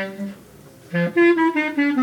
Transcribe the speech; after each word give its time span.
Thank 0.00 1.16
you. 1.16 1.99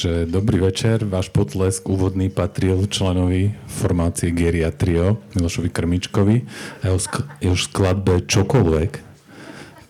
Takže 0.00 0.32
dobrý 0.32 0.64
večer. 0.64 1.04
Váš 1.04 1.28
potlesk 1.28 1.84
úvodný 1.84 2.32
patril 2.32 2.88
členovi 2.88 3.52
formácie 3.68 4.32
Geria 4.32 4.72
Trio, 4.72 5.20
Milošovi 5.36 5.68
Krmičkovi 5.68 6.40
a 6.80 6.88
jeho, 6.88 6.96
sk- 6.96 7.28
jeho 7.44 7.52
skladbe 7.52 8.24
Čokoľvek. 8.24 8.92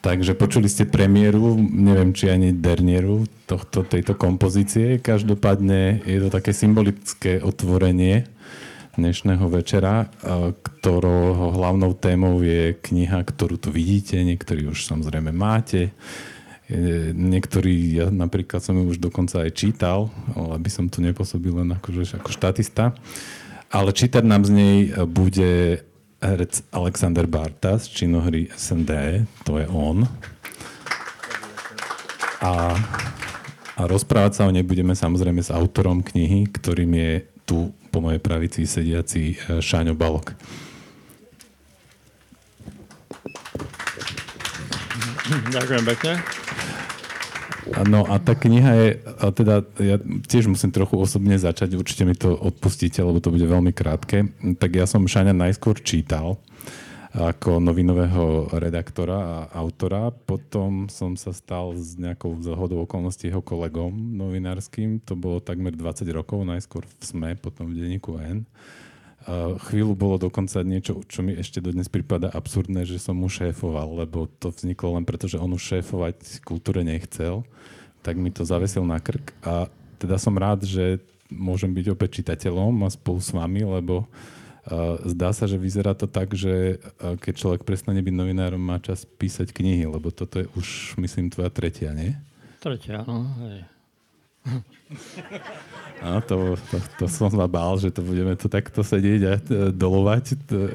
Takže 0.02 0.34
počuli 0.34 0.66
ste 0.66 0.90
premiéru, 0.90 1.54
neviem 1.62 2.10
či 2.10 2.26
ani 2.26 2.50
dernieru 2.50 3.22
tohto, 3.46 3.86
tejto 3.86 4.18
kompozície. 4.18 4.98
Každopádne 4.98 6.02
je 6.02 6.18
to 6.26 6.28
také 6.34 6.50
symbolické 6.58 7.38
otvorenie 7.38 8.26
dnešného 8.98 9.46
večera, 9.46 10.10
ktorého 10.58 11.54
hlavnou 11.54 11.94
témou 11.94 12.42
je 12.42 12.74
kniha, 12.82 13.22
ktorú 13.22 13.62
tu 13.62 13.70
vidíte, 13.70 14.18
niektorí 14.26 14.66
už 14.66 14.90
samozrejme 14.90 15.30
máte 15.30 15.94
Niektorí, 17.10 17.98
ja 17.98 18.06
napríklad 18.14 18.62
som 18.62 18.78
ju 18.78 18.94
už 18.94 19.02
dokonca 19.02 19.42
aj 19.42 19.58
čítal, 19.58 20.06
ale 20.38 20.54
aby 20.54 20.70
som 20.70 20.86
tu 20.86 21.02
nepôsobil 21.02 21.50
len 21.50 21.74
akože, 21.74 22.22
ako 22.22 22.30
štatista. 22.30 22.94
Ale 23.70 23.90
čítať 23.90 24.22
nám 24.22 24.46
z 24.46 24.50
nej 24.54 24.78
bude 25.10 25.82
herec 26.20 26.62
Alexander 26.70 27.26
Barta 27.26 27.80
z 27.80 27.90
činohry 27.90 28.52
SND, 28.54 29.24
to 29.42 29.58
je 29.58 29.66
on. 29.66 30.06
A, 32.40 32.76
a 33.76 33.82
rozprávať 33.88 34.32
sa 34.38 34.46
o 34.46 34.54
nej 34.54 34.62
budeme 34.62 34.94
samozrejme 34.94 35.42
s 35.42 35.50
autorom 35.50 36.06
knihy, 36.06 36.48
ktorým 36.54 36.92
je 36.94 37.12
tu 37.44 37.74
po 37.90 37.98
mojej 37.98 38.22
pravici 38.22 38.62
sediaci 38.62 39.34
e, 39.34 39.58
Šáňo 39.58 39.98
Balok. 39.98 40.38
Ďakujem 45.50 45.84
pekne. 45.86 46.39
No 47.86 48.02
a 48.02 48.18
tá 48.18 48.34
kniha 48.34 48.72
je, 48.74 48.88
a 48.98 49.26
teda 49.30 49.62
ja 49.78 49.96
tiež 50.02 50.50
musím 50.50 50.74
trochu 50.74 50.98
osobne 50.98 51.38
začať, 51.38 51.78
určite 51.78 52.02
mi 52.02 52.18
to 52.18 52.34
odpustíte, 52.34 52.98
lebo 52.98 53.22
to 53.22 53.30
bude 53.30 53.46
veľmi 53.46 53.70
krátke. 53.70 54.26
Tak 54.58 54.70
ja 54.74 54.90
som 54.90 55.06
Šaňa 55.06 55.30
najskôr 55.30 55.78
čítal 55.78 56.38
ako 57.10 57.58
novinového 57.58 58.54
redaktora 58.54 59.18
a 59.18 59.36
autora. 59.58 60.14
Potom 60.14 60.86
som 60.86 61.18
sa 61.18 61.34
stal 61.34 61.74
s 61.74 61.98
nejakou 61.98 62.38
zhodou 62.38 62.86
okolností 62.86 63.34
jeho 63.34 63.42
kolegom 63.42 63.90
novinárským. 64.14 65.02
To 65.10 65.18
bolo 65.18 65.42
takmer 65.42 65.74
20 65.74 66.06
rokov, 66.14 66.46
najskôr 66.46 66.86
v 66.86 66.94
SME, 67.02 67.30
potom 67.34 67.74
v 67.74 67.82
denníku 67.82 68.14
N. 68.22 68.46
Chvíľu 69.68 69.92
bolo 69.92 70.16
dokonca 70.16 70.64
niečo, 70.64 71.04
čo 71.04 71.20
mi 71.20 71.36
ešte 71.36 71.60
dodnes 71.60 71.92
prípada 71.92 72.32
absurdné, 72.32 72.88
že 72.88 72.96
som 72.96 73.12
mu 73.12 73.28
šéfoval, 73.28 74.00
lebo 74.00 74.24
to 74.40 74.48
vzniklo 74.48 74.96
len 74.96 75.04
preto, 75.04 75.28
že 75.28 75.36
on 75.36 75.52
už 75.52 75.60
šéfovať 75.60 76.40
kultúre 76.40 76.80
nechcel, 76.80 77.44
tak 78.00 78.16
mi 78.16 78.32
to 78.32 78.48
zavesil 78.48 78.80
na 78.80 78.96
krk 78.96 79.36
a 79.44 79.68
teda 80.00 80.16
som 80.16 80.32
rád, 80.32 80.64
že 80.64 81.04
môžem 81.28 81.68
byť 81.68 81.86
opäť 81.92 82.24
čitateľom 82.24 82.72
a 82.82 82.88
spolu 82.88 83.20
s 83.20 83.30
vami, 83.36 83.60
lebo 83.60 84.08
uh, 84.08 84.96
zdá 85.04 85.36
sa, 85.36 85.44
že 85.44 85.60
vyzerá 85.60 85.92
to 85.92 86.08
tak, 86.08 86.32
že 86.32 86.80
uh, 86.80 87.20
keď 87.20 87.34
človek 87.36 87.62
prestane 87.68 88.00
byť 88.00 88.14
novinárom, 88.16 88.58
má 88.58 88.80
čas 88.80 89.04
písať 89.04 89.52
knihy, 89.52 89.84
lebo 89.84 90.08
toto 90.08 90.40
je 90.40 90.48
už, 90.56 90.96
myslím, 90.96 91.28
tvoja 91.28 91.52
tretia, 91.52 91.92
nie? 91.92 92.16
Tretia, 92.64 93.04
no. 93.04 93.28
Hej. 93.44 93.60
Áno, 96.00 96.24
to, 96.24 96.36
to, 96.72 96.76
to 96.96 97.04
som 97.12 97.28
sa 97.28 97.44
bál, 97.44 97.76
že 97.76 97.92
to 97.92 98.00
budeme 98.00 98.32
tu 98.32 98.48
takto 98.48 98.80
sedieť 98.80 99.20
a 99.28 99.32
dolovať 99.68 100.24
t- 100.48 100.72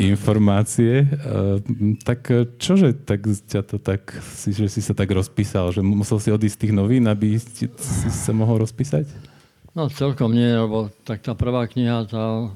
informácie. 0.00 1.04
Uh, 1.04 1.60
tak 2.00 2.32
čože 2.56 2.96
tak 3.04 3.28
ťa 3.28 3.60
to 3.68 3.76
tak, 3.76 4.16
si, 4.24 4.56
že 4.56 4.72
si 4.72 4.80
sa 4.80 4.96
tak 4.96 5.12
rozpísal, 5.12 5.76
že 5.76 5.84
musel 5.84 6.16
si 6.16 6.32
odísť 6.32 6.56
z 6.56 6.60
tých 6.64 6.72
novín, 6.72 7.04
aby 7.04 7.36
si, 7.36 7.68
si 7.68 8.08
sa 8.08 8.32
mohol 8.32 8.64
rozpísať? 8.64 9.04
No 9.76 9.92
celkom 9.92 10.32
nie, 10.32 10.48
lebo 10.56 10.88
tak 11.04 11.20
tá 11.20 11.36
prvá 11.36 11.68
kniha 11.68 12.08
tá 12.08 12.48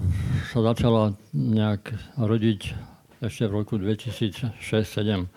sa 0.57 0.59
začala 0.73 1.13
nejak 1.37 1.93
rodiť 2.17 2.73
ešte 3.21 3.45
v 3.45 3.61
roku 3.61 3.77
2006-2007, 3.77 5.29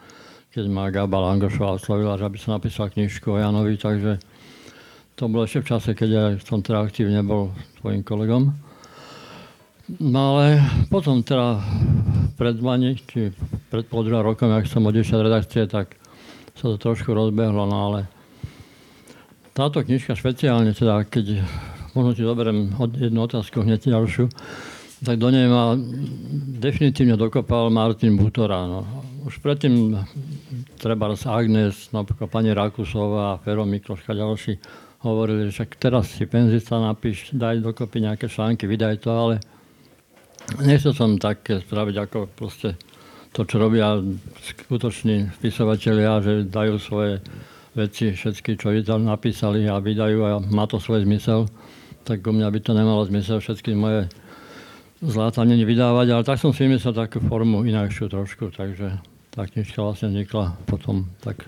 keď 0.56 0.66
ma 0.72 0.88
Gaba 0.88 1.20
Langošová 1.20 1.76
oslovila, 1.76 2.16
že 2.16 2.24
aby 2.24 2.40
som 2.40 2.56
napísal 2.56 2.88
knižku 2.88 3.28
o 3.28 3.36
Janovi, 3.36 3.76
takže 3.76 4.16
to 5.16 5.30
bolo 5.30 5.46
ešte 5.46 5.62
v 5.62 5.70
čase, 5.70 5.90
keď 5.94 6.10
ja 6.10 6.26
som 6.42 6.66
teda 6.66 6.82
aktívne 6.82 7.22
bol 7.22 7.54
tvojim 7.82 8.02
kolegom. 8.02 8.54
No 10.00 10.20
ale 10.34 10.64
potom 10.90 11.22
teda 11.22 11.60
pred 12.40 12.58
dvani, 12.58 12.98
či 12.98 13.30
pred 13.70 13.86
pol 13.86 14.08
druhá 14.08 14.24
rokom, 14.24 14.50
ak 14.50 14.66
som 14.66 14.88
odišiel 14.88 15.22
z 15.22 15.26
redakcie, 15.28 15.64
tak 15.70 16.00
sa 16.58 16.74
to 16.74 16.78
trošku 16.80 17.14
rozbehlo, 17.14 17.68
no 17.68 17.78
ale 17.92 18.00
táto 19.54 19.86
knižka 19.86 20.18
špeciálne, 20.18 20.74
teda 20.74 21.06
keď 21.06 21.46
možno 21.94 22.12
ti 22.18 22.26
zoberiem 22.26 22.74
jednu 22.98 23.20
otázku, 23.30 23.62
hneď 23.62 23.94
ďalšiu, 23.94 24.26
tak 25.04 25.20
do 25.20 25.30
nej 25.30 25.46
ma 25.46 25.76
definitívne 26.58 27.20
dokopal 27.20 27.70
Martin 27.70 28.16
Butora. 28.18 28.66
No. 28.66 28.88
Už 29.28 29.44
predtým 29.44 30.00
treba 30.80 31.12
Agnes, 31.12 31.92
napríklad 31.92 32.32
pani 32.32 32.56
Rakusová, 32.56 33.38
Fero 33.44 33.68
Mikloška, 33.68 34.16
ďalší 34.16 34.58
hovorili, 35.04 35.52
že 35.52 35.62
však 35.62 35.70
teraz 35.78 36.16
si 36.16 36.24
penzista 36.24 36.80
napíš, 36.80 37.36
daj 37.36 37.60
dokopy 37.60 38.00
nejaké 38.00 38.32
články, 38.32 38.64
vydaj 38.66 39.04
to, 39.04 39.12
ale 39.12 39.36
nechcel 40.64 40.96
som 40.96 41.20
také 41.20 41.60
spraviť 41.60 41.96
ako 42.08 42.20
proste 42.32 42.80
to, 43.36 43.44
čo 43.44 43.60
robia 43.60 44.00
skutoční 44.40 45.34
spisovateľia, 45.42 46.22
že 46.24 46.34
dajú 46.48 46.76
svoje 46.80 47.20
veci, 47.74 48.14
všetky, 48.14 48.56
čo 48.56 48.70
napísali 49.02 49.66
a 49.66 49.82
vydajú 49.82 50.20
a 50.24 50.32
má 50.54 50.70
to 50.70 50.78
svoj 50.78 51.04
zmysel, 51.04 51.50
tak 52.06 52.22
u 52.22 52.32
mňa 52.32 52.48
by 52.54 52.60
to 52.62 52.72
nemalo 52.78 53.02
zmysel 53.10 53.42
všetky 53.42 53.74
moje 53.74 54.06
zlátanie 55.02 55.60
vydávať, 55.66 56.08
ale 56.14 56.24
tak 56.24 56.38
som 56.40 56.54
si 56.56 56.70
myslel 56.70 56.94
takú 56.96 57.20
formu 57.26 57.66
inakšiu 57.66 58.08
trošku, 58.08 58.54
takže 58.54 59.02
tá 59.34 59.50
knižka 59.50 59.82
vlastne 59.82 60.14
vznikla 60.14 60.54
potom 60.70 61.10
tak 61.26 61.44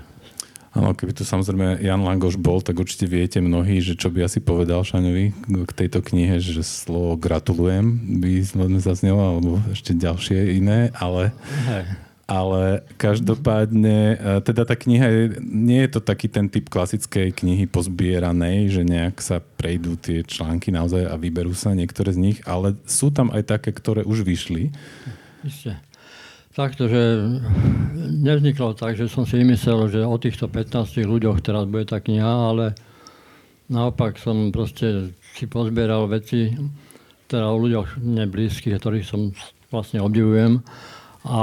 Áno, 0.75 0.91
keby 0.91 1.15
tu 1.15 1.23
samozrejme 1.23 1.79
Jan 1.79 2.03
Langoš 2.03 2.35
bol, 2.35 2.59
tak 2.59 2.75
určite 2.75 3.07
viete 3.07 3.39
mnohí, 3.39 3.79
že 3.79 3.95
čo 3.95 4.11
by 4.11 4.27
asi 4.27 4.43
povedal 4.43 4.83
Šaňovi 4.83 5.31
k 5.63 5.71
tejto 5.71 6.03
knihe, 6.03 6.35
že 6.43 6.67
slovo 6.67 7.15
gratulujem 7.15 8.19
by 8.19 8.43
len 8.59 8.83
zaznelo, 8.83 9.23
alebo 9.23 9.63
ešte 9.71 9.95
ďalšie 9.95 10.59
iné, 10.59 10.91
ale, 10.99 11.31
ale 12.27 12.83
každopádne, 12.99 14.19
e, 14.19 14.43
teda 14.43 14.67
tá 14.67 14.75
kniha 14.75 15.07
je, 15.07 15.23
nie 15.47 15.79
je 15.87 15.95
to 15.95 16.03
taký 16.03 16.27
ten 16.27 16.51
typ 16.51 16.67
klasickej 16.67 17.31
knihy 17.31 17.71
pozbieranej, 17.71 18.67
že 18.67 18.83
nejak 18.83 19.23
sa 19.23 19.39
prejdú 19.39 19.95
tie 19.95 20.27
články 20.27 20.75
naozaj 20.75 21.07
a 21.07 21.15
vyberú 21.15 21.55
sa 21.55 21.71
niektoré 21.71 22.11
z 22.11 22.19
nich, 22.19 22.37
ale 22.43 22.75
sú 22.83 23.15
tam 23.15 23.31
aj 23.31 23.47
také, 23.47 23.71
ktoré 23.71 24.03
už 24.03 24.27
vyšli. 24.27 24.75
Ešte 25.39 25.79
takto, 26.55 26.87
že 26.87 27.19
nevzniklo 28.23 28.79
tak, 28.79 28.95
že 28.95 29.11
som 29.11 29.27
si 29.27 29.43
vymyslel, 29.43 29.91
že 29.91 30.07
o 30.07 30.15
týchto 30.15 30.47
15 30.47 31.03
ľuďoch 31.03 31.43
teraz 31.43 31.67
bude 31.67 31.83
tá 31.83 31.99
kniha, 31.99 32.55
ale 32.55 32.71
naopak 33.67 34.15
som 34.15 34.55
proste 34.55 35.11
si 35.35 35.51
pozbieral 35.51 36.07
veci, 36.07 36.55
teda 37.27 37.51
o 37.51 37.59
ľuďoch 37.59 37.99
neblízkych, 37.99 38.79
ktorých 38.79 39.05
som 39.05 39.35
vlastne 39.67 39.99
obdivujem 39.99 40.63
A 41.27 41.41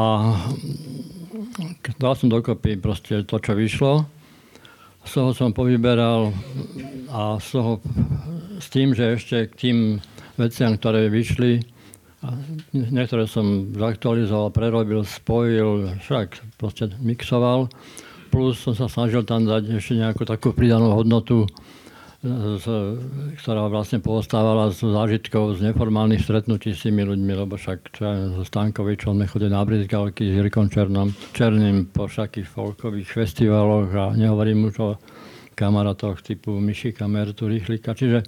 dal 2.01 2.15
som 2.17 2.33
dokopy 2.33 2.81
proste 2.81 3.27
to, 3.29 3.37
čo 3.37 3.53
vyšlo. 3.53 4.09
Z 5.03 5.11
toho 5.19 5.31
som 5.35 5.51
povyberal 5.51 6.31
a 7.11 7.37
z 7.43 7.59
toho, 7.59 7.73
s 8.63 8.71
tým, 8.71 8.95
že 8.95 9.19
ešte 9.19 9.51
k 9.51 9.55
tým 9.59 9.79
veciam, 10.39 10.79
ktoré 10.79 11.11
vyšli, 11.11 11.72
niektoré 12.73 13.27
som 13.27 13.75
zaktualizoval, 13.75 14.55
prerobil, 14.55 15.03
spojil, 15.03 15.99
však 16.03 16.59
proste 16.59 16.91
mixoval. 17.03 17.67
Plus 18.31 18.57
som 18.63 18.73
sa 18.73 18.89
snažil 18.89 19.27
tam 19.27 19.45
dať 19.45 19.77
ešte 19.77 19.99
nejakú 19.99 20.25
takú 20.25 20.55
pridanú 20.57 20.95
hodnotu, 20.97 21.45
z, 22.23 22.67
ktorá 23.43 23.67
vlastne 23.67 23.99
postávala 23.99 24.71
z 24.71 24.87
zážitkov 24.87 25.59
z 25.59 25.75
neformálnych 25.75 26.23
stretnutí 26.23 26.71
s 26.71 26.87
tými 26.87 27.03
ľuďmi, 27.03 27.33
lebo 27.35 27.59
však 27.59 27.79
čo 27.91 28.03
aj 28.07 28.19
so 28.39 28.43
Stankovičom 28.47 29.19
sme 29.19 29.27
chodili 29.27 29.51
na 29.51 29.67
brizgalky 29.67 30.31
s 30.31 30.39
Jirkom 30.39 30.71
Černom, 30.71 31.11
Černým 31.35 31.91
po 31.91 32.07
všakých 32.07 32.47
folkových 32.47 33.11
festivaloch 33.11 33.91
a 33.91 34.15
nehovorím 34.15 34.71
už 34.71 34.75
o 34.79 34.91
kamarátoch 35.59 36.23
typu 36.23 36.63
Mišika, 36.63 37.11
Mertu, 37.11 37.51
Rýchlika. 37.51 37.93
Čiže 37.93 38.23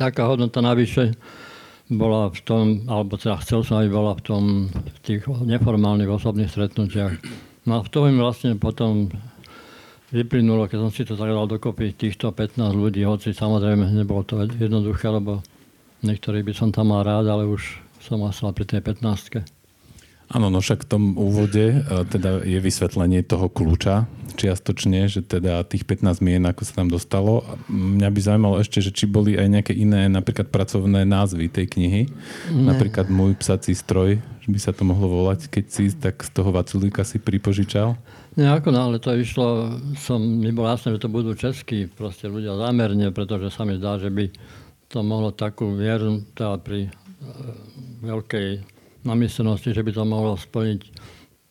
taká 0.00 0.24
hodnota 0.24 0.64
navyše 0.64 1.12
bola 1.92 2.32
v 2.32 2.40
tom, 2.40 2.64
alebo 2.88 3.20
teda 3.20 3.36
chcel 3.44 3.60
som, 3.60 3.80
aby 3.80 3.92
bola 3.92 4.16
v 4.16 4.22
tom 4.24 4.42
v 4.72 4.98
tých 5.04 5.28
neformálnych 5.28 6.08
osobných 6.08 6.48
stretnutiach. 6.48 7.12
No 7.68 7.80
a 7.80 7.84
v 7.84 7.88
tom 7.92 8.08
vlastne 8.16 8.56
potom 8.56 9.12
vyplynulo, 10.08 10.68
keď 10.68 10.78
som 10.80 10.90
si 10.92 11.02
to 11.04 11.18
tak 11.18 11.28
dal 11.28 11.44
dokopy, 11.44 11.92
týchto 11.92 12.32
15 12.32 12.72
ľudí, 12.72 13.04
hoci 13.04 13.36
samozrejme 13.36 13.90
nebolo 13.92 14.24
to 14.24 14.40
jednoduché, 14.46 15.12
lebo 15.12 15.44
niektorí 16.00 16.40
by 16.44 16.52
som 16.56 16.72
tam 16.72 16.92
mal 16.94 17.04
rád, 17.04 17.28
ale 17.28 17.44
už 17.44 17.80
som 18.00 18.20
asal 18.24 18.52
pri 18.52 18.68
tej 18.68 18.80
15 18.84 19.53
Áno, 20.32 20.48
no 20.48 20.58
však 20.64 20.84
v 20.84 20.88
tom 20.88 21.02
úvode 21.20 21.64
e, 21.74 22.06
teda 22.08 22.40
je 22.42 22.58
vysvetlenie 22.58 23.20
toho 23.24 23.52
kľúča 23.52 24.08
čiastočne, 24.34 25.06
že 25.06 25.22
teda 25.22 25.62
tých 25.62 25.86
15 25.86 26.18
mien, 26.20 26.42
ako 26.42 26.62
sa 26.66 26.82
tam 26.82 26.90
dostalo. 26.90 27.46
Mňa 27.70 28.08
by 28.10 28.20
zaujímalo 28.20 28.56
ešte, 28.58 28.82
že 28.82 28.90
či 28.90 29.06
boli 29.06 29.38
aj 29.38 29.46
nejaké 29.46 29.72
iné 29.72 30.10
napríklad 30.10 30.50
pracovné 30.50 31.06
názvy 31.06 31.46
tej 31.48 31.70
knihy. 31.70 32.02
Ne. 32.50 32.74
Napríklad 32.74 33.06
Môj 33.08 33.38
psací 33.38 33.72
stroj, 33.78 34.18
že 34.18 34.48
by 34.50 34.58
sa 34.58 34.74
to 34.74 34.82
mohlo 34.82 35.06
volať, 35.06 35.46
keď 35.48 35.64
si 35.70 35.94
tak 35.94 36.20
z 36.26 36.30
toho 36.34 36.50
Vaculíka 36.50 37.06
si 37.06 37.22
pripožičal. 37.22 37.94
Ako 38.34 38.74
náhle 38.74 38.98
to 38.98 39.14
išlo, 39.14 39.78
som, 39.94 40.18
mi 40.18 40.50
bolo 40.50 40.74
jasné, 40.74 40.98
že 40.98 41.06
to 41.06 41.10
budú 41.14 41.38
českí 41.38 41.86
proste 41.86 42.26
ľudia 42.26 42.58
zámerne, 42.58 43.14
pretože 43.14 43.54
sa 43.54 43.62
mi 43.62 43.78
zdá, 43.78 44.02
že 44.02 44.10
by 44.10 44.26
to 44.90 45.06
mohlo 45.06 45.30
takú 45.30 45.70
vieru 45.78 46.26
teda 46.34 46.58
pri 46.58 46.86
e, 46.86 46.90
veľkej 48.02 48.73
namyslenosti, 49.04 49.76
že 49.76 49.84
by 49.84 49.92
to 49.92 50.02
mohlo 50.04 50.34
splniť 50.36 50.80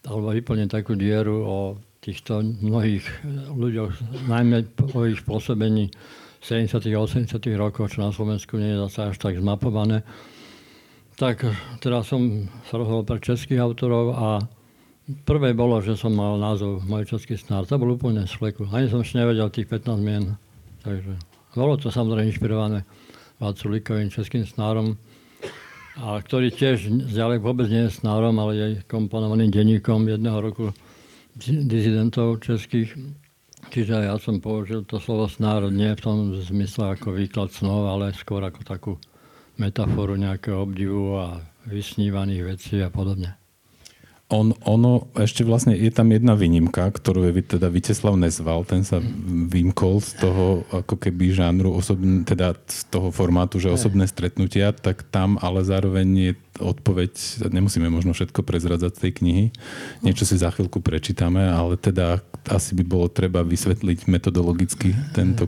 alebo 0.04 0.36
vyplniť 0.36 0.68
takú 0.68 1.00
dieru 1.00 1.38
o 1.48 1.58
týchto 2.04 2.44
mnohých 2.44 3.08
ľuďoch, 3.56 4.28
najmä 4.28 4.68
po 4.76 5.08
ich 5.08 5.24
pôsobení 5.24 5.88
v 6.42 6.44
70. 6.44 6.76
a 6.92 7.00
80. 7.00 7.40
rokoch, 7.56 7.88
čo 7.96 8.04
na 8.04 8.12
Slovensku 8.12 8.60
nie 8.60 8.76
je 8.76 8.84
zase 8.84 9.16
až 9.16 9.16
tak 9.16 9.40
zmapované. 9.40 10.04
Tak 11.16 11.48
teraz 11.80 12.12
som 12.12 12.52
sa 12.68 12.76
rozhodol 12.76 13.08
pre 13.08 13.24
českých 13.24 13.64
autorov 13.64 14.06
a 14.12 14.44
Prvé 15.04 15.52
bolo, 15.52 15.84
že 15.84 16.00
som 16.00 16.16
mal 16.16 16.40
názov 16.40 16.80
Môj 16.88 17.04
český 17.04 17.36
snár. 17.36 17.68
To 17.68 17.76
bol 17.76 17.92
úplne 17.92 18.24
z 18.24 18.40
fleku. 18.40 18.64
Ani 18.72 18.88
som 18.88 19.04
ešte 19.04 19.20
nevedel 19.20 19.52
tých 19.52 19.68
15 19.68 20.00
mien. 20.00 20.40
Takže 20.80 21.20
bolo 21.60 21.76
to 21.76 21.92
samozrejme 21.92 22.32
inšpirované 22.32 22.88
Váculíkovým 23.36 24.08
českým 24.08 24.48
snárom, 24.48 24.96
a 25.94 26.18
ktorý 26.18 26.50
tiež 26.50 26.90
ďalej 27.14 27.38
vôbec 27.44 27.70
nie 27.70 27.86
je 27.86 27.98
snárom, 28.02 28.34
ale 28.42 28.52
je 28.58 28.68
komponovaným 28.90 29.54
denníkom 29.54 30.10
jedného 30.10 30.40
roku 30.42 30.74
dizidentov 31.38 32.42
českých. 32.42 32.98
Čiže 33.70 34.10
ja 34.10 34.16
som 34.18 34.42
použil 34.42 34.86
to 34.86 34.98
slovo 34.98 35.30
snár 35.30 35.70
nie 35.70 35.94
v 35.94 36.04
tom 36.04 36.18
zmysle 36.34 36.98
ako 36.98 37.14
výklad 37.14 37.54
snov, 37.54 37.90
ale 37.90 38.14
skôr 38.14 38.42
ako 38.42 38.62
takú 38.66 38.94
metaforu 39.58 40.18
nejakého 40.18 40.66
obdivu 40.66 41.18
a 41.18 41.42
vysnívaných 41.70 42.42
vecí 42.58 42.82
a 42.82 42.90
podobne. 42.90 43.43
On, 44.34 44.50
ono, 44.66 45.06
ešte 45.14 45.46
vlastne 45.46 45.78
je 45.78 45.94
tam 45.94 46.10
jedna 46.10 46.34
výnimka, 46.34 46.90
ktorú 46.90 47.30
je 47.30 47.54
teda 47.54 47.70
Viteslav 47.70 48.18
Nezval, 48.18 48.66
ten 48.66 48.82
sa 48.82 48.98
vymkol 49.30 50.02
z 50.02 50.18
toho 50.18 50.66
ako 50.74 50.98
keby 50.98 51.38
žánru, 51.38 51.70
osobn, 51.70 52.26
teda 52.26 52.58
z 52.66 52.90
toho 52.90 53.14
formátu, 53.14 53.62
že 53.62 53.70
osobné 53.70 54.10
stretnutia, 54.10 54.74
tak 54.74 55.06
tam 55.14 55.38
ale 55.38 55.62
zároveň 55.62 56.08
je 56.18 56.32
odpoveď, 56.58 57.14
nemusíme 57.54 57.86
možno 57.94 58.18
všetko 58.18 58.42
prezradzať 58.42 58.98
z 58.98 59.02
tej 59.06 59.12
knihy, 59.22 59.46
niečo 60.02 60.26
si 60.26 60.42
za 60.42 60.50
chvíľku 60.50 60.82
prečítame, 60.82 61.46
ale 61.54 61.78
teda 61.78 62.26
asi 62.50 62.74
by 62.74 62.84
bolo 62.90 63.14
treba 63.14 63.46
vysvetliť 63.46 64.10
metodologicky 64.10 64.98
tento 65.14 65.46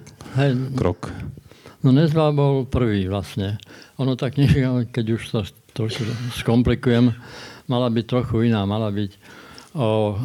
krok. 0.78 1.10
No 1.82 1.90
Nezval 1.90 2.38
bol 2.38 2.70
prvý 2.70 3.10
vlastne. 3.10 3.58
Ono 3.98 4.14
tá 4.14 4.30
kniha, 4.30 4.90
keď 4.94 5.06
už 5.18 5.22
sa 5.30 5.42
trošku 5.74 6.06
skomplikujem, 6.38 7.14
mala 7.68 7.88
byť 7.90 8.06
trochu 8.06 8.50
iná, 8.50 8.66
mala 8.66 8.90
byť 8.92 9.12
o 9.76 10.16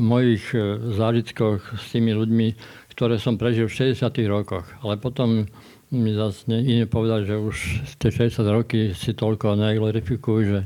mojich 0.00 0.56
e, 0.56 0.58
zážitkoch 0.96 1.76
s 1.76 1.84
tými 1.92 2.16
ľuďmi, 2.16 2.48
ktoré 2.96 3.20
som 3.20 3.36
prežil 3.36 3.68
v 3.68 3.92
60. 3.92 4.08
rokoch. 4.30 4.64
Ale 4.80 4.96
potom 4.96 5.44
mi 5.92 6.10
zase 6.12 6.48
iné 6.48 6.84
povedať, 6.88 7.32
že 7.32 7.36
už 7.36 7.56
tie 8.00 8.10
60 8.12 8.44
roky 8.48 8.80
si 8.96 9.12
toľko 9.12 9.56
neglorifikujú, 9.56 10.40
že 10.44 10.60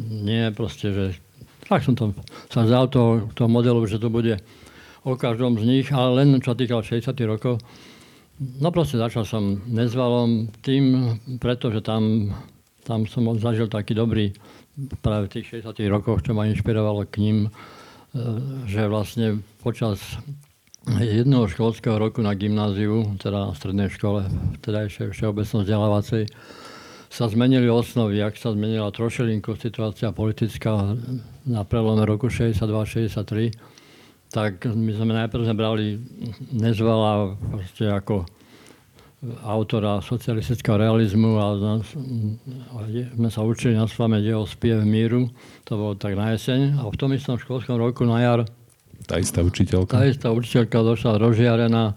nie 0.00 0.48
proste, 0.52 0.92
že 0.92 1.04
tak 1.66 1.82
som 1.82 1.98
to, 1.98 2.14
sa 2.50 2.62
vzal 2.62 2.86
toho, 2.86 3.26
toho 3.34 3.50
modelu, 3.50 3.82
že 3.90 3.98
to 3.98 4.06
bude 4.06 4.38
o 5.06 5.12
každom 5.14 5.58
z 5.58 5.64
nich, 5.66 5.86
ale 5.90 6.22
len 6.22 6.38
čo 6.42 6.54
týkal 6.54 6.82
60 6.82 7.14
rokov. 7.26 7.62
No 8.60 8.68
proste 8.68 9.00
začal 9.00 9.24
som 9.24 9.64
nezvalom 9.64 10.52
tým, 10.60 11.16
pretože 11.40 11.80
tam, 11.80 12.30
tam 12.86 13.10
som 13.10 13.26
zažil 13.34 13.66
taký 13.66 13.98
dobrý 13.98 14.30
práve 15.02 15.26
v 15.26 15.32
tých 15.40 15.66
60 15.66 15.74
rokoch, 15.90 16.22
čo 16.22 16.32
ma 16.32 16.46
inšpirovalo 16.46 17.02
k 17.10 17.18
ním, 17.18 17.36
e, 17.46 17.50
že 18.70 18.86
vlastne 18.86 19.42
počas 19.60 19.98
jedného 20.86 21.50
školského 21.50 21.98
roku 21.98 22.22
na 22.22 22.38
gymnáziu, 22.38 23.18
teda 23.18 23.50
na 23.50 23.52
strednej 23.58 23.90
škole, 23.90 24.30
teda 24.62 24.86
ešte 24.86 25.10
všeobecno 25.10 25.66
vzdelávacej, 25.66 26.30
sa 27.10 27.26
zmenili 27.26 27.66
osnovy, 27.66 28.22
ak 28.22 28.38
sa 28.38 28.54
zmenila 28.54 28.94
trošilinku 28.94 29.58
situácia 29.58 30.14
politická 30.14 30.94
na 31.42 31.62
prelome 31.66 32.06
roku 32.06 32.30
62-63, 32.30 33.50
tak 34.30 34.68
my 34.68 34.90
sme 34.94 35.12
najprv 35.24 35.42
brali 35.56 35.98
nezvala 36.54 37.34
ako 37.80 38.26
autora 39.42 40.04
socialistického 40.04 40.76
realizmu 40.76 41.40
a 41.40 41.56
sme 43.16 43.28
sa 43.32 43.40
učili 43.42 43.74
na 43.74 43.88
spameť 43.88 44.22
jeho 44.22 44.44
spiev 44.44 44.84
míru. 44.84 45.32
To 45.66 45.72
bolo 45.74 45.92
tak 45.96 46.14
na 46.14 46.36
jeseň. 46.36 46.78
A 46.78 46.84
v 46.86 46.96
tom 47.00 47.10
istom 47.16 47.40
školskom 47.40 47.80
roku 47.80 48.04
na 48.04 48.20
jar 48.20 48.40
tá 49.06 49.20
istá 49.20 49.44
učiteľka. 49.44 49.92
Tá 49.92 50.04
istá 50.08 50.28
učiteľka 50.32 50.82
došla 50.82 51.20
rozžiarená 51.20 51.94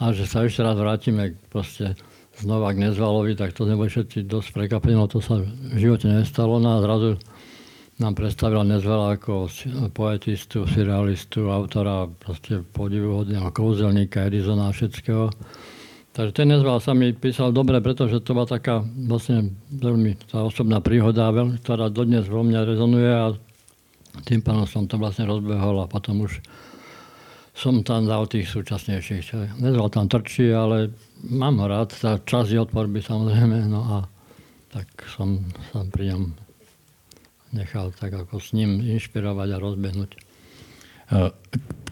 a 0.00 0.04
že 0.10 0.26
sa 0.26 0.42
ešte 0.42 0.64
raz 0.64 0.74
vrátime 0.74 1.38
proste 1.52 1.94
znova 2.40 2.74
k 2.74 2.88
Nezvalovi, 2.88 3.36
tak 3.38 3.54
to 3.54 3.68
neboli 3.68 3.92
všetci 3.92 4.26
dosť 4.26 4.48
prekvapení, 4.56 4.96
to 5.06 5.20
sa 5.22 5.38
v 5.38 5.76
živote 5.76 6.10
nestalo. 6.10 6.58
No 6.58 6.80
a 6.80 6.82
zrazu 6.82 7.20
nám 8.00 8.18
predstavila 8.18 8.66
Nezvala 8.66 9.14
ako 9.14 9.46
poetistu, 9.94 10.66
surrealistu, 10.66 11.52
autora 11.52 12.08
proste 12.08 12.64
podivuhodného 12.74 13.46
kouzelníka, 13.54 14.26
Edisona 14.26 14.72
a 14.72 14.74
všetkého. 14.74 15.30
Takže 16.12 16.32
ten 16.36 16.52
nezval 16.52 16.76
sa 16.84 16.92
mi 16.92 17.16
písal 17.16 17.56
dobre, 17.56 17.80
pretože 17.80 18.20
to 18.20 18.36
bola 18.36 18.44
taká 18.44 18.84
vlastne 18.84 19.56
veľmi 19.72 20.28
tá 20.28 20.44
osobná 20.44 20.84
príhoda, 20.84 21.32
ktorá 21.32 21.88
dodnes 21.88 22.28
vo 22.28 22.44
mňa 22.44 22.68
rezonuje 22.68 23.08
a 23.08 23.32
tým 24.28 24.44
pánom 24.44 24.68
som 24.68 24.84
to 24.84 25.00
vlastne 25.00 25.24
rozbehol 25.24 25.80
a 25.80 25.88
potom 25.88 26.28
už 26.28 26.44
som 27.56 27.80
tam 27.80 28.04
dal 28.04 28.28
tých 28.28 28.48
súčasnejších. 28.48 29.56
Nezval 29.60 29.88
tam 29.88 30.08
trčí, 30.08 30.52
ale 30.52 30.92
mám 31.24 31.60
ho 31.64 31.66
rád, 31.68 31.96
tá 31.96 32.20
čas 32.20 32.52
je 32.52 32.60
odporby 32.60 33.00
samozrejme, 33.00 33.72
no 33.72 33.80
a 33.80 33.98
tak 34.68 34.88
som 35.08 35.40
sa 35.72 35.84
pri 35.88 36.12
ňom 36.12 36.22
nechal 37.56 37.92
tak 37.96 38.12
ako 38.12 38.40
s 38.40 38.52
ním 38.56 38.80
inšpirovať 38.84 39.48
a 39.52 39.60
rozbehnúť. 39.60 40.31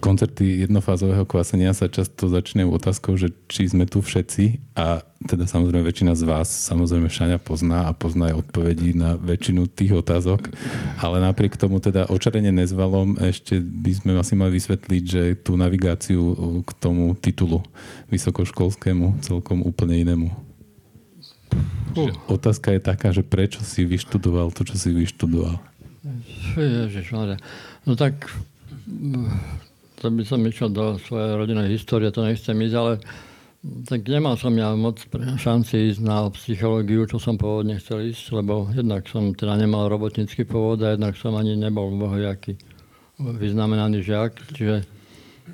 Koncerty 0.00 0.64
jednofázového 0.64 1.28
kvasenia 1.28 1.76
sa 1.76 1.84
často 1.84 2.24
začínajú 2.24 2.72
otázkou, 2.72 3.20
že 3.20 3.36
či 3.52 3.68
sme 3.68 3.84
tu 3.84 4.00
všetci 4.00 4.72
a 4.72 5.04
teda 5.28 5.44
samozrejme 5.44 5.84
väčšina 5.84 6.16
z 6.16 6.24
vás 6.24 6.48
samozrejme 6.48 7.12
Šaňa 7.12 7.36
pozná 7.36 7.84
a 7.84 7.92
pozná 7.92 8.32
aj 8.32 8.48
odpovedí 8.48 8.96
na 8.96 9.20
väčšinu 9.20 9.68
tých 9.68 10.00
otázok, 10.00 10.48
ale 10.96 11.20
napriek 11.20 11.60
tomu 11.60 11.84
teda 11.84 12.08
očarenie 12.08 12.48
nezvalom 12.48 13.20
ešte 13.20 13.60
by 13.60 13.92
sme 13.92 14.10
asi 14.16 14.32
mali 14.40 14.56
vysvetliť, 14.56 15.02
že 15.04 15.22
tú 15.44 15.60
navigáciu 15.60 16.32
k 16.64 16.70
tomu 16.80 17.12
titulu 17.12 17.60
vysokoškolskému 18.08 19.20
celkom 19.20 19.60
úplne 19.60 20.00
inému. 20.00 20.32
Uh. 21.92 22.08
Otázka 22.24 22.72
je 22.72 22.80
taká, 22.80 23.12
že 23.12 23.20
prečo 23.20 23.60
si 23.60 23.84
vyštudoval 23.84 24.48
to, 24.56 24.64
čo 24.64 24.80
si 24.80 24.96
vyštudoval? 24.96 25.60
Ježiš, 26.56 27.12
no 27.84 27.92
tak 27.92 28.32
to 30.00 30.10
by 30.10 30.24
som 30.24 30.40
išiel 30.46 30.72
do 30.72 30.96
svojej 30.96 31.36
rodinnej 31.36 31.68
histórie, 31.68 32.08
to 32.08 32.24
nechcem 32.24 32.56
ísť, 32.56 32.76
ale 32.76 32.92
tak 33.60 34.08
nemal 34.08 34.40
som 34.40 34.56
ja 34.56 34.72
moc 34.72 35.04
šanci 35.36 35.92
ísť 35.92 36.00
na 36.00 36.24
psychológiu, 36.32 37.04
čo 37.04 37.20
som 37.20 37.36
pôvodne 37.36 37.76
chcel 37.76 38.08
ísť, 38.08 38.40
lebo 38.40 38.72
jednak 38.72 39.04
som 39.04 39.36
teda 39.36 39.60
nemal 39.60 39.92
robotnícky 39.92 40.48
pôvod 40.48 40.80
a 40.80 40.96
jednak 40.96 41.12
som 41.20 41.36
ani 41.36 41.60
nebol 41.60 41.92
bohojaký 41.92 42.56
vyznamenaný 43.20 44.00
žiak, 44.00 44.32
čiže 44.56 44.88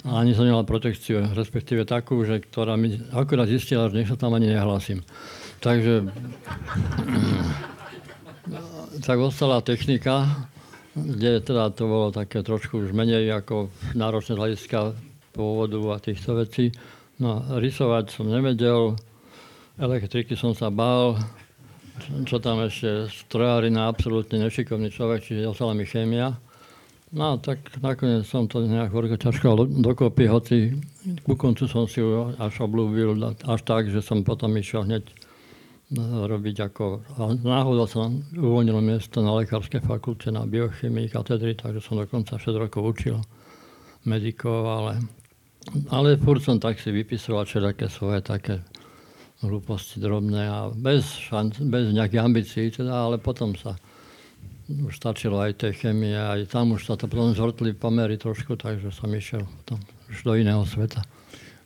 ani 0.07 0.39
som 0.39 0.47
nemal 0.47 0.63
protekciu, 0.63 1.35
respektíve 1.35 1.83
takú, 1.83 2.23
že 2.23 2.39
ktorá 2.39 2.79
mi 2.79 2.95
akurát 3.11 3.51
zistila, 3.51 3.91
že 3.91 3.99
nech 3.99 4.11
sa 4.11 4.15
tam 4.15 4.39
ani 4.39 4.55
nehlasím. 4.55 5.03
Takže 5.59 6.07
tak 9.07 9.19
ostala 9.19 9.59
technika, 9.67 10.47
kde 10.97 11.45
teda 11.45 11.69
to 11.77 11.85
bolo 11.85 12.09
také 12.09 12.41
trošku 12.41 12.81
už 12.81 12.97
menej 12.97 13.29
ako 13.29 13.69
náročné 13.93 14.41
hľadiska 14.41 14.97
pôvodu 15.37 15.77
a 15.93 16.01
týchto 16.01 16.41
vecí. 16.41 16.73
No, 17.21 17.45
rysovať 17.61 18.17
som 18.17 18.33
nevedel, 18.33 18.97
elektriky 19.77 20.33
som 20.37 20.57
sa 20.57 20.73
bál, 20.73 21.21
čo 22.25 22.41
tam 22.41 22.65
ešte 22.65 23.13
strojárina, 23.13 23.89
absolútne 23.89 24.41
nešikovný 24.41 24.89
človek, 24.89 25.25
čiže 25.25 25.49
ostala 25.49 25.77
mi 25.77 25.85
chémia. 25.85 26.37
No 27.13 27.41
tak 27.41 27.61
nakoniec 27.81 28.27
som 28.27 28.49
to 28.49 28.65
nejak 28.65 28.93
horko 28.93 29.17
ťažko 29.17 29.69
dokopy, 29.81 30.29
hoci 30.29 30.57
ku 31.23 31.39
koncu 31.39 31.65
som 31.71 31.85
si 31.87 32.03
až 32.41 32.55
oblúbil, 32.61 33.17
až 33.47 33.61
tak, 33.63 33.89
že 33.89 34.03
som 34.03 34.27
potom 34.27 34.53
išiel 34.57 34.85
hneď 34.85 35.05
robiť 35.95 36.57
ako... 36.67 36.85
Náhodou 37.47 37.87
sa 37.87 38.11
uvoľnilo 38.35 38.83
miesto 38.83 39.23
na 39.23 39.39
lekárskej 39.39 39.87
fakulte 39.87 40.35
na 40.35 40.43
biochemii 40.43 41.07
katedry, 41.13 41.55
takže 41.55 41.79
som 41.79 42.01
dokonca 42.01 42.39
6 42.39 42.59
rokov 42.59 42.83
učil 42.83 43.19
medikov, 44.03 44.67
ale 44.67 44.93
ale 45.91 46.15
furt 46.19 46.43
som 46.43 46.63
tak 46.63 46.79
si 46.79 46.95
vypisoval 46.95 47.43
všetké 47.43 47.91
svoje 47.91 48.23
také 48.23 48.63
hlúposti 49.43 49.99
drobné 49.99 50.47
a 50.47 50.71
bez, 50.71 51.05
šanc, 51.27 51.59
bez 51.67 51.93
nejakých 51.93 52.23
ambícií 52.23 52.67
teda, 52.71 53.11
ale 53.11 53.17
potom 53.19 53.53
sa 53.59 53.77
už 54.67 54.95
stačilo 54.95 55.39
aj 55.39 55.63
tej 55.63 55.87
chemie, 55.87 56.15
aj 56.15 56.51
tam 56.51 56.75
už 56.75 56.87
sa 56.87 56.95
to 56.99 57.07
potom 57.07 57.35
zvrtli 57.35 57.75
pomery 57.75 58.19
trošku, 58.19 58.59
takže 58.59 58.91
som 58.91 59.11
išiel 59.11 59.45
tam 59.67 59.79
už 60.11 60.23
do 60.23 60.33
iného 60.39 60.63
sveta. 60.67 61.03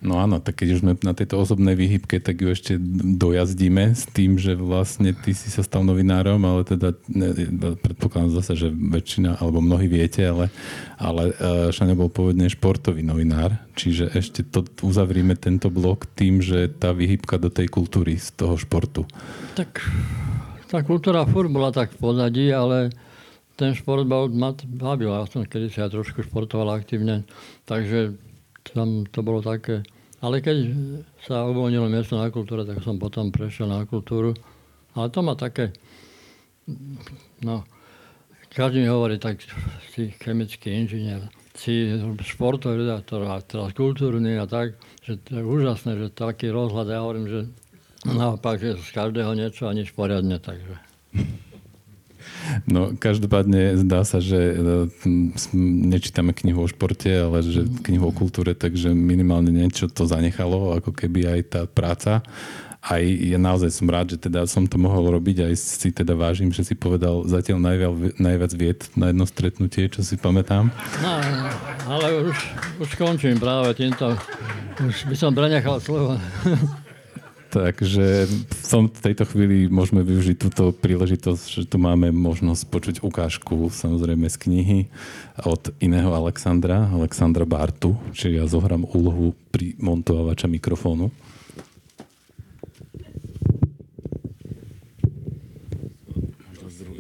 No 0.01 0.17
áno, 0.17 0.41
tak 0.41 0.65
keď 0.65 0.69
už 0.73 0.81
sme 0.81 0.93
na 1.05 1.13
tejto 1.13 1.37
osobnej 1.37 1.77
výhybke, 1.77 2.25
tak 2.25 2.41
ju 2.41 2.49
ešte 2.49 2.81
dojazdíme 3.21 3.93
s 3.93 4.09
tým, 4.09 4.41
že 4.41 4.57
vlastne 4.57 5.13
ty 5.13 5.37
si 5.37 5.53
sa 5.53 5.61
stal 5.61 5.85
novinárom, 5.85 6.41
ale 6.41 6.65
teda 6.65 6.97
ne, 7.13 7.29
predpokladám 7.77 8.33
zase, 8.33 8.57
že 8.57 8.69
väčšina, 8.73 9.37
alebo 9.45 9.61
mnohí 9.61 9.93
viete, 9.93 10.25
ale, 10.25 10.49
ale 10.97 11.37
uh, 11.37 11.69
Šaňo 11.69 12.01
bol 12.01 12.09
pôvodne 12.09 12.49
športový 12.49 13.05
novinár, 13.05 13.61
čiže 13.77 14.09
ešte 14.17 14.41
to 14.41 14.65
uzavrieme 14.81 15.37
tento 15.37 15.69
blok 15.69 16.09
tým, 16.17 16.41
že 16.41 16.73
tá 16.73 16.97
výhybka 16.97 17.37
do 17.37 17.53
tej 17.53 17.69
kultúry 17.69 18.17
z 18.17 18.33
toho 18.41 18.57
športu. 18.57 19.05
Tak 19.53 19.85
tá 20.73 20.81
kultúra 20.81 21.29
furt 21.29 21.53
bola 21.53 21.77
tak 21.77 21.93
v 21.93 22.09
pozadí, 22.09 22.49
ale 22.49 22.89
ten 23.61 23.77
šport 23.77 24.09
bol, 24.09 24.33
ma 24.33 24.57
bavil. 24.57 25.13
Ja 25.13 25.29
som 25.29 25.45
kedy 25.45 25.69
sa 25.69 25.93
trošku 25.93 26.25
športoval 26.25 26.81
aktívne, 26.81 27.29
takže 27.69 28.17
tam 28.65 29.09
to 29.09 29.21
bolo 29.25 29.41
také. 29.41 29.83
Ale 30.21 30.45
keď 30.45 30.77
sa 31.25 31.49
uvoľnilo 31.49 31.89
miesto 31.89 32.21
na 32.21 32.29
kultúre, 32.29 32.69
tak 32.69 32.85
som 32.85 33.01
potom 33.01 33.33
prešiel 33.33 33.73
na 33.73 33.89
kultúru. 33.89 34.37
Ale 34.93 35.09
to 35.09 35.25
má 35.25 35.33
také, 35.33 35.73
no, 37.41 37.65
každý 38.53 38.85
mi 38.85 38.89
hovorí, 38.91 39.17
tak 39.17 39.41
si 39.95 40.13
chemický 40.21 40.77
inžinier, 40.77 41.25
si 41.57 41.95
športový 42.21 42.85
redaktor 42.85 43.25
a 43.25 43.41
teraz 43.41 43.73
kultúrny 43.73 44.37
a 44.37 44.45
tak, 44.45 44.77
že 45.07 45.17
to 45.25 45.41
je 45.41 45.45
úžasné, 45.47 45.97
že 45.97 46.13
taký 46.13 46.53
rozhľad, 46.53 46.87
ja 46.91 47.01
hovorím, 47.01 47.27
že 47.31 47.41
naopak, 48.05 48.61
že 48.61 48.77
z 48.77 48.91
každého 48.93 49.33
niečo 49.39 49.71
a 49.71 49.77
nič 49.77 49.95
poriadne, 49.95 50.37
takže. 50.37 50.75
No, 52.67 52.95
každopádne 52.97 53.79
zdá 53.81 54.03
sa, 54.03 54.19
že 54.19 54.37
e, 54.37 54.55
nečítame 55.55 56.35
knihu 56.35 56.67
o 56.67 56.71
športe, 56.71 57.11
ale 57.11 57.45
že 57.45 57.67
knihu 57.87 58.11
o 58.11 58.17
kultúre, 58.17 58.57
takže 58.57 58.91
minimálne 58.91 59.53
niečo 59.55 59.87
to 59.87 60.09
zanechalo, 60.09 60.77
ako 60.79 60.91
keby 60.91 61.39
aj 61.39 61.41
tá 61.47 61.61
práca. 61.65 62.25
Aj 62.81 63.05
ja 63.05 63.37
naozaj 63.37 63.77
som 63.77 63.93
rád, 63.93 64.17
že 64.17 64.19
teda 64.25 64.49
som 64.49 64.65
to 64.65 64.81
mohol 64.81 65.13
robiť, 65.13 65.53
aj 65.53 65.55
si 65.61 65.93
teda 65.93 66.17
vážim, 66.17 66.49
že 66.49 66.65
si 66.65 66.73
povedal 66.73 67.29
zatiaľ 67.29 67.61
najviac, 67.61 68.17
najviac 68.17 68.53
vied 68.57 68.81
na 68.97 69.13
jedno 69.13 69.29
stretnutie, 69.29 69.93
čo 69.93 70.01
si 70.01 70.17
pamätám. 70.17 70.73
No, 71.05 71.13
ale 71.93 72.25
už, 72.25 72.37
už 72.81 72.91
končím 72.97 73.37
práve 73.37 73.77
týmto. 73.77 74.17
Už 74.81 75.13
by 75.13 75.17
som 75.17 75.37
prenechal 75.37 75.77
slovo. 75.77 76.17
Takže 77.51 78.31
v 78.31 78.65
tom, 78.71 78.87
tejto 78.87 79.27
chvíli 79.27 79.67
môžeme 79.67 80.07
využiť 80.07 80.39
túto 80.39 80.71
príležitosť, 80.71 81.43
že 81.51 81.63
tu 81.67 81.83
máme 81.83 82.15
možnosť 82.15 82.63
počuť 82.71 82.97
ukážku 83.03 83.75
samozrejme 83.75 84.31
z 84.31 84.37
knihy 84.39 84.79
od 85.43 85.75
iného 85.83 86.15
Alexandra, 86.15 86.87
Alexandra 86.95 87.43
Bartu, 87.43 87.99
čiže 88.15 88.39
ja 88.39 88.47
zohrám 88.47 88.87
úlohu 88.87 89.35
pri 89.51 89.75
montovača 89.83 90.47
mikrofónu. 90.47 91.11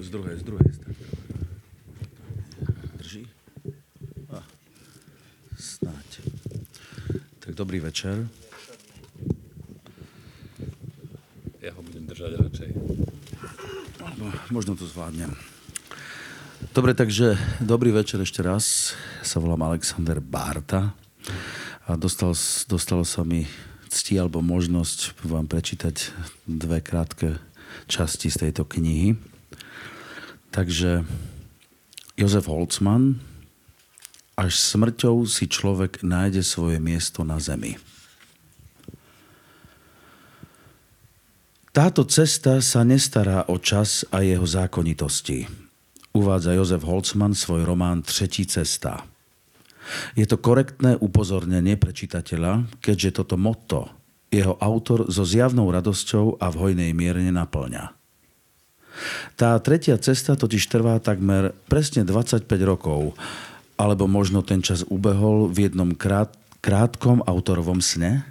Z 0.02 0.11
druhej, 0.11 0.35
z 0.35 0.42
druhej 0.42 0.71
strany. 0.75 0.99
Drží? 2.99 3.23
Ah, 4.35 4.42
snáď. 5.54 6.26
Tak 7.38 7.54
dobrý 7.54 7.78
večer. 7.78 8.39
Držať 11.60 12.32
radšej. 12.40 12.70
No, 14.16 14.32
možno 14.48 14.72
to 14.76 14.88
zvládnem. 14.88 15.36
Dobre, 16.72 16.96
takže 16.96 17.36
dobrý 17.60 17.92
večer 17.92 18.20
ešte 18.20 18.40
raz. 18.40 18.96
Sa 19.20 19.40
volám 19.40 19.68
Alexander 19.68 20.20
Barta 20.24 20.96
a 21.84 21.96
dostal, 22.00 22.32
dostalo 22.68 23.04
sa 23.04 23.24
mi 23.24 23.44
cti 23.92 24.16
alebo 24.16 24.40
možnosť 24.40 25.20
vám 25.24 25.48
prečítať 25.48 26.16
dve 26.48 26.80
krátke 26.80 27.36
časti 27.88 28.32
z 28.32 28.48
tejto 28.48 28.64
knihy. 28.64 29.16
Takže 30.52 31.04
Jozef 32.16 32.48
Holzmann 32.48 33.20
až 34.36 34.56
smrťou 34.56 35.28
si 35.28 35.44
človek 35.44 36.00
nájde 36.00 36.40
svoje 36.40 36.80
miesto 36.80 37.20
na 37.24 37.36
zemi. 37.36 37.76
Táto 41.70 42.02
cesta 42.02 42.58
sa 42.58 42.82
nestará 42.82 43.46
o 43.46 43.54
čas 43.54 44.02
a 44.10 44.26
jeho 44.26 44.42
zákonitosti. 44.42 45.46
Uvádza 46.10 46.58
Jozef 46.58 46.82
Holzmann 46.82 47.38
svoj 47.38 47.62
román 47.62 48.02
Třetí 48.02 48.42
cesta. 48.42 49.06
Je 50.18 50.26
to 50.26 50.42
korektné 50.42 50.98
upozornenie 50.98 51.78
pre 51.78 51.94
čitateľa, 51.94 52.66
keďže 52.82 53.22
toto 53.22 53.38
motto 53.38 53.86
jeho 54.34 54.58
autor 54.58 55.06
so 55.14 55.22
zjavnou 55.22 55.70
radosťou 55.70 56.42
a 56.42 56.50
v 56.50 56.58
hojnej 56.58 56.90
miere 56.90 57.22
naplňa. 57.30 57.94
Tá 59.38 59.54
tretia 59.62 59.94
cesta 59.94 60.34
totiž 60.34 60.66
trvá 60.66 60.98
takmer 60.98 61.54
presne 61.70 62.02
25 62.02 62.50
rokov, 62.66 63.14
alebo 63.78 64.10
možno 64.10 64.42
ten 64.42 64.58
čas 64.58 64.82
ubehol 64.90 65.46
v 65.46 65.70
jednom 65.70 65.94
krát, 65.94 66.34
krátkom 66.58 67.22
autorovom 67.30 67.78
sne? 67.78 68.26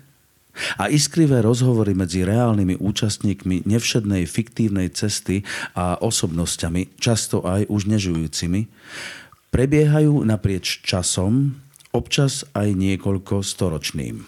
A 0.76 0.92
iskrivé 0.92 1.40
rozhovory 1.40 1.96
medzi 1.96 2.28
reálnymi 2.28 2.82
účastníkmi 2.84 3.64
nevšednej 3.64 4.28
fiktívnej 4.28 4.92
cesty 4.92 5.48
a 5.78 5.96
osobnosťami, 6.02 7.00
často 7.00 7.46
aj 7.46 7.70
už 7.72 7.88
nežujúcimi, 7.88 8.68
prebiehajú 9.50 10.28
naprieč 10.28 10.84
časom, 10.84 11.56
občas 11.96 12.44
aj 12.54 12.76
niekoľko 12.76 13.42
storočným. 13.42 14.28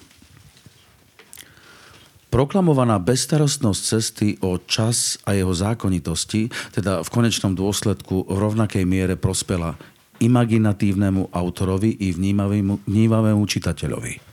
Proklamovaná 2.32 2.96
bezstarostnosť 2.96 3.82
cesty 3.84 4.40
o 4.40 4.56
čas 4.56 5.20
a 5.28 5.36
jeho 5.36 5.51
zákonitosti, 5.51 6.48
teda 6.72 7.04
v 7.04 7.10
konečnom 7.12 7.51
dôsledku 7.51 8.24
v 8.24 8.38
rovnakej 8.40 8.88
miere 8.88 9.20
prospela 9.20 9.75
imaginatívnemu 10.24 11.28
autorovi 11.36 11.92
i 11.92 12.16
vnímavému 12.88 13.44
čitateľovi. 13.44 14.31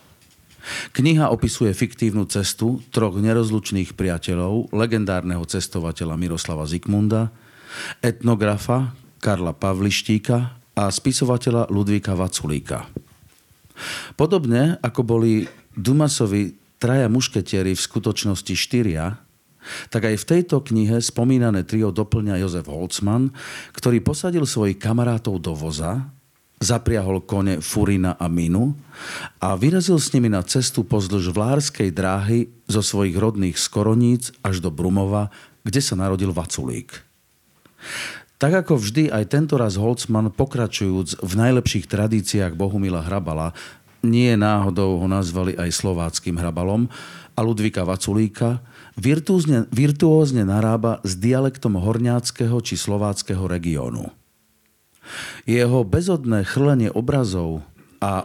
Kniha 0.93 1.31
opisuje 1.33 1.73
fiktívnu 1.73 2.29
cestu 2.29 2.83
troch 2.93 3.17
nerozlučných 3.17 3.95
priateľov, 3.97 4.75
legendárneho 4.75 5.45
cestovateľa 5.45 6.15
Miroslava 6.19 6.69
Zikmunda, 6.69 7.33
etnografa 8.03 8.93
Karla 9.19 9.55
Pavlištíka 9.55 10.37
a 10.79 10.85
spisovateľa 10.89 11.71
Ludvíka 11.73 12.15
Vaculíka. 12.15 12.87
Podobne 14.19 14.79
ako 14.83 15.01
boli 15.07 15.47
Dumasovi 15.75 16.59
traja 16.79 17.07
mušketieri 17.11 17.75
v 17.75 17.81
skutočnosti 17.81 18.55
štyria, 18.55 19.19
tak 19.93 20.09
aj 20.09 20.17
v 20.17 20.29
tejto 20.37 20.65
knihe 20.65 21.03
spomínané 21.03 21.67
trio 21.67 21.93
doplňa 21.93 22.41
Jozef 22.41 22.71
Holzmann, 22.71 23.35
ktorý 23.75 24.01
posadil 24.01 24.47
svojich 24.49 24.81
kamarátov 24.81 25.43
do 25.43 25.53
voza, 25.53 26.09
zapriahol 26.59 27.23
kone 27.23 27.63
Furina 27.63 28.19
a 28.19 28.27
Minu 28.27 28.75
a 29.39 29.55
vyrazil 29.55 29.99
s 29.99 30.11
nimi 30.11 30.27
na 30.31 30.43
cestu 30.43 30.83
pozdĺž 30.83 31.31
Vlárskej 31.31 31.91
dráhy 31.95 32.51
zo 32.67 32.83
svojich 32.83 33.15
rodných 33.15 33.57
Skoroníc 33.57 34.35
až 34.43 34.63
do 34.63 34.71
Brumova, 34.75 35.31
kde 35.63 35.81
sa 35.83 35.95
narodil 35.95 36.35
Vaculík. 36.35 37.07
Tak 38.39 38.67
ako 38.67 38.79
vždy, 38.79 39.11
aj 39.11 39.35
tento 39.35 39.59
raz 39.59 39.75
Holzmann, 39.75 40.31
pokračujúc 40.31 41.23
v 41.23 41.33
najlepších 41.35 41.91
tradíciách 41.91 42.55
Bohumila 42.55 43.03
Hrabala, 43.03 43.51
nie 43.99 44.31
náhodou 44.39 45.03
ho 45.03 45.07
nazvali 45.11 45.59
aj 45.59 45.75
slováckým 45.75 46.39
hrabalom, 46.39 46.87
a 47.39 47.41
Ludvika 47.47 47.87
Vaculíka, 47.87 48.59
virtuózne, 48.99 49.71
virtuózne 49.71 50.43
narába 50.43 50.99
s 51.07 51.15
dialektom 51.15 51.79
horňáckého 51.79 52.59
či 52.59 52.75
slováckého 52.75 53.47
regiónu. 53.47 54.11
Jeho 55.49 55.85
bezodné 55.85 56.45
chrlenie 56.45 56.93
obrazov 56.93 57.65
a 57.99 58.23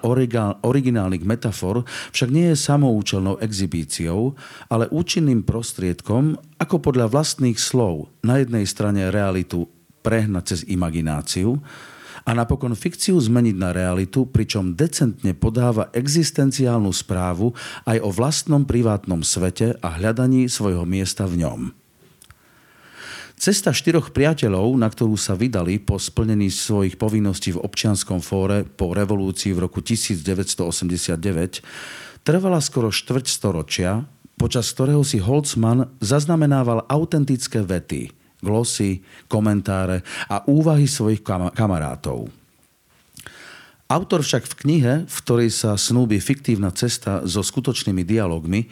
originálnych 0.61 1.25
metafor 1.25 1.81
však 2.13 2.29
nie 2.29 2.53
je 2.53 2.57
samoučelnou 2.61 3.41
exibíciou, 3.41 4.37
ale 4.69 4.85
účinným 4.93 5.41
prostriedkom, 5.41 6.37
ako 6.61 6.75
podľa 6.77 7.09
vlastných 7.09 7.57
slov 7.57 8.13
na 8.21 8.37
jednej 8.37 8.69
strane 8.69 9.09
realitu 9.09 9.65
prehnať 10.05 10.43
cez 10.53 10.59
imagináciu 10.69 11.57
a 12.23 12.31
napokon 12.31 12.71
fikciu 12.71 13.19
zmeniť 13.19 13.55
na 13.59 13.75
realitu, 13.75 14.23
pričom 14.29 14.79
decentne 14.79 15.35
podáva 15.35 15.91
existenciálnu 15.91 16.93
správu 16.93 17.51
aj 17.83 17.97
o 17.99 18.09
vlastnom 18.13 18.63
privátnom 18.63 19.25
svete 19.25 19.75
a 19.83 19.99
hľadaní 19.99 20.47
svojho 20.47 20.87
miesta 20.87 21.27
v 21.27 21.43
ňom. 21.43 21.82
Cesta 23.33 23.73
štyroch 23.75 24.13
priateľov, 24.13 24.77
na 24.77 24.87
ktorú 24.87 25.17
sa 25.17 25.33
vydali 25.35 25.81
po 25.81 25.97
splnení 25.97 26.47
svojich 26.53 26.95
povinností 26.95 27.51
v 27.57 27.63
občianskom 27.65 28.21
fóre 28.21 28.63
po 28.63 28.93
revolúcii 28.93 29.51
v 29.57 29.67
roku 29.67 29.81
1989, 29.81 31.65
trvala 32.23 32.59
skoro 32.63 32.93
štvrť 32.93 33.25
storočia, 33.27 34.05
počas 34.37 34.71
ktorého 34.71 35.01
si 35.03 35.19
Holtzmann 35.19 35.91
zaznamenával 35.99 36.85
autentické 36.87 37.65
vety, 37.65 38.13
glosy, 38.39 39.03
komentáre 39.27 40.05
a 40.29 40.45
úvahy 40.47 40.87
svojich 40.87 41.25
kamarátov. 41.57 42.29
Autor 43.91 44.23
však 44.23 44.47
v 44.47 44.57
knihe, 44.57 44.93
v 45.05 45.17
ktorej 45.19 45.49
sa 45.51 45.75
snúbi 45.75 46.17
fiktívna 46.23 46.71
cesta 46.71 47.27
so 47.27 47.43
skutočnými 47.43 48.07
dialogmi, 48.07 48.71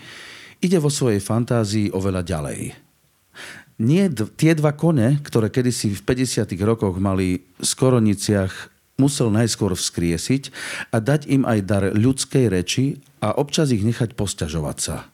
ide 0.63 0.77
vo 0.80 0.88
svojej 0.88 1.20
fantázii 1.20 1.91
oveľa 1.91 2.22
ďalej– 2.24 2.62
nie 3.81 4.05
tie 4.13 4.53
dva 4.53 4.77
kone, 4.77 5.17
ktoré 5.25 5.50
kedysi 5.50 5.97
v 5.97 6.01
50. 6.05 6.53
rokoch 6.61 7.01
mali 7.01 7.41
v 7.57 7.65
Skoroniciach 7.65 8.53
musel 9.01 9.33
najskôr 9.33 9.73
vzkriesiť 9.73 10.53
a 10.93 11.01
dať 11.01 11.25
im 11.33 11.41
aj 11.50 11.59
dar 11.65 11.83
ľudskej 11.89 12.45
reči 12.53 13.01
a 13.17 13.33
občas 13.33 13.73
ich 13.73 13.81
nechať 13.81 14.13
posťažovať 14.13 14.77
sa. 14.77 15.09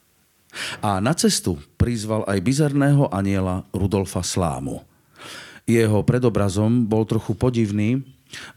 A 0.84 1.00
na 1.00 1.16
cestu 1.16 1.56
prizval 1.80 2.28
aj 2.28 2.44
bizarného 2.44 3.08
aniela 3.14 3.64
Rudolfa 3.72 4.26
Slámu. 4.26 4.84
Jeho 5.68 6.04
predobrazom 6.04 6.88
bol 6.88 7.08
trochu 7.08 7.36
podivný 7.36 8.04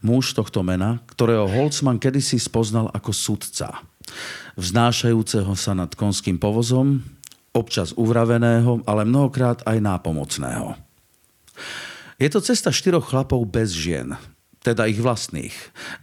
muž 0.03 0.35
tohto 0.35 0.63
mena, 0.63 0.99
ktorého 1.07 1.47
Holzman 1.47 1.99
kedysi 1.99 2.39
spoznal 2.39 2.91
ako 2.91 3.11
sudca. 3.15 3.83
Vznášajúceho 4.59 5.55
sa 5.55 5.71
nad 5.71 5.91
konským 5.95 6.35
povozom, 6.35 6.99
občas 7.51 7.91
uvraveného, 7.95 8.83
ale 8.87 9.03
mnohokrát 9.03 9.63
aj 9.67 9.77
nápomocného. 9.83 10.75
Je 12.21 12.29
to 12.31 12.39
cesta 12.39 12.71
štyroch 12.71 13.09
chlapov 13.09 13.43
bez 13.49 13.73
žien, 13.73 14.15
teda 14.61 14.85
ich 14.85 15.01
vlastných. 15.01 15.53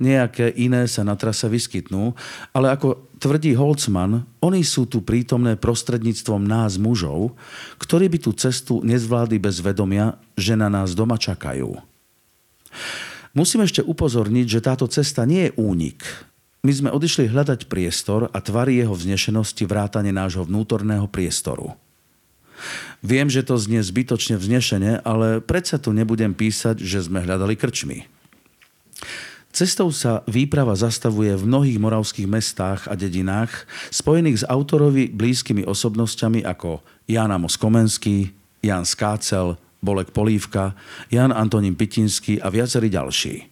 Nejaké 0.03 0.51
iné 0.51 0.85
sa 0.91 1.07
na 1.07 1.15
trase 1.15 1.47
vyskytnú, 1.47 2.13
ale 2.51 2.75
ako 2.75 3.07
tvrdí 3.23 3.55
Holzman, 3.55 4.27
oni 4.43 4.67
sú 4.67 4.91
tu 4.91 5.01
prítomné 5.07 5.55
prostredníctvom 5.55 6.43
nás 6.43 6.75
mužov, 6.75 7.39
ktorí 7.79 8.11
by 8.11 8.19
tú 8.19 8.35
cestu 8.35 8.83
nezvládli 8.83 9.39
bez 9.39 9.63
vedomia, 9.63 10.19
že 10.35 10.59
na 10.59 10.67
nás 10.67 10.93
doma 10.93 11.15
čakajú. 11.15 11.71
Musím 13.33 13.63
ešte 13.63 13.87
upozorniť, 13.87 14.47
že 14.59 14.65
táto 14.65 14.91
cesta 14.91 15.23
nie 15.23 15.49
je 15.49 15.55
únik, 15.55 16.03
my 16.63 16.73
sme 16.75 16.91
odišli 16.91 17.31
hľadať 17.31 17.71
priestor 17.71 18.29
a 18.35 18.39
tvary 18.43 18.83
jeho 18.83 18.95
vznešenosti 18.95 19.63
vrátane 19.63 20.11
nášho 20.11 20.43
vnútorného 20.43 21.07
priestoru. 21.07 21.79
Viem, 22.99 23.31
že 23.31 23.47
to 23.47 23.55
znie 23.55 23.79
zbytočne 23.79 24.35
vznešene, 24.35 25.07
ale 25.07 25.39
predsa 25.39 25.79
tu 25.79 25.95
nebudem 25.95 26.35
písať, 26.35 26.83
že 26.83 27.07
sme 27.07 27.23
hľadali 27.23 27.55
krčmy. 27.55 28.11
Cestou 29.55 29.89
sa 29.95 30.27
výprava 30.27 30.75
zastavuje 30.75 31.33
v 31.39 31.47
mnohých 31.47 31.79
moravských 31.79 32.29
mestách 32.29 32.91
a 32.91 32.95
dedinách 32.99 33.65
spojených 33.89 34.43
s 34.43 34.49
autorovi 34.51 35.09
blízkymi 35.09 35.65
osobnosťami 35.65 36.45
ako 36.45 36.83
Jan 37.09 37.33
Amos 37.33 37.57
Komenský, 37.57 38.35
Jan 38.61 38.85
Skácel, 38.85 39.57
Bolek 39.79 40.11
Polívka, 40.11 40.75
Jan 41.09 41.31
Antonín 41.31 41.79
Pitinský 41.79 42.43
a 42.43 42.51
viacerí 42.51 42.91
ďalší. 42.91 43.47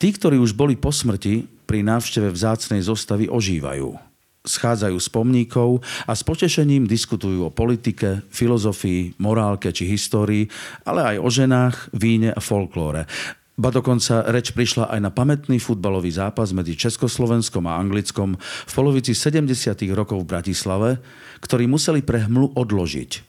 Tí, 0.00 0.08
ktorí 0.14 0.38
už 0.40 0.56
boli 0.56 0.78
po 0.78 0.94
smrti, 0.94 1.44
pri 1.70 1.86
návšteve 1.86 2.34
vzácnej 2.34 2.82
zostavy 2.82 3.30
ožívajú. 3.30 3.94
Schádzajú 4.42 4.98
z 4.98 5.08
pomníkov 5.14 5.86
a 6.02 6.18
s 6.18 6.26
potešením 6.26 6.90
diskutujú 6.90 7.46
o 7.46 7.54
politike, 7.54 8.26
filozofii, 8.26 9.14
morálke 9.22 9.70
či 9.70 9.86
histórii, 9.86 10.50
ale 10.82 11.14
aj 11.14 11.16
o 11.22 11.28
ženách, 11.30 11.76
víne 11.94 12.34
a 12.34 12.42
folklóre. 12.42 13.06
Ba 13.54 13.70
dokonca 13.70 14.26
reč 14.34 14.50
prišla 14.50 14.90
aj 14.90 14.98
na 14.98 15.14
pamätný 15.14 15.62
futbalový 15.62 16.10
zápas 16.10 16.50
medzi 16.50 16.74
Československom 16.74 17.62
a 17.70 17.78
Anglickom 17.78 18.34
v 18.40 18.72
polovici 18.72 19.14
70. 19.14 19.54
rokov 19.94 20.26
v 20.26 20.30
Bratislave, 20.32 20.98
ktorý 21.38 21.70
museli 21.70 22.02
pre 22.02 22.26
hmlu 22.26 22.50
odložiť. 22.58 23.22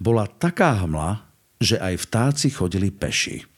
Bola 0.00 0.24
taká 0.24 0.72
hmla, 0.86 1.20
že 1.60 1.76
aj 1.76 2.00
vtáci 2.00 2.48
chodili 2.48 2.88
peši. 2.88 3.57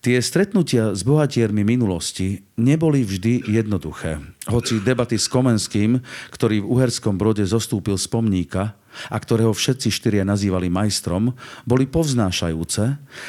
Tie 0.00 0.16
stretnutia 0.24 0.96
s 0.96 1.04
bohatiermi 1.04 1.60
minulosti 1.60 2.40
neboli 2.56 3.04
vždy 3.04 3.52
jednoduché. 3.52 4.16
Hoci 4.48 4.80
debaty 4.80 5.20
s 5.20 5.28
Komenským, 5.28 6.00
ktorý 6.32 6.64
v 6.64 6.70
Uherskom 6.72 7.20
brode 7.20 7.44
zostúpil 7.44 8.00
z 8.00 8.08
pomníka 8.08 8.80
a 9.12 9.16
ktorého 9.20 9.52
všetci 9.52 9.92
štyria 9.92 10.24
nazývali 10.24 10.72
majstrom, 10.72 11.36
boli 11.68 11.84
povznášajúce 11.84 12.84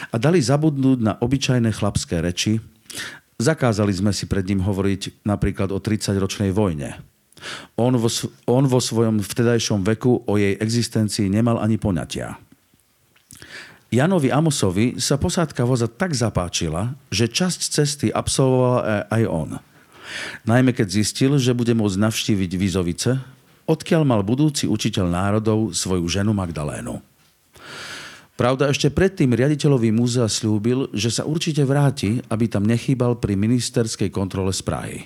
a 0.07 0.15
dali 0.15 0.39
zabudnúť 0.39 0.99
na 1.03 1.19
obyčajné 1.19 1.75
chlapské 1.75 2.23
reči. 2.23 2.63
Zakázali 3.35 3.91
sme 3.91 4.15
si 4.15 4.31
pred 4.31 4.47
ním 4.47 4.63
hovoriť 4.63 5.27
napríklad 5.27 5.75
o 5.75 5.79
30-ročnej 5.83 6.55
vojne. 6.55 7.03
On 7.75 7.91
vo, 7.91 8.07
on 8.47 8.63
vo 8.71 8.79
svojom 8.79 9.19
vtedajšom 9.19 9.83
veku 9.83 10.23
o 10.23 10.39
jej 10.39 10.55
existencii 10.55 11.27
nemal 11.27 11.59
ani 11.59 11.75
poňatia. 11.75 12.39
Janovi 13.91 14.31
Amosovi 14.31 14.95
sa 15.03 15.19
posádka 15.19 15.67
voza 15.67 15.83
tak 15.83 16.15
zapáčila, 16.15 16.95
že 17.11 17.27
časť 17.27 17.59
cesty 17.59 18.07
absolvoval 18.07 19.03
aj 19.11 19.23
on. 19.27 19.59
Najmä 20.47 20.71
keď 20.71 20.87
zistil, 20.87 21.35
že 21.35 21.51
bude 21.51 21.75
môcť 21.75 21.99
navštíviť 21.99 22.51
Vizovice, 22.55 23.19
odkiaľ 23.67 24.07
mal 24.07 24.23
budúci 24.23 24.63
učiteľ 24.63 25.11
národov 25.11 25.75
svoju 25.75 26.07
ženu 26.07 26.31
Magdalénu. 26.31 27.03
Pravda, 28.39 28.71
ešte 28.71 28.87
predtým 28.87 29.35
riaditeľový 29.35 29.91
múzea 29.91 30.31
slúbil, 30.31 30.87
že 30.95 31.11
sa 31.11 31.27
určite 31.27 31.67
vráti, 31.67 32.23
aby 32.31 32.47
tam 32.47 32.63
nechýbal 32.63 33.19
pri 33.19 33.35
ministerskej 33.35 34.07
kontrole 34.07 34.55
z 34.55 34.61
Prahy. 34.63 34.97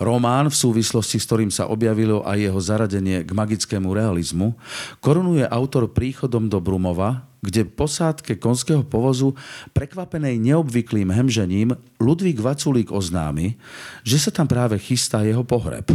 Román, 0.00 0.48
v 0.48 0.56
súvislosti 0.56 1.20
s 1.20 1.26
ktorým 1.28 1.52
sa 1.52 1.68
objavilo 1.68 2.24
aj 2.24 2.38
jeho 2.40 2.60
zaradenie 2.60 3.22
k 3.22 3.30
magickému 3.30 3.92
realizmu, 3.92 4.56
korunuje 5.04 5.44
autor 5.46 5.92
príchodom 5.92 6.48
do 6.48 6.58
Brumova, 6.58 7.28
kde 7.40 7.64
posádke 7.64 8.36
konského 8.36 8.84
povozu, 8.84 9.32
prekvapenej 9.72 10.36
neobvyklým 10.40 11.08
hemžením, 11.08 11.72
Ludvík 11.96 12.40
Vaculík 12.40 12.92
oznámi, 12.92 13.56
že 14.04 14.20
sa 14.20 14.28
tam 14.28 14.44
práve 14.44 14.76
chystá 14.76 15.24
jeho 15.24 15.44
pohreb. 15.44 15.88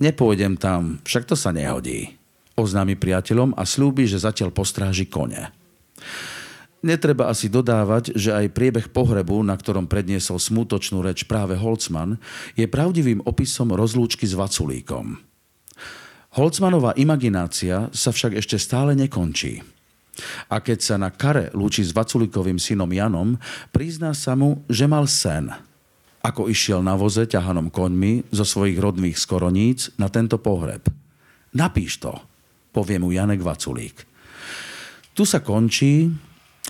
Nepôjdem 0.00 0.56
tam, 0.58 0.98
však 1.04 1.28
to 1.28 1.36
sa 1.36 1.52
nehodí, 1.52 2.16
oznámi 2.56 2.96
priateľom 2.98 3.54
a 3.54 3.62
slúbi, 3.68 4.08
že 4.08 4.20
zatiaľ 4.20 4.50
postráži 4.50 5.06
kone. 5.06 5.52
Netreba 6.84 7.32
asi 7.32 7.48
dodávať, 7.48 8.12
že 8.12 8.36
aj 8.36 8.52
priebeh 8.52 8.92
pohrebu, 8.92 9.40
na 9.40 9.56
ktorom 9.56 9.88
predniesol 9.88 10.36
smutočnú 10.36 11.00
reč 11.00 11.24
práve 11.24 11.56
Holcman, 11.56 12.20
je 12.60 12.68
pravdivým 12.68 13.24
opisom 13.24 13.72
rozlúčky 13.72 14.28
s 14.28 14.36
Vaculíkom. 14.36 15.16
Holcmanová 16.36 16.92
imaginácia 17.00 17.88
sa 17.88 18.12
však 18.12 18.36
ešte 18.36 18.60
stále 18.60 18.92
nekončí. 18.92 19.64
A 20.52 20.60
keď 20.60 20.78
sa 20.84 21.00
na 21.00 21.08
kare 21.08 21.48
lúči 21.56 21.80
s 21.80 21.96
Vaculikovým 21.96 22.60
synom 22.60 22.92
Janom, 22.92 23.40
prizná 23.72 24.12
sa 24.12 24.36
mu, 24.36 24.60
že 24.68 24.84
mal 24.84 25.08
sen. 25.08 25.48
Ako 26.20 26.52
išiel 26.52 26.84
na 26.84 27.00
voze 27.00 27.24
ťahanom 27.24 27.72
koňmi 27.72 28.28
zo 28.28 28.44
svojich 28.44 28.76
rodných 28.76 29.16
skoroníc 29.16 29.88
na 29.96 30.12
tento 30.12 30.36
pohreb. 30.36 30.84
Napíš 31.56 32.04
to. 32.04 32.12
povie 32.76 33.00
mu 33.00 33.08
Janek 33.08 33.40
Vaculík. 33.40 34.04
Tu 35.14 35.22
sa 35.22 35.40
končí, 35.40 36.10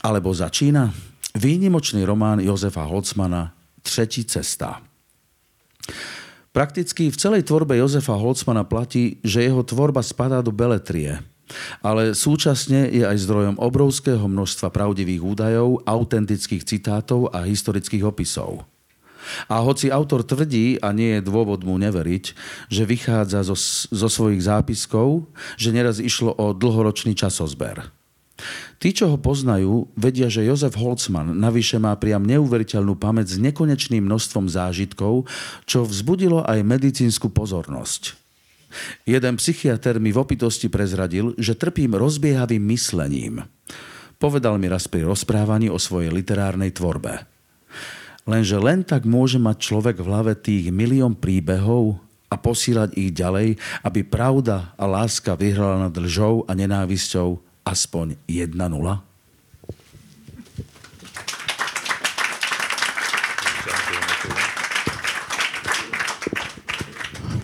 alebo 0.05 0.37
začína, 0.37 0.93
výnimočný 1.33 2.05
román 2.05 2.45
Jozefa 2.45 2.85
Holcmana 2.85 3.57
Třetí 3.81 4.25
cesta. 4.29 4.85
Prakticky 6.53 7.09
v 7.09 7.17
celej 7.17 7.49
tvorbe 7.49 7.81
Jozefa 7.81 8.13
Holcmana 8.13 8.69
platí, 8.69 9.17
že 9.25 9.41
jeho 9.45 9.65
tvorba 9.65 10.05
spadá 10.05 10.45
do 10.45 10.53
beletrie– 10.53 11.17
ale 11.85 12.17
súčasne 12.17 12.89
je 12.89 13.05
aj 13.05 13.21
zdrojom 13.29 13.57
obrovského 13.61 14.25
množstva 14.25 14.73
pravdivých 14.73 15.21
údajov, 15.21 15.85
autentických 15.85 16.65
citátov 16.65 17.29
a 17.37 17.45
historických 17.45 18.05
opisov. 18.05 18.65
A 19.49 19.57
hoci 19.65 19.89
autor 19.89 20.21
tvrdí, 20.21 20.77
a 20.85 20.93
nie 20.93 21.17
je 21.17 21.25
dôvod 21.25 21.65
mu 21.65 21.81
neveriť, 21.81 22.25
že 22.69 22.85
vychádza 22.85 23.41
zo, 23.41 23.57
zo 23.89 24.09
svojich 24.09 24.45
zápiskov, 24.45 25.25
že 25.57 25.73
neraz 25.73 25.97
išlo 25.97 26.37
o 26.37 26.53
dlhoročný 26.53 27.17
časozber. 27.17 27.89
Tí, 28.83 28.91
čo 28.91 29.15
ho 29.15 29.17
poznajú, 29.17 29.95
vedia, 29.95 30.27
že 30.27 30.43
Jozef 30.43 30.75
Holzmann 30.75 31.39
navyše 31.39 31.79
má 31.79 31.95
priam 31.95 32.27
neuveriteľnú 32.27 32.99
pamäť 32.99 33.39
s 33.39 33.41
nekonečným 33.41 34.03
množstvom 34.05 34.51
zážitkov, 34.51 35.31
čo 35.65 35.87
vzbudilo 35.87 36.43
aj 36.43 36.67
medicínsku 36.67 37.31
pozornosť. 37.31 38.19
Jeden 39.07 39.39
psychiatr 39.39 40.03
mi 40.03 40.11
v 40.11 40.19
opitosti 40.19 40.67
prezradil, 40.67 41.33
že 41.39 41.55
trpím 41.55 41.95
rozbiehavým 41.95 42.61
myslením. 42.75 43.47
Povedal 44.19 44.59
mi 44.59 44.67
raz 44.67 44.91
pri 44.91 45.07
rozprávaní 45.07 45.71
o 45.71 45.79
svojej 45.79 46.11
literárnej 46.11 46.75
tvorbe. 46.75 47.23
Lenže 48.25 48.57
len 48.57 48.83
tak 48.83 49.07
môže 49.07 49.37
mať 49.37 49.57
človek 49.63 50.01
v 50.01 50.09
hlave 50.09 50.33
tých 50.35 50.73
milión 50.75 51.15
príbehov 51.15 52.03
a 52.33 52.35
posílať 52.41 52.97
ich 52.99 53.15
ďalej, 53.15 53.61
aby 53.85 54.01
pravda 54.03 54.75
a 54.75 54.89
láska 54.89 55.39
vyhrala 55.39 55.87
nad 55.87 55.95
lžou 55.95 56.43
a 56.49 56.53
nenávisťou 56.57 57.54
aspoň 57.65 58.21
1-0? 58.29 58.55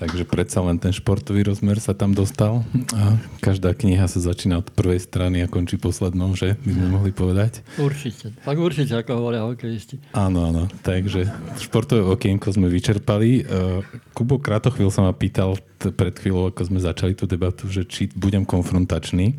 Takže 0.01 0.25
predsa 0.25 0.65
len 0.65 0.81
ten 0.81 0.97
športový 0.97 1.45
rozmer 1.45 1.77
sa 1.77 1.93
tam 1.93 2.17
dostal 2.17 2.65
a 2.97 3.21
každá 3.45 3.77
kniha 3.77 4.09
sa 4.09 4.17
začína 4.17 4.65
od 4.65 4.73
prvej 4.73 4.97
strany 4.97 5.45
a 5.45 5.47
končí 5.47 5.77
poslednou, 5.77 6.33
že 6.33 6.57
by 6.65 6.71
sme 6.73 6.87
mohli 6.89 7.13
povedať. 7.13 7.61
Určite. 7.77 8.33
Tak 8.41 8.57
určite, 8.57 8.97
ako 8.97 9.21
hovoria 9.21 9.45
hokejisti. 9.45 10.01
Áno, 10.17 10.49
áno. 10.49 10.73
Takže 10.81 11.29
športové 11.61 12.01
okienko 12.01 12.49
sme 12.49 12.73
vyčerpali. 12.73 13.45
E, 13.45 13.83
Kubo 14.17 14.41
Kratochvíľ 14.41 14.89
sa 14.89 15.05
ma 15.05 15.13
pýtal 15.13 15.61
pred 15.77 16.17
chvíľou, 16.17 16.49
ako 16.49 16.73
sme 16.73 16.81
začali 16.81 17.13
tú 17.13 17.29
debatu, 17.29 17.69
že 17.69 17.85
či 17.85 18.09
budem 18.17 18.49
konfrontačný. 18.49 19.37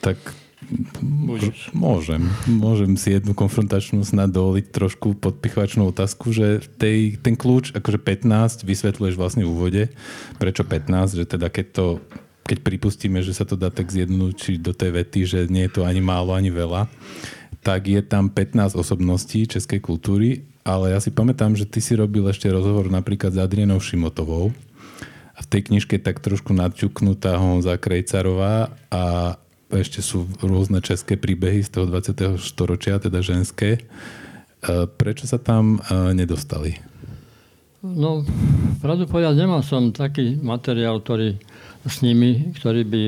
Tak 0.00 0.16
Môžeš. 1.00 1.72
Môžem. 1.72 2.28
Môžem 2.44 2.92
si 3.00 3.16
jednu 3.16 3.32
konfrontačnú 3.32 4.04
snad 4.04 4.34
dovoliť 4.34 4.68
trošku 4.68 5.16
podpichovačnú 5.16 5.88
otázku, 5.88 6.34
že 6.34 6.60
tej, 6.76 7.16
ten 7.16 7.38
kľúč, 7.38 7.72
akože 7.72 7.96
15, 7.96 8.68
vysvetľuješ 8.68 9.16
vlastne 9.16 9.48
v 9.48 9.52
úvode, 9.54 9.82
prečo 10.36 10.66
15, 10.66 11.14
že 11.14 11.24
teda 11.24 11.48
keď 11.48 11.66
to 11.72 11.86
keď 12.48 12.64
pripustíme, 12.64 13.20
že 13.20 13.36
sa 13.36 13.44
to 13.44 13.60
dá 13.60 13.68
tak 13.68 13.92
zjednúčiť 13.92 14.64
do 14.64 14.72
tej 14.72 14.96
vety, 14.96 15.20
že 15.28 15.40
nie 15.52 15.68
je 15.68 15.72
to 15.76 15.82
ani 15.84 16.00
málo, 16.00 16.32
ani 16.32 16.48
veľa, 16.48 16.88
tak 17.60 17.92
je 17.92 18.00
tam 18.00 18.32
15 18.32 18.72
osobností 18.72 19.44
českej 19.44 19.84
kultúry, 19.84 20.48
ale 20.64 20.96
ja 20.96 20.98
si 21.00 21.12
pamätám, 21.12 21.52
že 21.52 21.68
ty 21.68 21.84
si 21.84 21.92
robil 21.92 22.24
ešte 22.24 22.48
rozhovor 22.48 22.88
napríklad 22.88 23.36
s 23.36 23.38
Adrienou 23.44 23.76
Šimotovou 23.84 24.56
a 25.36 25.40
v 25.44 25.50
tej 25.52 25.68
knižke 25.68 26.00
tak 26.00 26.24
trošku 26.24 26.56
nadčuknutá 26.56 27.36
Honza 27.36 27.76
Krejcarová 27.76 28.72
a 28.88 29.36
ešte 29.68 30.00
sú 30.00 30.24
rôzne 30.40 30.80
české 30.80 31.20
príbehy 31.20 31.60
z 31.60 31.70
toho 31.76 31.84
20. 31.86 32.40
storočia, 32.40 32.96
teda 32.96 33.20
ženské. 33.20 33.76
E, 33.76 33.80
prečo 34.88 35.28
sa 35.28 35.36
tam 35.36 35.76
e, 35.78 36.12
nedostali? 36.16 36.80
No, 37.84 38.26
pravdu 38.82 39.06
povedať, 39.06 39.38
nemal 39.38 39.62
som 39.62 39.94
taký 39.94 40.34
materiál, 40.40 40.98
ktorý 40.98 41.38
s 41.86 42.02
nimi, 42.02 42.50
ktorý 42.58 42.82
by 42.82 43.02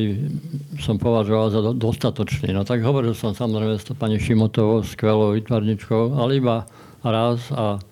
som 0.79 0.95
považoval 0.97 1.47
za 1.51 1.61
dostatočný. 1.75 2.55
No 2.55 2.63
tak 2.63 2.87
hovoril 2.87 3.13
som 3.19 3.35
samozrejme 3.35 3.77
s 3.77 3.91
pani 3.99 4.23
Šimotovou, 4.23 4.87
skvelou 4.87 5.35
vytvarničkou, 5.35 6.15
ale 6.15 6.39
iba 6.39 6.71
raz 7.03 7.51
a 7.51 7.83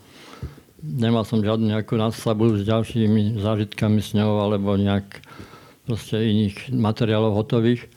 nemal 0.81 1.27
som 1.27 1.43
žiadnu 1.43 1.67
nejakú 1.75 1.99
násabu 1.99 2.55
s 2.55 2.63
ďalšími 2.63 3.43
zážitkami 3.43 3.99
s 3.99 4.15
ňou 4.15 4.39
alebo 4.39 4.79
nejak 4.79 5.19
proste 5.83 6.21
iných 6.21 6.71
materiálov 6.71 7.35
hotových 7.35 7.91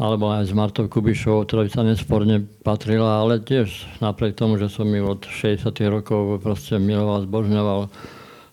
alebo 0.00 0.32
aj 0.32 0.48
s 0.48 0.52
Martou 0.56 0.88
Kubišovou, 0.88 1.44
ktorá 1.44 1.68
by 1.68 1.70
sa 1.72 1.84
nesporne 1.84 2.48
patrila, 2.64 3.20
ale 3.20 3.44
tiež 3.44 4.00
napriek 4.00 4.36
tomu, 4.38 4.56
že 4.56 4.72
som 4.72 4.88
ju 4.88 5.04
od 5.04 5.28
60. 5.28 5.68
rokov 5.92 6.40
proste 6.40 6.80
miloval, 6.80 7.28
zbožňoval 7.28 7.80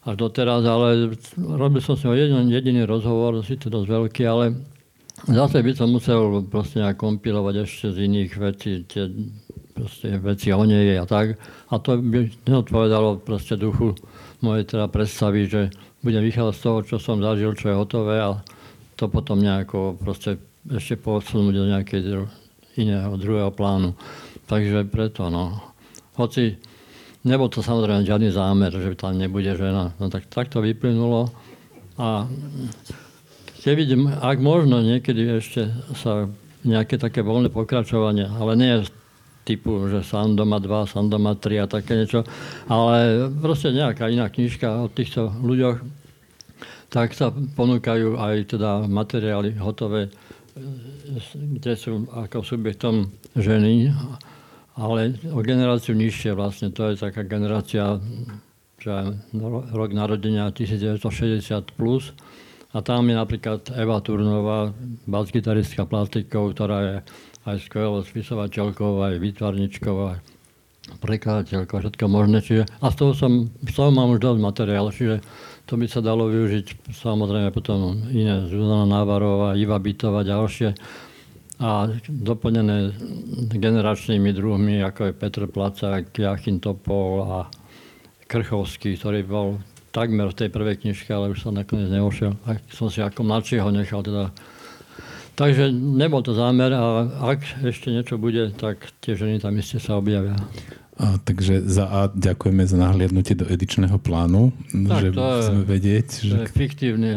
až 0.08 0.16
doteraz, 0.16 0.64
ale 0.68 1.16
robil 1.40 1.80
som 1.80 1.96
s 1.96 2.04
ňou 2.04 2.16
jeden, 2.16 2.52
jediný 2.52 2.84
rozhovor, 2.84 3.40
to 3.40 3.68
dosť 3.68 3.88
veľký, 3.88 4.24
ale 4.28 4.56
zase 5.28 5.64
by 5.64 5.72
som 5.76 5.92
musel 5.92 6.44
proste 6.44 6.84
nejak 6.84 7.00
kompilovať 7.00 7.56
ešte 7.68 7.86
z 7.96 7.98
iných 8.08 8.32
vecí, 8.36 8.72
tie 8.88 9.08
proste 9.76 10.20
veci 10.20 10.52
o 10.52 10.64
nej 10.68 11.00
a 11.00 11.08
tak. 11.08 11.40
A 11.72 11.76
to 11.80 12.00
by 12.00 12.28
neodpovedalo 12.48 13.24
proste 13.24 13.56
duchu 13.56 13.96
mojej 14.44 14.68
teda 14.68 14.92
predstavy, 14.92 15.48
že 15.48 15.72
budem 16.04 16.24
vychádzať 16.24 16.56
z 16.56 16.64
toho, 16.64 16.80
čo 16.84 16.96
som 17.00 17.24
zažil, 17.24 17.56
čo 17.56 17.72
je 17.72 17.80
hotové 17.80 18.20
a 18.20 18.40
to 19.00 19.08
potom 19.08 19.40
nejako 19.40 19.96
proste 19.96 20.49
ešte 20.68 21.00
posunúť 21.00 21.54
do 21.56 21.66
nejakého 21.72 22.28
iného, 22.76 23.16
druhého 23.16 23.52
plánu. 23.54 23.96
Takže 24.50 24.84
preto, 24.90 25.32
no. 25.32 25.56
Hoci 26.20 26.60
nebol 27.24 27.48
to 27.48 27.64
samozrejme 27.64 28.04
žiadny 28.04 28.30
zámer, 28.34 28.72
že 28.74 28.98
tam 28.98 29.16
nebude 29.16 29.54
žena. 29.56 29.96
No 30.02 30.12
tak, 30.12 30.28
tak 30.28 30.52
to 30.52 30.60
vyplynulo. 30.60 31.32
A 32.00 32.28
keď 33.60 33.96
ak 34.24 34.38
možno 34.40 34.80
niekedy 34.80 35.40
ešte 35.40 35.68
sa 36.00 36.32
nejaké 36.64 37.00
také 37.00 37.24
voľné 37.24 37.52
pokračovanie, 37.52 38.28
ale 38.28 38.56
nie 38.56 38.84
typu, 39.48 39.88
že 39.90 40.04
sám 40.06 40.36
doma 40.36 40.60
2, 40.62 40.92
sám 40.92 41.10
doma 41.10 41.36
3 41.36 41.64
a 41.64 41.72
také 41.72 41.98
niečo, 41.98 42.24
ale 42.70 43.28
proste 43.42 43.74
nejaká 43.74 44.12
iná 44.12 44.30
knižka 44.30 44.86
o 44.86 44.92
týchto 44.92 45.34
ľuďoch, 45.42 45.82
tak 46.90 47.14
sa 47.18 47.34
ponúkajú 47.34 48.18
aj 48.18 48.36
teda 48.58 48.86
materiály 48.86 49.58
hotové 49.58 50.14
kde 51.36 51.74
sú 51.76 52.06
ako 52.12 52.44
subjektom 52.44 53.10
ženy, 53.36 53.92
ale 54.80 55.16
o 55.34 55.40
generáciu 55.44 55.98
nižšie 55.98 56.36
vlastne. 56.36 56.72
To 56.72 56.92
je 56.92 57.02
taká 57.02 57.28
generácia, 57.28 58.00
že 58.80 59.20
rok 59.74 59.92
narodenia 59.92 60.52
1960 60.56 61.76
plus. 61.76 62.16
A 62.70 62.86
tam 62.86 63.10
je 63.10 63.18
napríklad 63.18 63.74
Eva 63.74 63.98
Turnová, 63.98 64.70
bas-gitaristka 65.10 65.90
plastikov, 65.90 66.54
ktorá 66.54 66.78
je 66.86 66.96
aj 67.50 67.58
skvelou 67.66 68.06
spisovateľkou, 68.06 69.02
aj 69.10 69.18
výtvarničkou, 69.18 69.96
aj 70.14 70.18
prekladateľkou, 71.02 71.82
všetko 71.82 72.06
možné. 72.06 72.46
Čiže, 72.46 72.64
a 72.70 72.86
z 72.94 72.96
toho, 72.96 73.12
som, 73.18 73.32
z 73.66 73.74
toho 73.74 73.90
mám 73.90 74.14
už 74.14 74.22
dosť 74.22 74.40
materiál, 74.42 74.94
čiže 74.94 75.18
to 75.70 75.78
by 75.78 75.86
sa 75.86 76.02
dalo 76.02 76.26
využiť 76.26 76.90
samozrejme 76.90 77.54
potom 77.54 78.10
iné, 78.10 78.50
Zuzana 78.50 78.90
Návarová, 78.90 79.54
Iva 79.54 79.78
Bytová, 79.78 80.26
ďalšie 80.26 80.74
a 81.60 81.92
doplnené 82.08 82.96
generačnými 83.52 84.32
druhmi, 84.32 84.80
ako 84.80 85.12
je 85.12 85.14
Petr 85.14 85.44
Placák, 85.46 86.08
Jachim 86.10 86.58
Topol 86.58 87.22
a 87.22 87.38
Krchovský, 88.32 88.96
ktorý 88.96 89.28
bol 89.28 89.48
takmer 89.92 90.32
v 90.32 90.40
tej 90.40 90.50
prvej 90.50 90.80
knižke, 90.80 91.12
ale 91.12 91.36
už 91.36 91.44
sa 91.44 91.52
nakoniec 91.52 91.92
neošiel. 91.92 92.32
A 92.48 92.64
som 92.72 92.88
si 92.88 93.04
ako 93.04 93.28
mladšieho 93.28 93.68
nechal 93.76 94.00
teda. 94.02 94.32
Takže 95.36 95.72
nebol 95.72 96.24
to 96.24 96.32
zámer 96.32 96.72
a 96.72 97.08
ak 97.36 97.64
ešte 97.68 97.92
niečo 97.92 98.16
bude, 98.16 98.56
tak 98.56 98.80
tie 99.04 99.20
ženy 99.20 99.44
tam 99.44 99.56
iste 99.60 99.84
sa 99.84 100.00
objavia. 100.00 100.40
A, 101.00 101.16
takže 101.16 101.64
za 101.64 101.88
A 101.88 102.00
ďakujeme 102.12 102.68
za 102.68 102.76
nahliadnutie 102.76 103.32
do 103.32 103.48
edičného 103.48 103.96
plánu, 104.04 104.52
tak, 104.68 105.00
že 105.00 105.08
to 105.16 105.24
chceme 105.24 105.64
vedieť. 105.64 106.08
Že... 106.12 106.28
To 106.28 106.38
je 106.44 106.48
fiktívne. 106.52 107.10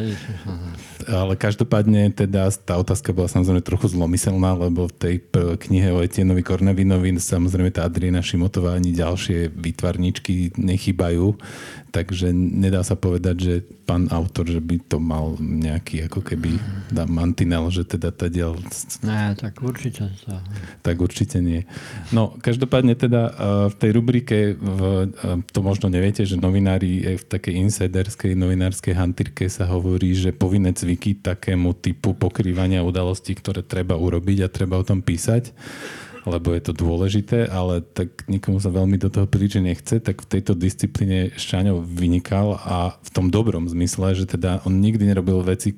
Ale 1.11 1.35
každopádne 1.35 2.15
teda 2.15 2.47
tá 2.63 2.79
otázka 2.79 3.11
bola 3.11 3.27
samozrejme 3.27 3.59
trochu 3.59 3.91
zlomyselná, 3.91 4.55
lebo 4.55 4.87
v 4.87 4.95
tej 4.95 5.17
knihe 5.35 5.91
o 5.91 5.99
Etienovi 5.99 6.47
Kornevinovi 6.47 7.19
samozrejme 7.19 7.75
tá 7.75 7.83
Adriana 7.83 8.23
Šimotová 8.23 8.79
ani 8.79 8.95
ďalšie 8.95 9.51
výtvarničky 9.51 10.55
nechybajú. 10.55 11.35
Takže 11.93 12.33
nedá 12.33 12.81
sa 12.81 12.97
povedať, 12.97 13.37
že 13.37 13.55
pán 13.85 14.09
autor, 14.09 14.49
že 14.49 14.65
by 14.65 14.81
to 14.89 14.97
mal 14.97 15.37
nejaký 15.37 16.09
ako 16.09 16.25
keby 16.25 16.57
dá 16.89 17.05
mantinel, 17.05 17.69
že 17.69 17.85
teda 17.85 18.09
diel... 18.33 18.57
Ne, 19.05 19.37
tak 19.37 19.61
určite 19.61 20.09
sa. 20.25 20.41
Tak 20.81 20.97
určite 20.97 21.45
nie. 21.45 21.69
No, 22.09 22.33
každopádne 22.41 22.97
teda 22.97 23.23
v 23.69 23.75
tej 23.77 23.91
rubrike, 23.93 24.57
v, 24.57 24.81
to 25.53 25.61
možno 25.61 25.93
neviete, 25.93 26.25
že 26.25 26.41
novinári 26.41 27.21
v 27.21 27.25
takej 27.29 27.61
insiderskej 27.69 28.33
novinárskej 28.41 28.97
hantírke 28.97 29.45
sa 29.53 29.69
hovorí, 29.69 30.17
že 30.17 30.33
povinné 30.33 30.73
cviky 30.73 31.21
takému 31.21 31.77
typu 31.77 32.17
pokrývania 32.17 32.81
udalostí, 32.81 33.37
ktoré 33.37 33.61
treba 33.61 34.01
urobiť 34.01 34.49
a 34.49 34.49
treba 34.49 34.81
o 34.81 34.85
tom 34.89 35.05
písať 35.05 35.53
lebo 36.23 36.55
je 36.55 36.63
to 36.63 36.73
dôležité, 36.73 37.51
ale 37.51 37.83
tak 37.83 38.27
nikomu 38.31 38.63
sa 38.63 38.71
veľmi 38.71 38.95
do 38.99 39.11
toho 39.11 39.27
príliš 39.27 39.59
nechce, 39.59 39.99
tak 39.99 40.23
v 40.23 40.31
tejto 40.39 40.55
disciplíne 40.55 41.35
Šťaňov 41.35 41.83
vynikal 41.83 42.59
a 42.63 42.95
v 43.03 43.11
tom 43.11 43.27
dobrom 43.29 43.67
zmysle, 43.67 44.15
že 44.15 44.31
teda 44.31 44.63
on 44.63 44.79
nikdy 44.79 45.11
nerobil 45.11 45.43
veci, 45.43 45.75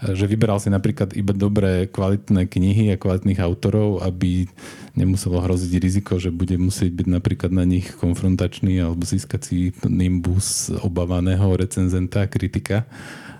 že 0.00 0.28
vyberal 0.28 0.60
si 0.60 0.68
napríklad 0.68 1.16
iba 1.16 1.32
dobré 1.32 1.88
kvalitné 1.88 2.48
knihy 2.48 2.92
a 2.92 3.00
kvalitných 3.00 3.40
autorov, 3.40 4.04
aby 4.04 4.44
nemuselo 4.92 5.40
hroziť 5.40 5.72
riziko, 5.80 6.20
že 6.20 6.32
bude 6.32 6.56
musieť 6.60 6.92
byť 6.92 7.06
napríklad 7.08 7.52
na 7.52 7.64
nich 7.64 7.88
konfrontačný 7.96 8.80
alebo 8.80 9.04
získať 9.04 9.40
si 9.40 9.58
nimbus 9.84 10.68
obávaného 10.84 11.48
recenzenta, 11.56 12.28
kritika 12.28 12.84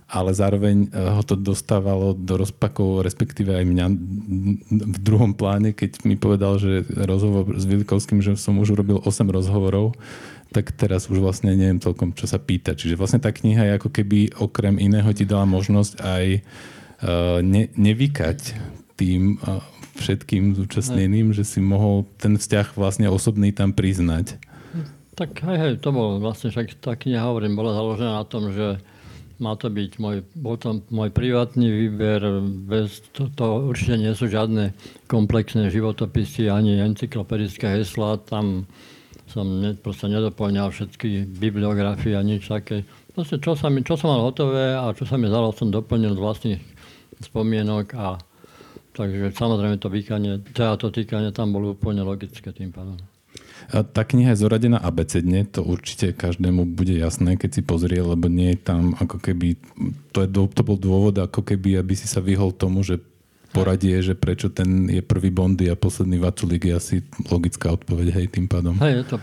ale 0.06 0.30
zároveň 0.30 0.86
eh, 0.86 1.10
ho 1.10 1.22
to 1.26 1.34
dostávalo 1.34 2.14
do 2.14 2.38
rozpakov, 2.38 3.02
respektíve 3.02 3.50
aj 3.54 3.64
mňa 3.66 3.86
v 4.70 4.98
druhom 5.02 5.34
pláne, 5.34 5.74
keď 5.74 6.06
mi 6.06 6.14
povedal, 6.14 6.62
že 6.62 6.86
rozhovor 6.94 7.50
s 7.58 7.66
Vilikovským, 7.66 8.22
že 8.22 8.38
som 8.38 8.58
už 8.62 8.78
urobil 8.78 9.02
8 9.02 9.26
rozhovorov, 9.26 9.98
tak 10.54 10.70
teraz 10.78 11.10
už 11.10 11.18
vlastne 11.18 11.52
neviem 11.58 11.82
celkom, 11.82 12.14
čo 12.14 12.30
sa 12.30 12.38
pýta. 12.38 12.78
Čiže 12.78 12.94
vlastne 12.94 13.18
tá 13.18 13.34
kniha 13.34 13.66
je 13.66 13.76
ako 13.82 13.90
keby 13.90 14.38
okrem 14.38 14.78
iného 14.78 15.10
ti 15.10 15.26
dala 15.26 15.42
možnosť 15.42 15.98
aj 16.00 16.24
uh, 16.38 17.42
ne, 17.42 17.66
nevykať 17.74 18.38
tým 18.94 19.42
uh, 19.42 19.58
všetkým 19.98 20.54
zúčastneným, 20.54 21.34
že 21.34 21.42
si 21.42 21.58
mohol 21.58 22.06
ten 22.16 22.38
vzťah 22.38 22.78
vlastne 22.78 23.10
osobný 23.10 23.50
tam 23.50 23.74
priznať. 23.74 24.38
Tak 25.16 25.40
hej, 25.48 25.56
hej, 25.56 25.72
to 25.80 25.90
bolo 25.96 26.20
vlastne, 26.20 26.52
však 26.52 26.76
tá 26.78 26.92
kniha, 26.92 27.24
hovorím, 27.24 27.56
bola 27.56 27.72
založená 27.72 28.20
na 28.20 28.24
tom, 28.28 28.52
že 28.52 28.84
má 29.36 29.52
to 29.56 29.68
byť 29.68 29.90
môj, 30.00 30.24
bol 30.32 30.56
to 30.56 30.80
môj 30.88 31.12
privátny 31.12 31.68
výber, 31.68 32.40
bez 32.64 33.04
to, 33.12 33.28
to 33.32 33.68
určite 33.68 34.00
nie 34.00 34.12
sú 34.16 34.28
žiadne 34.32 34.72
komplexné 35.06 35.68
životopisy 35.68 36.48
ani 36.48 36.80
encyklopedické 36.80 37.76
heslá, 37.76 38.16
tam 38.24 38.64
som 39.26 39.44
ne, 39.44 39.74
proste 39.74 40.06
nedoplňal 40.08 40.70
všetky 40.70 41.26
bibliografie 41.36 42.14
a 42.14 42.22
nič 42.22 42.48
také. 42.48 42.86
Proste 43.12 43.42
čo, 43.42 43.58
sa 43.58 43.68
čo 43.68 43.94
som 43.98 44.12
mal 44.12 44.22
hotové 44.24 44.72
a 44.76 44.92
čo 44.94 45.04
sa 45.04 45.18
mi 45.20 45.28
zdalo, 45.28 45.52
som 45.52 45.72
doplnil 45.72 46.14
z 46.14 46.22
vlastných 46.22 46.62
spomienok 47.20 47.86
a 47.96 48.20
takže 48.96 49.32
samozrejme 49.36 49.76
to 49.76 49.92
výkanie, 49.92 50.40
teda 50.56 50.80
to 50.80 50.88
týkanie 50.88 51.32
tam 51.32 51.52
bolo 51.52 51.76
úplne 51.76 52.00
logické 52.00 52.52
tým 52.52 52.72
pádom. 52.72 52.96
Tá 53.66 54.06
kniha 54.06 54.32
je 54.32 54.42
zoradená 54.46 54.78
abecedne, 54.78 55.42
to 55.42 55.66
určite 55.66 56.14
každému 56.14 56.78
bude 56.78 56.94
jasné, 56.94 57.34
keď 57.34 57.50
si 57.50 57.62
pozrie, 57.66 57.98
lebo 57.98 58.30
nie 58.30 58.54
je 58.54 58.58
tam 58.62 58.94
ako 58.94 59.18
keby, 59.18 59.58
to, 60.14 60.22
je, 60.22 60.28
to 60.30 60.62
bol 60.62 60.78
dôvod 60.78 61.18
ako 61.18 61.42
keby, 61.42 61.74
aby 61.74 61.98
si 61.98 62.06
sa 62.06 62.22
vyhol 62.22 62.54
tomu, 62.54 62.86
že 62.86 63.02
poradie, 63.50 63.96
že 64.04 64.14
prečo 64.14 64.52
ten 64.52 64.86
je 64.86 65.02
prvý 65.02 65.34
Bondy 65.34 65.66
a 65.66 65.74
posledný 65.74 66.22
Vaculík 66.22 66.68
je 66.68 66.74
asi 66.76 66.96
logická 67.26 67.74
odpoveď, 67.74 68.22
hej, 68.22 68.26
tým 68.30 68.46
pádom. 68.46 68.78
Hej, 68.78 69.02
je 69.02 69.04
to 69.10 69.16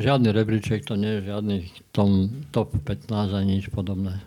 žiadny 0.00 0.28
rebríček, 0.34 0.82
to 0.82 0.98
nie 0.98 1.20
je 1.20 1.30
žiadny 1.30 1.56
tom 1.92 2.32
top 2.50 2.74
15 2.82 3.36
ani 3.36 3.62
nič 3.62 3.70
podobné. 3.70 4.18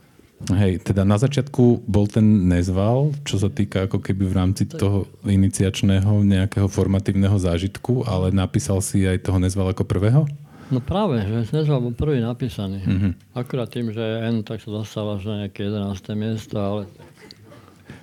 Hej, 0.47 0.87
teda 0.87 1.03
na 1.03 1.19
začiatku 1.19 1.83
bol 1.83 2.07
ten 2.07 2.47
nezval, 2.47 3.11
čo 3.27 3.35
sa 3.35 3.51
týka 3.51 3.91
ako 3.91 3.99
keby 3.99 4.23
v 4.23 4.33
rámci 4.39 4.63
toho 4.71 5.03
iniciačného 5.27 6.23
nejakého 6.23 6.71
formatívneho 6.71 7.35
zážitku, 7.35 8.07
ale 8.07 8.31
napísal 8.31 8.79
si 8.79 9.03
aj 9.03 9.27
toho 9.27 9.37
nezval 9.37 9.75
ako 9.75 9.83
prvého? 9.83 10.23
No 10.71 10.79
práve, 10.79 11.25
že 11.27 11.51
nezval 11.51 11.83
bol 11.83 11.93
prvý 11.97 12.23
napísaný. 12.23 12.79
Mm-hmm. 12.85 13.11
Akurát 13.35 13.67
tým, 13.67 13.91
že 13.91 14.01
N 14.01 14.47
tak 14.47 14.63
sa 14.63 14.69
dostal 14.71 15.05
až 15.17 15.27
na 15.27 15.35
nejaké 15.45 15.67
11. 15.67 15.97
miesto, 16.15 16.55
ale 16.55 16.81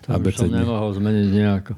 to 0.04 0.12
by 0.18 0.30
som 0.34 0.52
nemohol 0.52 0.92
zmeniť 0.92 1.28
nejako. 1.32 1.72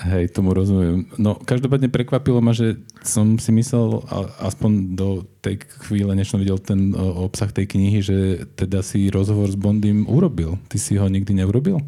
Hej, 0.00 0.32
tomu 0.32 0.56
rozumiem. 0.56 1.04
No, 1.20 1.36
každopádne 1.36 1.92
prekvapilo 1.92 2.40
ma, 2.40 2.56
že 2.56 2.80
som 3.04 3.36
si 3.36 3.52
myslel, 3.52 4.00
aspoň 4.40 4.96
do 4.96 5.28
tej 5.44 5.60
chvíle, 5.84 6.16
než 6.16 6.32
som 6.32 6.40
videl 6.40 6.56
ten 6.56 6.96
obsah 6.96 7.52
tej 7.52 7.68
knihy, 7.68 8.00
že 8.00 8.16
teda 8.56 8.80
si 8.80 9.12
rozhovor 9.12 9.52
s 9.52 9.60
Bondym 9.60 10.08
urobil. 10.08 10.56
Ty 10.72 10.76
si 10.80 10.96
ho 10.96 11.04
nikdy 11.04 11.44
neurobil? 11.44 11.84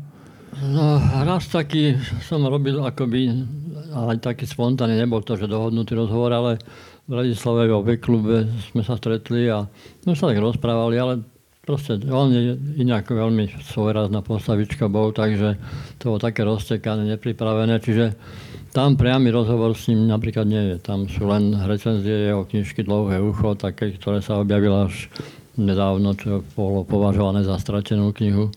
No, 0.61 1.01
raz 1.25 1.48
taký 1.48 1.96
som 2.29 2.44
robil 2.44 2.85
akoby, 2.85 3.33
ale 3.96 4.20
taký 4.20 4.44
spontánne, 4.44 5.01
nebol 5.01 5.25
to, 5.25 5.40
že 5.40 5.48
dohodnutý 5.48 5.96
rozhovor, 5.96 6.37
ale 6.37 6.61
v 7.03 7.16
Bratislave 7.16 7.72
v 7.72 7.96
klube 7.96 8.46
sme 8.68 8.85
sa 8.85 9.01
stretli 9.01 9.48
a 9.48 9.64
sme 10.05 10.12
sa 10.12 10.29
tak 10.29 10.38
rozprávali, 10.38 11.01
ale 11.01 11.25
proste 11.62 11.94
on 12.11 12.35
je 12.35 12.59
inak 12.83 13.07
veľmi 13.07 13.62
svojrazná 13.62 14.18
postavička 14.27 14.90
bol, 14.90 15.14
takže 15.14 15.55
to 16.03 16.11
bolo 16.11 16.18
také 16.18 16.42
roztekané, 16.42 17.07
nepripravené, 17.14 17.79
čiže 17.79 18.18
tam 18.75 18.98
priamy 18.98 19.31
rozhovor 19.31 19.79
s 19.79 19.87
ním 19.87 20.11
napríklad 20.11 20.48
nie 20.48 20.75
je. 20.75 20.77
Tam 20.83 21.07
sú 21.07 21.31
len 21.31 21.55
recenzie 21.55 22.35
jeho 22.35 22.42
knižky 22.42 22.83
Dlouhé 22.83 23.22
ucho, 23.22 23.55
také, 23.55 23.94
ktoré 23.94 24.18
sa 24.18 24.42
objavila 24.42 24.90
až 24.90 25.07
nedávno, 25.55 26.18
čo 26.18 26.42
bolo 26.59 26.83
považované 26.83 27.46
za 27.46 27.55
stratenú 27.62 28.11
knihu. 28.16 28.51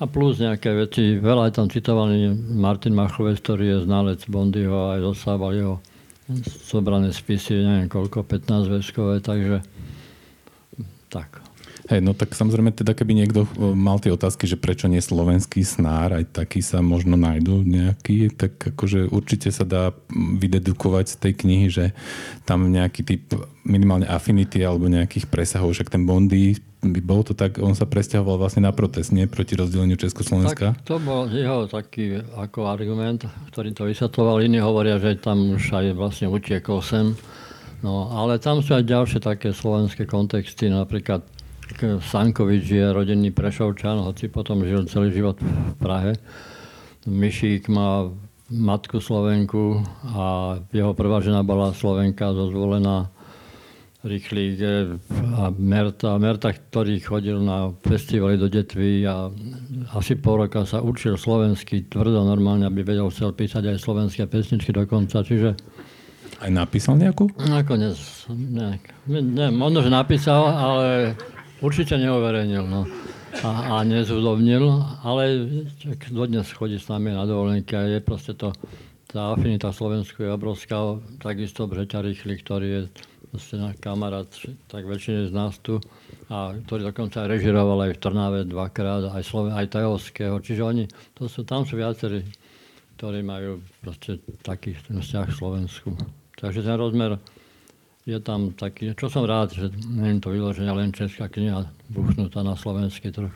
A 0.00 0.08
plus 0.08 0.40
nejaké 0.40 0.72
veci, 0.76 1.16
veľa 1.16 1.48
je 1.48 1.54
tam 1.56 1.68
citovaný 1.72 2.32
Martin 2.52 2.92
Machovec, 2.96 3.40
ktorý 3.40 3.64
je 3.64 3.78
znalec 3.88 4.20
Bondyho, 4.28 4.96
aj 4.96 5.00
zosával 5.12 5.52
jeho 5.56 5.76
zobrané 6.68 7.14
spisy, 7.16 7.64
neviem 7.64 7.88
koľko, 7.88 8.26
15 8.28 8.66
väzkové, 8.76 9.24
takže 9.24 9.64
tak. 11.08 11.49
Hej, 11.90 12.06
no 12.06 12.14
tak 12.14 12.38
samozrejme, 12.38 12.70
teda 12.70 12.94
keby 12.94 13.18
niekto 13.18 13.50
e, 13.50 13.74
mal 13.74 13.98
tie 13.98 14.14
otázky, 14.14 14.46
že 14.46 14.54
prečo 14.54 14.86
nie 14.86 15.02
slovenský 15.02 15.66
snár, 15.66 16.14
aj 16.14 16.30
taký 16.30 16.62
sa 16.62 16.78
možno 16.78 17.18
nájdú 17.18 17.66
nejaký, 17.66 18.30
tak 18.30 18.62
akože 18.62 19.10
určite 19.10 19.50
sa 19.50 19.66
dá 19.66 19.90
vydedukovať 20.14 21.04
z 21.10 21.16
tej 21.18 21.32
knihy, 21.42 21.66
že 21.66 21.84
tam 22.46 22.70
nejaký 22.70 23.02
typ 23.02 23.34
minimálne 23.66 24.06
affinity 24.06 24.62
alebo 24.62 24.86
nejakých 24.86 25.26
presahov, 25.26 25.74
však 25.74 25.90
ten 25.90 26.06
Bondy 26.06 26.62
by 26.80 27.00
bolo 27.02 27.26
to 27.26 27.34
tak, 27.34 27.58
on 27.58 27.74
sa 27.74 27.90
presťahoval 27.90 28.38
vlastne 28.38 28.64
na 28.64 28.72
protest, 28.72 29.10
nie 29.10 29.26
proti 29.26 29.58
rozdeleniu 29.58 29.98
Československa? 29.98 30.78
Tak 30.78 30.86
to 30.86 30.96
bol 31.02 31.26
jeho 31.26 31.66
taký 31.66 32.22
ako 32.38 32.70
argument, 32.70 33.26
ktorý 33.50 33.74
to 33.74 33.90
vysvetloval. 33.90 34.40
Iní 34.40 34.62
hovoria, 34.62 34.96
že 34.96 35.18
tam 35.18 35.58
už 35.58 35.74
aj 35.74 35.86
vlastne 35.98 36.30
utiekol 36.30 36.80
sem. 36.80 37.18
No, 37.82 38.14
ale 38.14 38.38
tam 38.38 38.62
sú 38.62 38.78
aj 38.78 38.86
ďalšie 38.86 39.20
také 39.20 39.52
slovenské 39.52 40.08
kontexty, 40.08 40.72
napríklad 40.72 41.26
Sankovič 41.78 42.64
je 42.66 42.86
rodinný 42.90 43.30
Prešovčan, 43.30 44.02
hoci 44.02 44.26
potom 44.26 44.66
žil 44.66 44.88
celý 44.90 45.14
život 45.14 45.38
v 45.38 45.74
Prahe. 45.78 46.12
Myšík 47.06 47.70
má 47.70 48.10
matku 48.50 48.98
Slovenku 48.98 49.78
a 50.10 50.58
jeho 50.74 50.92
prvá 50.92 51.22
žena 51.22 51.46
bola 51.46 51.70
Slovenka 51.70 52.34
zozvolená 52.34 53.08
Rýchlík 54.00 54.56
a 55.36 55.52
Merta, 55.52 56.16
Merta, 56.16 56.56
ktorý 56.56 57.04
chodil 57.04 57.36
na 57.36 57.68
festivaly 57.84 58.40
do 58.40 58.48
Detvy 58.48 59.04
a 59.04 59.28
asi 59.92 60.16
pol 60.16 60.48
roka 60.48 60.64
sa 60.64 60.80
učil 60.80 61.20
slovensky 61.20 61.84
tvrdo 61.84 62.24
normálne, 62.24 62.64
aby 62.64 62.80
vedel, 62.80 63.12
chcel 63.12 63.36
písať 63.36 63.68
aj 63.68 63.76
slovenské 63.76 64.24
pesničky 64.24 64.72
dokonca, 64.72 65.20
čiže 65.20 65.52
aj 66.40 66.48
napísal 66.48 66.96
nejakú? 66.96 67.28
Nakoniec. 67.44 68.00
Ne, 68.32 68.80
ne, 69.04 69.52
možno, 69.52 69.84
že 69.84 69.92
napísal, 69.92 70.48
ale 70.48 70.88
Určite 71.60 72.00
neuverejnil, 72.00 72.64
no. 72.64 72.88
A, 73.44 73.78
a 73.78 73.86
nezúdobnil, 73.86 74.64
ale 75.06 75.22
dodnes 76.10 76.50
chodí 76.50 76.80
s 76.80 76.90
nami 76.90 77.14
na 77.14 77.28
dovolenky 77.28 77.76
a 77.78 77.86
je 77.86 78.00
proste 78.02 78.34
to, 78.34 78.50
tá 79.06 79.36
afinita 79.36 79.70
Slovensku 79.70 80.24
je 80.24 80.34
obrovská, 80.34 80.98
takisto 81.22 81.70
Břeťa 81.70 82.02
Rýchly, 82.02 82.34
ktorý 82.42 82.66
je 82.66 82.82
proste 83.30 83.54
náš 83.60 83.78
kamarát, 83.78 84.26
tak 84.66 84.82
väčšine 84.82 85.30
z 85.30 85.32
nás 85.36 85.54
tu, 85.62 85.78
a 86.26 86.58
ktorý 86.58 86.90
dokonca 86.90 87.22
aj 87.22 87.28
režiroval 87.30 87.86
aj 87.86 87.92
v 87.94 88.02
Trnave 88.02 88.40
dvakrát, 88.48 89.14
aj, 89.14 89.22
Sloven- 89.22 89.54
aj 89.54 89.70
Tajovského, 89.70 90.34
čiže 90.42 90.62
oni, 90.66 90.84
to 91.14 91.30
sú, 91.30 91.46
tam 91.46 91.62
sú 91.62 91.78
viacerí, 91.78 92.26
ktorí 92.98 93.22
majú 93.22 93.62
proste 93.78 94.18
taký 94.42 94.74
vzťah 94.74 95.26
v 95.30 95.38
Slovensku. 95.38 95.94
Takže 96.34 96.66
ten 96.66 96.74
rozmer 96.74 97.20
je 98.10 98.18
tam 98.18 98.50
taký, 98.50 98.92
čo 98.98 99.06
som 99.06 99.22
rád, 99.22 99.54
že 99.54 99.70
nie 99.86 100.18
je 100.18 100.22
to 100.22 100.34
vyloženia 100.34 100.74
len 100.74 100.90
česká 100.90 101.30
kniha 101.30 101.70
buchnutá 101.86 102.42
na 102.42 102.58
slovenský 102.58 103.14
trh. 103.14 103.30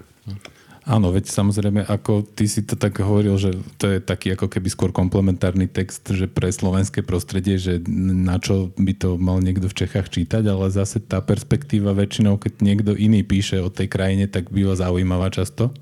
No. 0.85 1.01
Áno, 1.01 1.09
veď 1.17 1.33
samozrejme, 1.33 1.89
ako 1.89 2.29
ty 2.29 2.45
si 2.45 2.61
to 2.61 2.77
tak 2.77 3.01
hovoril, 3.01 3.41
že 3.41 3.57
to 3.81 3.89
je 3.89 3.99
taký 4.05 4.37
ako 4.37 4.53
keby 4.53 4.69
skôr 4.69 4.91
komplementárny 4.93 5.65
text, 5.65 6.05
že 6.13 6.29
pre 6.29 6.53
slovenské 6.53 7.01
prostredie, 7.01 7.57
že 7.57 7.81
na 7.89 8.37
čo 8.37 8.69
by 8.77 8.93
to 8.93 9.17
mal 9.17 9.41
niekto 9.41 9.67
v 9.69 9.85
Čechách 9.85 10.13
čítať, 10.13 10.45
ale 10.45 10.69
zase 10.69 11.01
tá 11.01 11.25
perspektíva 11.25 11.97
väčšinou, 11.97 12.37
keď 12.37 12.53
niekto 12.61 12.93
iný 12.93 13.25
píše 13.25 13.65
o 13.65 13.73
tej 13.73 13.89
krajine, 13.89 14.29
tak 14.29 14.53
býva 14.53 14.77
zaujímavá 14.77 15.33
často 15.33 15.73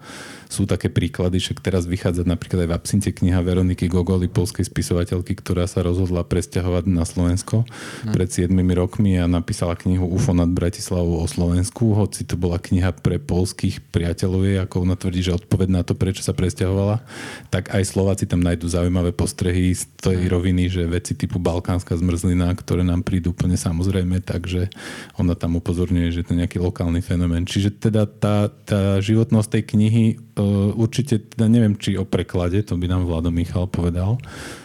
sú 0.52 0.68
také 0.68 0.92
príklady, 0.92 1.40
však 1.40 1.64
teraz 1.64 1.88
vychádza 1.88 2.28
napríklad 2.28 2.68
aj 2.68 2.68
v 2.68 2.76
absinte 2.76 3.08
kniha 3.08 3.40
Veroniky 3.40 3.88
Gogoli, 3.88 4.28
polskej 4.28 4.68
spisovateľky, 4.68 5.32
ktorá 5.32 5.64
sa 5.64 5.80
rozhodla 5.80 6.28
presťahovať 6.28 6.84
na 6.92 7.08
Slovensko 7.08 7.64
hm. 7.64 8.12
pred 8.12 8.28
7 8.28 8.52
rokmi 8.76 9.16
a 9.16 9.24
napísala 9.24 9.80
knihu 9.80 10.04
UFO 10.12 10.36
nad 10.36 10.52
Bratislavou 10.52 11.24
o 11.24 11.26
Slovensku, 11.26 11.96
hoci 11.96 12.28
to 12.28 12.36
bola 12.36 12.60
kniha 12.60 12.92
pre 12.92 13.16
polských 13.16 13.80
priateľov, 13.88 14.68
ako 14.68 14.84
ona 14.92 15.00
tvrdí, 15.00 15.24
že 15.24 15.32
odpoved 15.32 15.72
na 15.72 15.80
to, 15.80 15.96
prečo 15.96 16.20
sa 16.20 16.36
presťahovala, 16.36 17.00
tak 17.48 17.72
aj 17.72 17.88
Slováci 17.88 18.28
tam 18.28 18.44
nájdú 18.44 18.68
zaujímavé 18.68 19.16
postrehy 19.16 19.72
z 19.72 19.88
tej 19.96 20.28
hm. 20.28 20.30
roviny, 20.36 20.62
že 20.68 20.84
veci 20.84 21.16
typu 21.16 21.40
balkánska 21.40 21.96
zmrzlina, 21.96 22.52
ktoré 22.52 22.84
nám 22.84 23.00
prídu 23.00 23.32
úplne 23.32 23.56
samozrejme, 23.56 24.20
takže 24.20 24.68
ona 25.16 25.32
tam 25.32 25.56
upozorňuje, 25.56 26.12
že 26.12 26.28
to 26.28 26.36
je 26.36 26.44
nejaký 26.44 26.60
lokálny 26.60 27.00
fenomén. 27.00 27.48
Čiže 27.48 27.88
teda 27.88 28.04
tá, 28.04 28.52
tá 28.52 29.00
životnosť 29.00 29.48
tej 29.48 29.64
knihy 29.72 30.04
Uh, 30.32 30.72
určite, 30.80 31.20
teda 31.20 31.44
neviem, 31.44 31.76
či 31.76 31.92
o 32.00 32.08
preklade, 32.08 32.64
to 32.64 32.80
by 32.80 32.88
nám 32.88 33.04
Vlado 33.04 33.28
Michal 33.28 33.68
povedal 33.68 34.16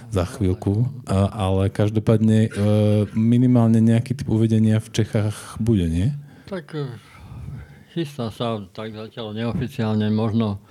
za 0.08 0.24
chvíľku, 0.24 0.88
ale 1.12 1.68
každopádne 1.68 2.48
uh, 2.48 2.52
minimálne 3.12 3.84
nejaký 3.84 4.16
typ 4.16 4.32
uvedenia 4.32 4.80
v 4.80 4.88
Čechách 4.96 5.60
bude, 5.60 5.92
nie? 5.92 6.16
Tak 6.48 6.72
chystá 7.98 8.30
sa 8.30 8.62
tak 8.78 8.94
zatiaľ 8.94 9.34
neoficiálne, 9.34 10.06
možno 10.14 10.62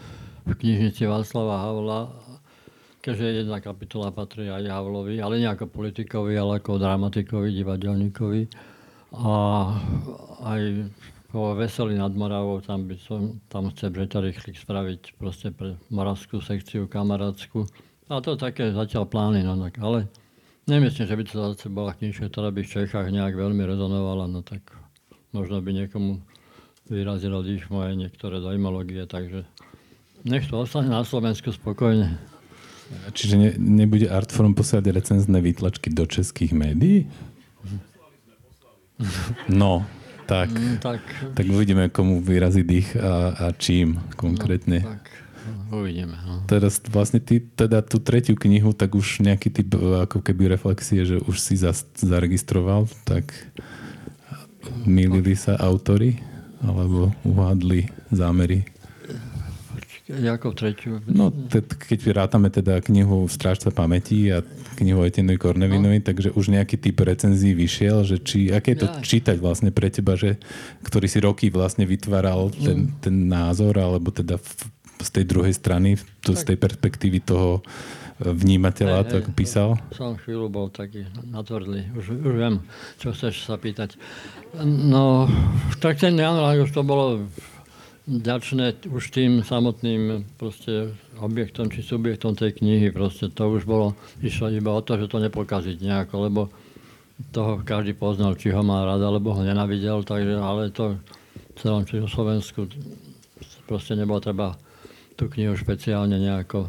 v 0.47 0.55
knižnici 0.55 1.11
Václava 1.11 1.59
Havla, 1.59 2.15
keďže 3.03 3.43
jedna 3.43 3.59
kapitola 3.59 4.15
patrí 4.15 4.47
aj 4.47 4.71
Havlovi, 4.71 5.19
ale 5.19 5.43
nie 5.43 5.51
ako 5.51 5.67
politikovi, 5.67 6.39
ale 6.39 6.63
ako 6.63 6.79
dramatikovi, 6.79 7.51
divadelníkovi. 7.51 8.43
A 9.19 9.35
aj 10.39 10.87
po 11.35 11.59
Veselý 11.59 11.99
nad 11.99 12.15
Moravou, 12.15 12.63
tam 12.63 12.87
by 12.87 12.95
som, 13.03 13.43
tam 13.51 13.75
chce 13.75 13.91
Breta 13.91 14.23
Rýchlik 14.23 14.63
spraviť 14.63 15.19
proste 15.19 15.51
pre 15.51 15.75
moravskú 15.91 16.39
sekciu 16.39 16.87
kamarátsku. 16.87 17.67
A 18.07 18.23
to 18.23 18.39
také 18.39 18.71
zatiaľ 18.71 19.11
plány, 19.11 19.43
no 19.43 19.59
tak, 19.59 19.83
ale 19.83 20.07
nemyslím, 20.71 21.11
že 21.11 21.19
by 21.19 21.23
to 21.27 21.35
zase 21.43 21.67
bola 21.75 21.91
knižka, 21.91 22.31
ktorá 22.31 22.55
by 22.55 22.63
v 22.63 22.71
Čechách 22.71 23.11
nejak 23.11 23.35
veľmi 23.35 23.67
rezonovala, 23.67 24.31
no 24.31 24.47
tak 24.47 24.63
možno 25.35 25.59
by 25.59 25.75
niekomu 25.75 26.23
vyrazilo 26.87 27.43
dých 27.43 27.67
moje 27.71 27.99
niektoré 27.99 28.39
dojmológie, 28.39 29.07
takže 29.07 29.47
nech 30.27 30.47
to 30.47 30.63
ostane 30.63 30.91
na 30.91 31.07
Slovensku 31.07 31.55
spokojne. 31.55 32.19
Čiže 33.15 33.35
ne, 33.35 33.51
nebude 33.59 34.07
Artforum 34.07 34.55
posielať 34.55 34.95
recenzné 34.95 35.43
výtlačky 35.43 35.91
do 35.91 36.07
českých 36.07 36.55
médií? 36.55 37.11
No, 39.51 39.83
tak, 40.27 40.51
mm, 40.51 40.79
tak, 40.79 41.03
tak 41.35 41.47
uvidíme, 41.47 41.91
komu 41.91 42.23
vyrazí 42.23 42.63
dých 42.63 42.95
a, 42.99 43.35
a 43.35 43.47
čím 43.55 43.99
konkrétne. 44.15 44.83
No, 44.83 44.91
tak 44.97 45.05
uvidíme. 45.75 46.17
No. 46.23 46.43
Teraz 46.47 46.79
vlastne 46.87 47.19
ty 47.19 47.43
teda 47.43 47.83
tú 47.83 47.99
tretiu 47.99 48.39
knihu, 48.39 48.71
tak 48.71 48.95
už 48.95 49.23
nejaký 49.23 49.51
typ 49.51 49.75
ako 49.79 50.23
keby 50.23 50.55
reflexie, 50.55 51.03
že 51.07 51.17
už 51.27 51.37
si 51.43 51.59
zas, 51.59 51.87
zaregistroval, 51.99 52.87
tak 53.03 53.35
milili 54.87 55.35
sa 55.35 55.59
autory 55.59 56.23
alebo 56.65 57.13
uhádli 57.27 57.91
zámery? 58.13 58.65
Ako 60.07 60.55
tretiu? 60.55 61.03
No, 61.11 61.35
te, 61.35 61.67
keď 61.67 62.15
rátame 62.15 62.47
teda 62.47 62.79
knihu 62.79 63.27
Strážca 63.27 63.75
pamäti 63.75 64.31
a 64.31 64.39
knihu 64.79 65.03
Etenovi 65.03 65.35
Kornevinovi, 65.35 65.99
no. 65.99 66.07
takže 66.07 66.31
už 66.31 66.55
nejaký 66.55 66.79
typ 66.79 67.03
recenzií 67.03 67.59
vyšiel, 67.59 68.07
že 68.07 68.23
či, 68.23 68.55
aké 68.55 68.79
je 68.79 68.87
to 68.87 68.89
ja. 68.89 69.03
čítať 69.03 69.37
vlastne 69.43 69.75
pre 69.75 69.91
teba, 69.91 70.15
že, 70.15 70.39
ktorý 70.87 71.11
si 71.11 71.19
roky 71.19 71.51
vlastne 71.51 71.91
vytváral 71.91 72.55
ten, 72.55 72.87
mm. 72.87 73.03
ten 73.03 73.15
názor, 73.27 73.75
alebo 73.83 74.15
teda 74.15 74.39
v, 74.39 74.51
z 75.03 75.09
tej 75.11 75.25
druhej 75.27 75.55
strany, 75.59 75.99
to, 76.23 76.39
z 76.39 76.55
tej 76.55 76.59
perspektívy 76.63 77.27
toho 77.27 77.67
vnímateľa, 78.21 79.05
hey, 79.05 79.11
tak 79.13 79.25
hey, 79.29 79.35
písal? 79.37 79.69
Som 79.93 80.17
chvíľu 80.17 80.49
bol 80.49 80.67
taký 80.73 81.05
natvrdlý. 81.29 81.93
Už, 81.97 82.17
už 82.17 82.35
viem, 82.37 82.65
čo 82.97 83.13
chceš 83.13 83.45
sa 83.45 83.61
pýtať. 83.61 84.01
No, 84.65 85.29
tak 85.85 86.01
ten 86.01 86.17
Jan 86.17 86.41
Lagos 86.41 86.73
to 86.73 86.81
bolo 86.81 87.29
ďačné 88.07 88.87
už 88.87 89.11
tým 89.11 89.43
samotným 89.43 90.25
proste 90.39 90.95
objektom 91.19 91.69
či 91.69 91.83
subjektom 91.83 92.39
tej 92.39 92.63
knihy. 92.63 92.95
Proste 92.95 93.29
to 93.29 93.51
už 93.51 93.67
bolo, 93.67 93.99
išlo 94.23 94.49
iba 94.49 94.73
o 94.73 94.81
to, 94.81 94.97
že 94.97 95.11
to 95.11 95.19
nepokaziť 95.21 95.77
nejako, 95.83 96.15
lebo 96.23 96.41
toho 97.33 97.61
každý 97.65 97.97
poznal, 97.97 98.37
či 98.39 98.53
ho 98.53 98.63
má 98.63 98.85
rád, 98.85 99.03
alebo 99.03 99.33
ho 99.33 99.43
nenavidel, 99.43 100.05
takže, 100.05 100.37
ale 100.37 100.69
to 100.71 101.01
v 101.57 101.57
celom 101.57 101.83
Slovensku 101.89 102.69
proste 103.65 103.97
nebolo 103.97 104.21
treba 104.21 104.55
tú 105.17 105.27
knihu 105.33 105.57
špeciálne 105.57 106.21
nejako 106.21 106.69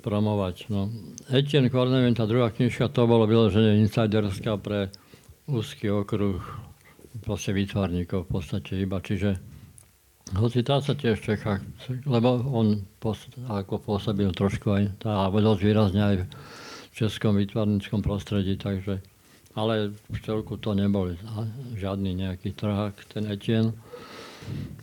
promovať. 0.00 0.72
No. 0.72 0.88
Etienne 1.28 1.68
Cornevin, 1.68 2.16
tá 2.16 2.24
druhá 2.24 2.48
knižka, 2.48 2.88
to 2.88 3.04
bolo 3.04 3.28
vyložené 3.28 3.78
insiderská 3.84 4.56
pre 4.56 4.88
úzky 5.44 5.92
okruh 5.92 6.40
proste 7.22 7.52
výtvarníkov 7.52 8.26
v 8.26 8.30
podstate 8.30 8.80
iba, 8.80 9.02
čiže 9.02 9.36
hoci 10.30 10.62
tá 10.62 10.78
sa 10.78 10.94
tiež 10.94 11.18
v 11.18 11.34
lebo 12.06 12.38
on 12.54 12.86
pos, 13.02 13.26
ako 13.50 13.82
pôsobil 13.82 14.30
trošku 14.30 14.70
aj, 14.70 15.02
tá, 15.02 15.26
dosť 15.26 15.62
výrazne 15.66 16.02
aj 16.06 16.16
v 16.22 16.26
českom 16.94 17.34
výtvarníckom 17.34 17.98
prostredí, 17.98 18.54
takže, 18.54 19.02
ale 19.58 19.90
v 19.90 20.18
celku 20.22 20.54
to 20.54 20.70
nebol 20.78 21.10
žiadny 21.74 22.14
nejaký 22.14 22.54
trhák, 22.54 22.94
ten 23.10 23.26
Etienne. 23.26 23.74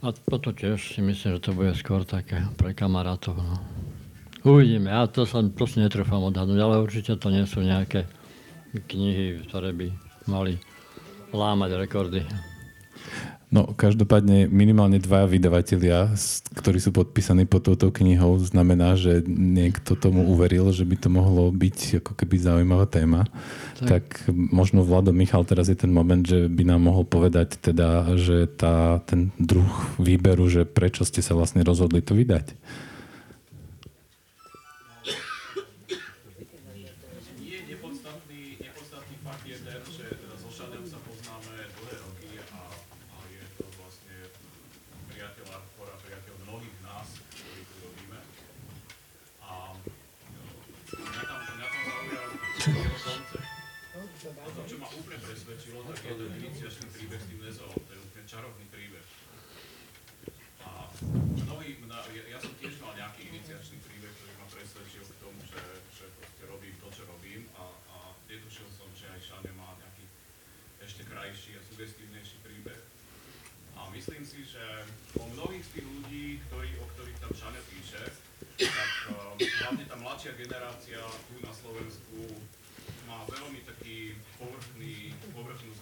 A 0.03 0.11
potom 0.11 0.51
tiež 0.51 0.99
si 0.99 0.99
myslím, 0.99 1.39
že 1.39 1.43
to 1.43 1.55
bude 1.55 1.73
skôr 1.79 2.03
také 2.03 2.43
pre 2.59 2.75
kamarátov. 2.75 3.39
No. 3.39 3.55
Uvidíme, 4.47 4.87
ja 4.87 5.03
to 5.11 5.27
sa 5.27 5.43
proste 5.43 5.83
netrúfam 5.83 6.23
odhadnúť, 6.23 6.59
ale 6.63 6.79
určite 6.79 7.19
to 7.19 7.27
nie 7.27 7.43
sú 7.43 7.59
nejaké 7.59 8.07
knihy, 8.87 9.43
ktoré 9.43 9.75
by 9.75 9.91
mali 10.23 10.55
lámať 11.35 11.69
rekordy. 11.75 12.23
No, 13.47 13.63
každopádne 13.63 14.51
minimálne 14.51 14.99
dva 14.99 15.23
vydavatelia, 15.23 16.11
ktorí 16.51 16.83
sú 16.83 16.91
podpísaní 16.91 17.47
pod 17.47 17.63
touto 17.63 17.95
knihou, 17.95 18.35
znamená, 18.43 18.99
že 18.99 19.23
niekto 19.23 19.95
tomu 19.95 20.27
uveril, 20.27 20.67
že 20.75 20.83
by 20.83 20.95
to 20.99 21.07
mohlo 21.07 21.47
byť 21.55 22.03
ako 22.03 22.11
keby 22.11 22.35
zaujímavá 22.43 22.91
téma. 22.91 23.23
Tak, 23.79 23.87
tak 23.87 24.03
možno 24.35 24.83
Vlado 24.83 25.15
Michal 25.15 25.47
teraz 25.47 25.71
je 25.71 25.79
ten 25.79 25.91
moment, 25.95 26.27
že 26.27 26.51
by 26.51 26.63
nám 26.67 26.91
mohol 26.91 27.07
povedať 27.07 27.55
teda, 27.63 28.19
že 28.19 28.51
tá, 28.51 28.99
ten 29.07 29.31
druh 29.39 29.95
výberu, 29.95 30.51
že 30.51 30.67
prečo 30.67 31.07
ste 31.07 31.23
sa 31.23 31.31
vlastne 31.31 31.63
rozhodli 31.63 32.03
to 32.03 32.19
vydať. 32.19 32.51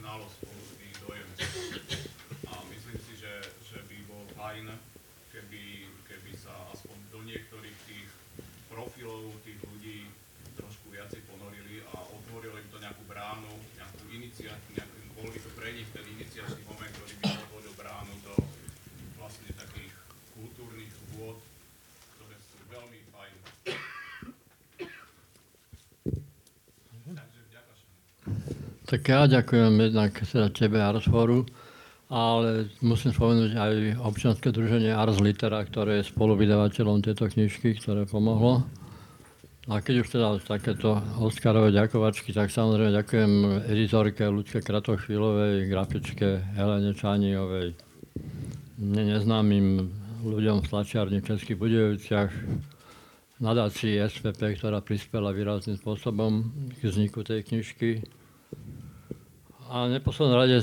Znalosť, 0.05 0.37
povrchný 0.45 0.89
dojem. 1.01 1.29
A 2.45 2.53
myslím 2.69 2.97
si, 3.09 3.13
že, 3.17 3.33
že 3.65 3.81
by 3.89 3.97
bol 4.05 4.21
fajn, 4.37 4.69
keby, 5.33 5.89
keby 6.05 6.31
sa 6.37 6.53
aspoň 6.77 6.97
do 7.09 7.25
niektorých 7.25 7.77
tých 7.89 8.09
profilov 8.69 9.33
tých 9.41 9.57
ľudí 9.65 10.05
trošku 10.61 10.93
viacej 10.93 11.25
ponorili 11.25 11.81
a 11.89 12.05
otvorili 12.05 12.53
im 12.53 12.69
to 12.69 12.77
nejakú 12.77 13.01
bránu, 13.09 13.49
nejakú 13.81 14.05
iniciatívu, 14.13 14.77
nejakú, 14.77 14.95
bol 15.17 15.25
by 15.33 15.39
to 15.41 15.49
pre 15.57 15.73
nich 15.73 15.89
ten 15.89 16.05
iniciačný 16.05 16.61
moment, 16.69 16.93
ktorý 17.01 17.13
by 17.25 17.25
otvoril 17.41 17.73
bránu 17.73 18.13
do 18.29 18.33
vlastne 19.17 19.49
takých 19.57 19.89
kultúrnych 20.37 20.93
vôd, 21.17 21.41
Tak 28.85 29.01
ja 29.01 29.25
ďakujem 29.25 29.81
jednak 29.81 30.13
teda 30.13 30.53
tebe 30.53 30.77
a 30.77 30.93
rozhovoru, 30.93 31.41
ale 32.05 32.69
musím 32.85 33.17
spomenúť 33.17 33.51
aj 33.57 33.73
občianske 33.97 34.53
druženie 34.53 34.93
Ars 34.93 35.17
Litera, 35.17 35.65
ktoré 35.65 36.05
je 36.05 36.13
spoluvydavateľom 36.13 37.01
tejto 37.01 37.25
knižky, 37.33 37.81
ktoré 37.81 38.05
pomohlo. 38.05 38.61
A 39.65 39.81
keď 39.81 40.05
už 40.05 40.13
teda 40.13 40.37
takéto 40.37 41.01
Oscarové 41.17 41.73
ďakovačky, 41.73 42.29
tak 42.29 42.53
samozrejme 42.53 42.93
ďakujem 42.93 43.31
editorke 43.73 44.21
Ľudke 44.29 44.61
Kratochvílovej, 44.61 45.65
grafičke 45.65 46.45
Helene 46.53 46.93
Čániovej, 46.93 47.73
neznámym 48.77 49.89
ľuďom 50.21 50.61
v 50.61 50.69
tlačiarni 50.69 51.25
v 51.25 51.33
Českých 51.33 51.57
Budejoviciach, 51.57 52.29
nadácii 53.41 53.97
SPP, 53.97 54.61
ktorá 54.61 54.77
prispela 54.85 55.33
výrazným 55.33 55.81
spôsobom 55.81 56.53
k 56.77 56.85
vzniku 56.85 57.25
tej 57.25 57.41
knižky. 57.49 58.05
A 59.65 59.89
v 59.89 60.33
rade 60.37 60.61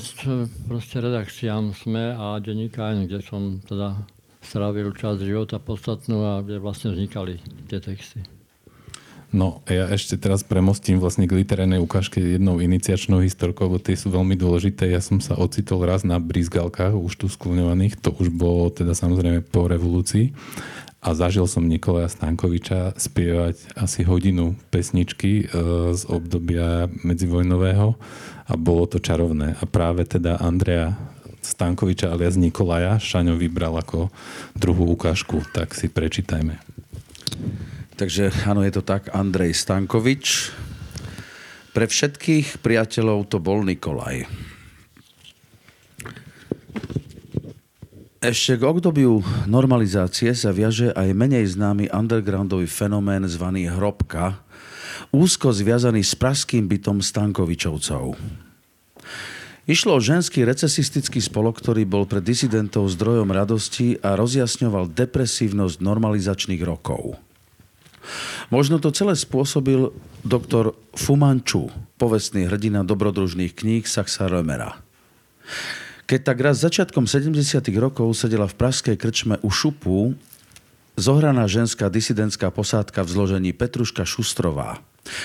proste 0.71 1.03
redakciám 1.03 1.75
SME 1.75 2.15
a 2.15 2.39
denníka 2.39 2.95
kde 2.95 3.19
som 3.19 3.59
teda 3.59 3.99
strávil 4.39 4.95
čas 4.95 5.19
života 5.19 5.59
podstatnú 5.59 6.23
a 6.23 6.33
kde 6.39 6.63
vlastne 6.63 6.95
vznikali 6.95 7.43
tie 7.67 7.83
texty. 7.83 8.23
No, 9.33 9.65
ja 9.65 9.89
ešte 9.89 10.21
teraz 10.21 10.45
premostím 10.45 11.01
vlastne 11.01 11.25
k 11.25 11.35
literárnej 11.41 11.81
ukážke 11.81 12.21
jednou 12.21 12.61
iniciačnou 12.61 13.25
historkou, 13.25 13.65
lebo 13.65 13.81
tie 13.81 13.97
sú 13.97 14.13
veľmi 14.13 14.37
dôležité. 14.37 14.93
Ja 14.93 15.01
som 15.01 15.25
sa 15.25 15.41
ocitol 15.41 15.89
raz 15.89 16.05
na 16.05 16.21
brizgalkách, 16.21 16.93
už 16.93 17.17
tu 17.17 17.27
skloňovaných, 17.33 17.97
to 17.97 18.13
už 18.13 18.29
bolo 18.29 18.69
teda 18.69 18.93
samozrejme 18.93 19.41
po 19.49 19.67
revolúcii 19.73 20.37
a 21.03 21.19
zažil 21.19 21.51
som 21.51 21.67
Nikolaja 21.67 22.07
Stankoviča 22.07 22.95
spievať 22.95 23.75
asi 23.75 24.07
hodinu 24.07 24.55
pesničky 24.71 25.43
e, 25.43 25.45
z 25.99 26.03
obdobia 26.07 26.87
medzivojnového 27.03 27.99
a 28.53 28.55
bolo 28.61 28.85
to 28.85 29.01
čarovné. 29.01 29.57
A 29.57 29.65
práve 29.65 30.05
teda 30.05 30.37
Andrea 30.37 30.93
Stankoviča 31.41 32.13
alias 32.13 32.37
Nikolaja 32.37 33.01
Šaňo 33.01 33.41
vybral 33.41 33.81
ako 33.81 34.13
druhú 34.53 34.93
ukážku, 34.93 35.41
tak 35.57 35.73
si 35.73 35.89
prečítajme. 35.89 36.61
Takže 37.97 38.31
áno, 38.45 38.61
je 38.61 38.73
to 38.77 38.85
tak, 38.85 39.09
Andrej 39.17 39.57
Stankovič. 39.57 40.53
Pre 41.73 41.87
všetkých 41.89 42.61
priateľov 42.61 43.33
to 43.33 43.41
bol 43.41 43.65
Nikolaj. 43.65 44.29
Ešte 48.23 48.55
k 48.55 48.63
obdobiu 48.63 49.19
normalizácie 49.51 50.31
sa 50.39 50.55
viaže 50.55 50.95
aj 50.95 51.11
menej 51.11 51.43
známy 51.59 51.91
undergroundový 51.91 52.71
fenomén 52.71 53.27
zvaný 53.27 53.67
hrobka, 53.67 54.39
úzko 55.13 55.53
zviazaný 55.53 56.01
s 56.01 56.17
praským 56.17 56.67
bytom 56.67 57.05
Stankovičovcov. 57.05 58.17
Išlo 59.63 59.95
o 59.95 60.03
ženský 60.03 60.43
recesistický 60.43 61.23
spolok, 61.23 61.63
ktorý 61.63 61.87
bol 61.87 62.03
pre 62.03 62.19
disidentov 62.19 62.91
zdrojom 62.91 63.31
radosti 63.31 63.95
a 64.03 64.19
rozjasňoval 64.19 64.91
depresívnosť 64.91 65.79
normalizačných 65.79 66.59
rokov. 66.67 67.15
Možno 68.51 68.83
to 68.83 68.91
celé 68.91 69.15
spôsobil 69.15 69.95
doktor 70.27 70.75
Fumanchu, 70.99 71.71
povestný 71.95 72.51
hrdina 72.51 72.83
dobrodružných 72.83 73.55
kníh 73.55 73.87
Saxa 73.87 74.27
Römera. 74.27 74.83
Keď 76.11 76.21
tak 76.27 76.39
raz 76.43 76.59
začiatkom 76.59 77.07
70. 77.07 77.63
rokov 77.79 78.11
sedela 78.19 78.51
v 78.51 78.59
pražskej 78.59 78.99
krčme 78.99 79.39
u 79.47 79.51
Šupu 79.55 80.19
zohraná 80.99 81.47
ženská 81.47 81.87
disidentská 81.87 82.51
posádka 82.51 83.07
v 83.07 83.13
zložení 83.15 83.51
Petruška 83.55 84.03
Šustrová, 84.03 84.83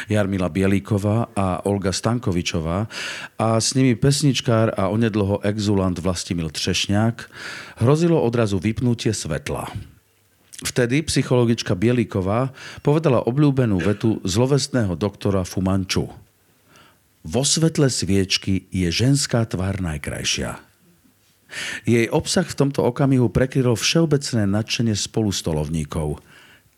Jarmila 0.10 0.50
Bielíková 0.50 1.30
a 1.38 1.62
Olga 1.70 1.94
Stankovičová 1.94 2.90
a 3.38 3.48
s 3.62 3.78
nimi 3.78 3.94
pesničkár 3.94 4.74
a 4.74 4.90
onedloho 4.90 5.40
exulant 5.46 6.02
Vlastimil 6.02 6.50
Třešňák, 6.50 7.16
hrozilo 7.82 8.18
odrazu 8.18 8.58
vypnutie 8.58 9.14
svetla. 9.14 9.70
Vtedy 10.58 11.06
psychologička 11.06 11.78
Bieliková 11.78 12.50
povedala 12.82 13.22
obľúbenú 13.22 13.78
vetu 13.78 14.18
zlovestného 14.26 14.98
doktora 14.98 15.46
Fumanču. 15.46 16.10
Vo 17.22 17.44
svetle 17.46 17.94
sviečky 17.94 18.66
je 18.74 18.90
ženská 18.90 19.46
tvár 19.46 19.78
najkrajšia. 19.78 20.58
Jej 21.86 22.10
obsah 22.10 22.44
v 22.44 22.58
tomto 22.58 22.84
okamihu 22.84 23.30
prekrylo 23.30 23.78
všeobecné 23.78 24.50
nadšenie 24.50 24.96
spolustolovníkov. 24.98 26.20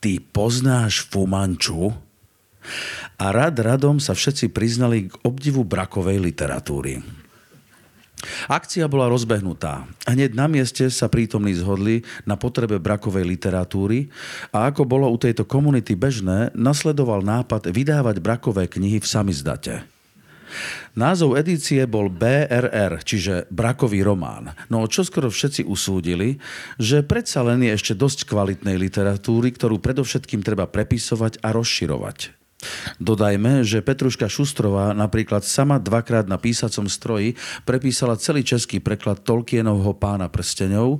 Ty 0.03 0.11
poznáš 0.35 1.07
Fumanču? 1.07 2.08
A 3.19 3.31
rad 3.35 3.57
radom 3.59 3.99
sa 3.99 4.15
všetci 4.15 4.51
priznali 4.53 5.11
k 5.11 5.13
obdivu 5.25 5.65
brakovej 5.67 6.19
literatúry. 6.21 7.03
Akcia 8.51 8.91
bola 8.91 9.07
rozbehnutá. 9.07 9.87
Hneď 10.03 10.35
na 10.35 10.51
mieste 10.51 10.91
sa 10.91 11.07
prítomní 11.07 11.55
zhodli 11.55 12.03
na 12.27 12.35
potrebe 12.35 12.75
brakovej 12.75 13.23
literatúry 13.23 14.11
a 14.51 14.67
ako 14.67 14.83
bolo 14.83 15.07
u 15.07 15.15
tejto 15.15 15.47
komunity 15.47 15.95
bežné, 15.95 16.51
nasledoval 16.51 17.23
nápad 17.23 17.71
vydávať 17.71 18.19
brakové 18.19 18.67
knihy 18.67 18.99
v 18.99 19.07
samizdate. 19.07 19.75
Názov 20.97 21.37
edície 21.37 21.85
bol 21.85 22.09
BRR, 22.09 23.05
čiže 23.05 23.45
brakový 23.53 24.01
román. 24.01 24.51
No 24.67 24.83
čo 24.89 25.05
skoro 25.05 25.29
všetci 25.29 25.63
usúdili, 25.63 26.41
že 26.81 27.05
predsa 27.05 27.45
len 27.45 27.61
je 27.61 27.71
ešte 27.77 27.93
dosť 27.93 28.25
kvalitnej 28.25 28.75
literatúry, 28.75 29.53
ktorú 29.53 29.77
predovšetkým 29.77 30.41
treba 30.41 30.65
prepisovať 30.65 31.39
a 31.45 31.53
rozširovať. 31.53 32.38
Dodajme, 32.99 33.63
že 33.63 33.79
Petruška 33.79 34.27
Šustrová 34.27 34.91
napríklad 34.91 35.47
sama 35.47 35.79
dvakrát 35.79 36.27
na 36.27 36.35
písacom 36.35 36.91
stroji 36.91 37.39
prepísala 37.63 38.19
celý 38.19 38.43
český 38.43 38.83
preklad 38.83 39.23
Tolkienovho 39.23 39.95
pána 39.95 40.27
prsteňov 40.27 40.99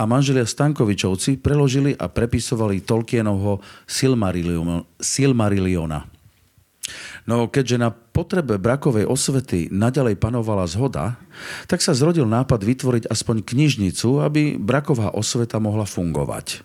a 0.00 0.02
manželia 0.08 0.48
Stankovičovci 0.48 1.44
preložili 1.44 1.92
a 1.92 2.08
prepisovali 2.08 2.80
Tolkienovho 2.80 3.60
Silmarilliona. 3.84 6.08
No 7.24 7.48
keďže 7.48 7.80
na 7.80 7.88
potrebe 7.92 8.60
brakovej 8.60 9.08
osvety 9.08 9.72
naďalej 9.72 10.20
panovala 10.20 10.68
zhoda, 10.68 11.16
tak 11.68 11.80
sa 11.80 11.96
zrodil 11.96 12.28
nápad 12.28 12.60
vytvoriť 12.60 13.04
aspoň 13.08 13.44
knižnicu, 13.44 14.20
aby 14.20 14.60
braková 14.60 15.12
osveta 15.12 15.60
mohla 15.60 15.88
fungovať. 15.88 16.60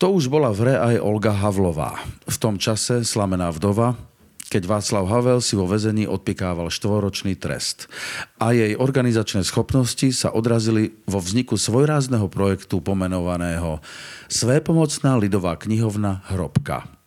To 0.00 0.16
už 0.16 0.32
bola 0.32 0.48
v 0.48 0.64
hre 0.64 0.74
aj 0.80 0.96
Olga 1.04 1.36
Havlová. 1.36 2.00
V 2.24 2.36
tom 2.40 2.56
čase 2.56 3.04
slamená 3.04 3.52
vdova, 3.52 4.00
keď 4.48 4.64
Václav 4.64 5.04
Havel 5.04 5.44
si 5.44 5.60
vo 5.60 5.68
väzení 5.68 6.08
odpikával 6.08 6.72
štvoročný 6.72 7.36
trest. 7.36 7.84
A 8.40 8.56
jej 8.56 8.80
organizačné 8.80 9.44
schopnosti 9.44 10.08
sa 10.16 10.32
odrazili 10.32 10.96
vo 11.04 11.20
vzniku 11.20 11.60
svojrázneho 11.60 12.32
projektu 12.32 12.80
pomenovaného 12.80 13.84
Svépomocná 14.32 15.20
lidová 15.20 15.60
knihovna 15.60 16.24
Hrobka. 16.32 16.99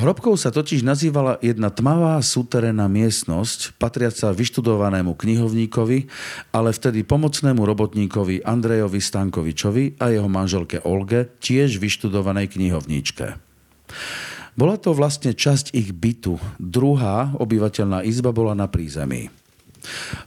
Hrobkou 0.00 0.34
sa 0.34 0.50
totiž 0.50 0.82
nazývala 0.82 1.38
jedna 1.38 1.70
tmavá 1.70 2.18
súterená 2.24 2.90
miestnosť, 2.90 3.78
patriaca 3.78 4.34
vyštudovanému 4.34 5.14
knihovníkovi, 5.14 5.98
ale 6.50 6.70
vtedy 6.74 7.06
pomocnému 7.06 7.62
robotníkovi 7.62 8.42
Andrejovi 8.42 8.98
Stankovičovi 8.98 10.00
a 10.02 10.10
jeho 10.10 10.26
manželke 10.26 10.82
Olge, 10.82 11.30
tiež 11.38 11.78
vyštudovanej 11.78 12.54
knihovníčke. 12.58 13.38
Bola 14.54 14.78
to 14.78 14.94
vlastne 14.94 15.34
časť 15.34 15.74
ich 15.74 15.90
bytu. 15.90 16.38
Druhá 16.62 17.34
obyvateľná 17.34 18.06
izba 18.06 18.30
bola 18.30 18.54
na 18.54 18.70
prízemí. 18.70 19.43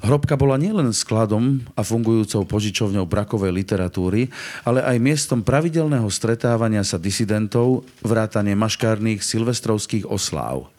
Hrobka 0.05 0.37
bola 0.37 0.55
nielen 0.57 0.93
skladom 0.93 1.61
a 1.73 1.81
fungujúcou 1.81 2.45
požičovňou 2.45 3.09
brakovej 3.09 3.51
literatúry, 3.53 4.29
ale 4.63 4.85
aj 4.85 4.97
miestom 5.01 5.41
pravidelného 5.41 6.07
stretávania 6.07 6.85
sa 6.85 7.01
disidentov, 7.01 7.85
vrátane 8.05 8.53
maškárnych 8.53 9.25
silvestrovských 9.25 10.05
osláv. 10.05 10.69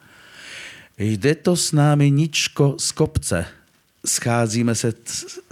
Jde 0.98 1.34
to 1.34 1.54
s 1.54 1.70
námi 1.70 2.10
ničko 2.10 2.74
z 2.78 2.88
kopce. 2.92 3.38
Scházíme 4.06 4.74
se, 4.74 4.94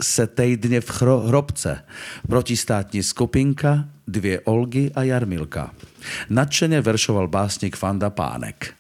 se 0.00 0.26
tej 0.26 0.56
dne 0.56 0.80
v 0.80 0.90
hrobce. 1.02 1.82
Protistátní 2.26 3.02
skupinka, 3.02 3.84
dvě 4.06 4.40
Olgy 4.40 4.90
a 4.94 5.02
Jarmilka. 5.02 5.74
Nadšene 6.30 6.80
veršoval 6.80 7.28
básnik 7.28 7.76
Fanda 7.76 8.10
Pánek. 8.10 8.74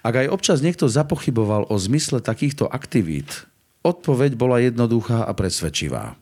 Ak 0.00 0.16
aj 0.16 0.32
občas 0.32 0.58
niekto 0.64 0.88
zapochyboval 0.88 1.68
o 1.68 1.76
zmysle 1.76 2.24
takýchto 2.24 2.64
aktivít, 2.68 3.44
odpoveď 3.84 4.36
bola 4.36 4.60
jednoduchá 4.60 5.28
a 5.28 5.32
presvedčivá. 5.36 6.16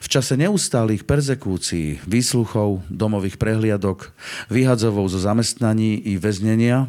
V 0.00 0.06
čase 0.06 0.38
neustálých 0.38 1.02
perzekúcií, 1.02 2.06
výsluchov, 2.06 2.86
domových 2.86 3.36
prehliadok, 3.36 4.14
vyhadzovou 4.46 5.04
zo 5.10 5.18
zamestnaní 5.18 5.98
i 5.98 6.14
väznenia 6.14 6.88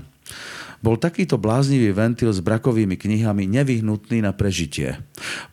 bol 0.86 1.01
takýto 1.01 1.41
bláznivý 1.41 1.97
ventil 1.97 2.30
s 2.30 2.45
brakovými 2.45 2.93
knihami 2.93 3.49
nevyhnutný 3.49 4.22
na 4.22 4.38
prežitie. 4.38 5.01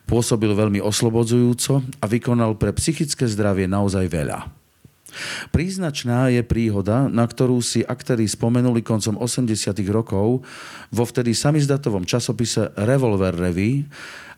Pôsobil 0.05 0.53
veľmi 0.53 0.77
oslobodzujúco 0.77 1.81
a 1.81 2.05
vykonal 2.05 2.53
pre 2.53 2.69
psychické 2.77 3.25
zdravie 3.25 3.65
naozaj 3.65 4.05
veľa. 4.13 4.62
Príznačná 5.53 6.29
je 6.33 6.41
príhoda, 6.41 7.07
na 7.07 7.23
ktorú 7.23 7.61
si 7.61 7.85
aktéri 7.85 8.25
spomenuli 8.25 8.81
koncom 8.81 9.17
80 9.21 9.73
rokov 9.89 10.45
vo 10.89 11.03
vtedy 11.05 11.31
samizdatovom 11.37 12.03
časopise 12.03 12.73
Revolver 12.75 13.33
Revy, 13.33 13.85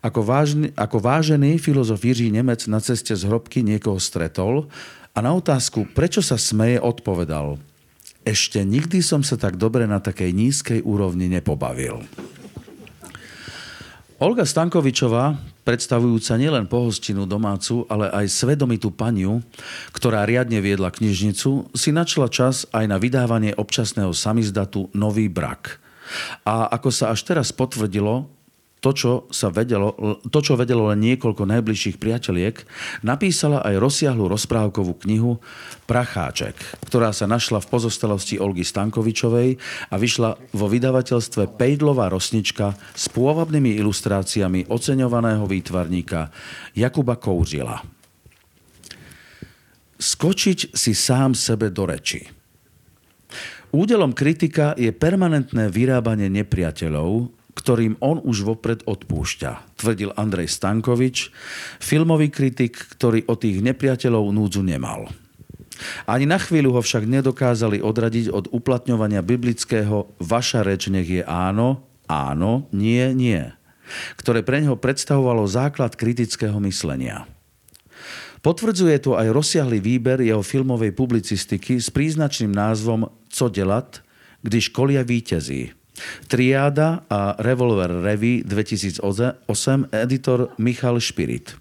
ako, 0.04 0.20
vážny, 0.22 0.70
ako 0.76 1.02
vážený 1.02 1.58
filozof 1.58 2.04
Jiří 2.04 2.30
Nemec 2.30 2.68
na 2.70 2.78
ceste 2.78 3.16
z 3.16 3.26
hrobky 3.26 3.66
niekoho 3.66 3.98
stretol 3.98 4.70
a 5.16 5.18
na 5.24 5.32
otázku, 5.32 5.88
prečo 5.96 6.20
sa 6.20 6.36
smeje, 6.36 6.76
odpovedal 6.78 7.56
Ešte 8.22 8.62
nikdy 8.62 9.00
som 9.00 9.24
sa 9.24 9.40
tak 9.40 9.56
dobre 9.56 9.88
na 9.88 9.98
takej 9.98 10.30
nízkej 10.30 10.80
úrovni 10.84 11.26
nepobavil. 11.32 12.04
Olga 14.16 14.48
Stankovičová, 14.48 15.55
predstavujúca 15.66 16.38
nielen 16.38 16.70
pohostinu 16.70 17.26
domácu, 17.26 17.82
ale 17.90 18.06
aj 18.14 18.30
svedomitú 18.30 18.94
paniu, 18.94 19.42
ktorá 19.90 20.22
riadne 20.22 20.62
viedla 20.62 20.94
knižnicu, 20.94 21.74
si 21.74 21.90
načala 21.90 22.30
čas 22.30 22.70
aj 22.70 22.86
na 22.86 23.02
vydávanie 23.02 23.50
občasného 23.58 24.14
samizdatu 24.14 24.86
Nový 24.94 25.26
brak. 25.26 25.82
A 26.46 26.70
ako 26.70 26.94
sa 26.94 27.10
až 27.10 27.26
teraz 27.26 27.50
potvrdilo, 27.50 28.30
to, 28.86 28.94
čo, 28.94 29.12
sa 29.34 29.50
vedelo, 29.50 29.98
to, 30.30 30.38
čo 30.38 30.54
vedelo 30.54 30.86
len 30.94 31.02
niekoľko 31.02 31.42
najbližších 31.42 31.98
priateliek, 31.98 32.62
napísala 33.02 33.58
aj 33.66 33.82
rozsiahlu 33.82 34.30
rozprávkovú 34.30 35.02
knihu 35.02 35.42
Pracháček, 35.90 36.54
ktorá 36.86 37.10
sa 37.10 37.26
našla 37.26 37.58
v 37.58 37.66
pozostalosti 37.66 38.38
Olgy 38.38 38.62
Stankovičovej 38.62 39.58
a 39.90 39.94
vyšla 39.98 40.38
vo 40.54 40.66
vydavateľstve 40.70 41.58
Pejdlová 41.58 42.14
rosnička 42.14 42.78
s 42.94 43.10
pôvabnými 43.10 43.74
ilustráciami 43.74 44.70
oceňovaného 44.70 45.42
výtvarníka 45.50 46.30
Jakuba 46.78 47.18
Kouřila. 47.18 47.82
Skočiť 49.98 50.78
si 50.78 50.94
sám 50.94 51.34
sebe 51.34 51.74
do 51.74 51.90
reči. 51.90 52.22
Údelom 53.74 54.14
kritika 54.14 54.78
je 54.78 54.94
permanentné 54.94 55.74
vyrábanie 55.74 56.30
nepriateľov, 56.30 57.34
ktorým 57.56 57.96
on 58.04 58.20
už 58.20 58.44
vopred 58.44 58.84
odpúšťa, 58.84 59.80
tvrdil 59.80 60.12
Andrej 60.12 60.52
Stankovič, 60.52 61.32
filmový 61.80 62.28
kritik, 62.28 62.76
ktorý 62.76 63.24
o 63.26 63.34
tých 63.34 63.64
nepriateľov 63.64 64.28
núdzu 64.28 64.60
nemal. 64.60 65.08
Ani 66.04 66.24
na 66.24 66.40
chvíľu 66.40 66.76
ho 66.76 66.80
však 66.80 67.04
nedokázali 67.04 67.80
odradiť 67.80 68.32
od 68.32 68.48
uplatňovania 68.52 69.20
biblického 69.20 70.08
vaša 70.20 70.64
reč 70.64 70.88
nech 70.88 71.08
je 71.08 71.22
áno, 71.24 71.84
áno, 72.08 72.68
nie, 72.72 73.12
nie, 73.12 73.40
ktoré 74.16 74.40
pre 74.40 74.64
neho 74.64 74.76
predstavovalo 74.76 75.44
základ 75.48 75.96
kritického 75.96 76.56
myslenia. 76.64 77.28
Potvrdzuje 78.40 79.02
to 79.02 79.18
aj 79.18 79.32
rozsiahly 79.34 79.82
výber 79.82 80.22
jeho 80.22 80.38
filmovej 80.38 80.94
publicistiky 80.94 81.82
s 81.82 81.90
príznačným 81.90 82.54
názvom 82.54 83.10
Co 83.26 83.50
delat, 83.50 84.00
když 84.46 84.70
školia 84.70 85.02
víťazí, 85.02 85.74
Triáda 86.28 87.04
a 87.08 87.36
Revolver 87.40 88.02
Revy 88.04 88.44
2008, 88.44 89.42
editor 89.92 90.52
Michal 90.60 91.00
Špirit. 91.00 91.56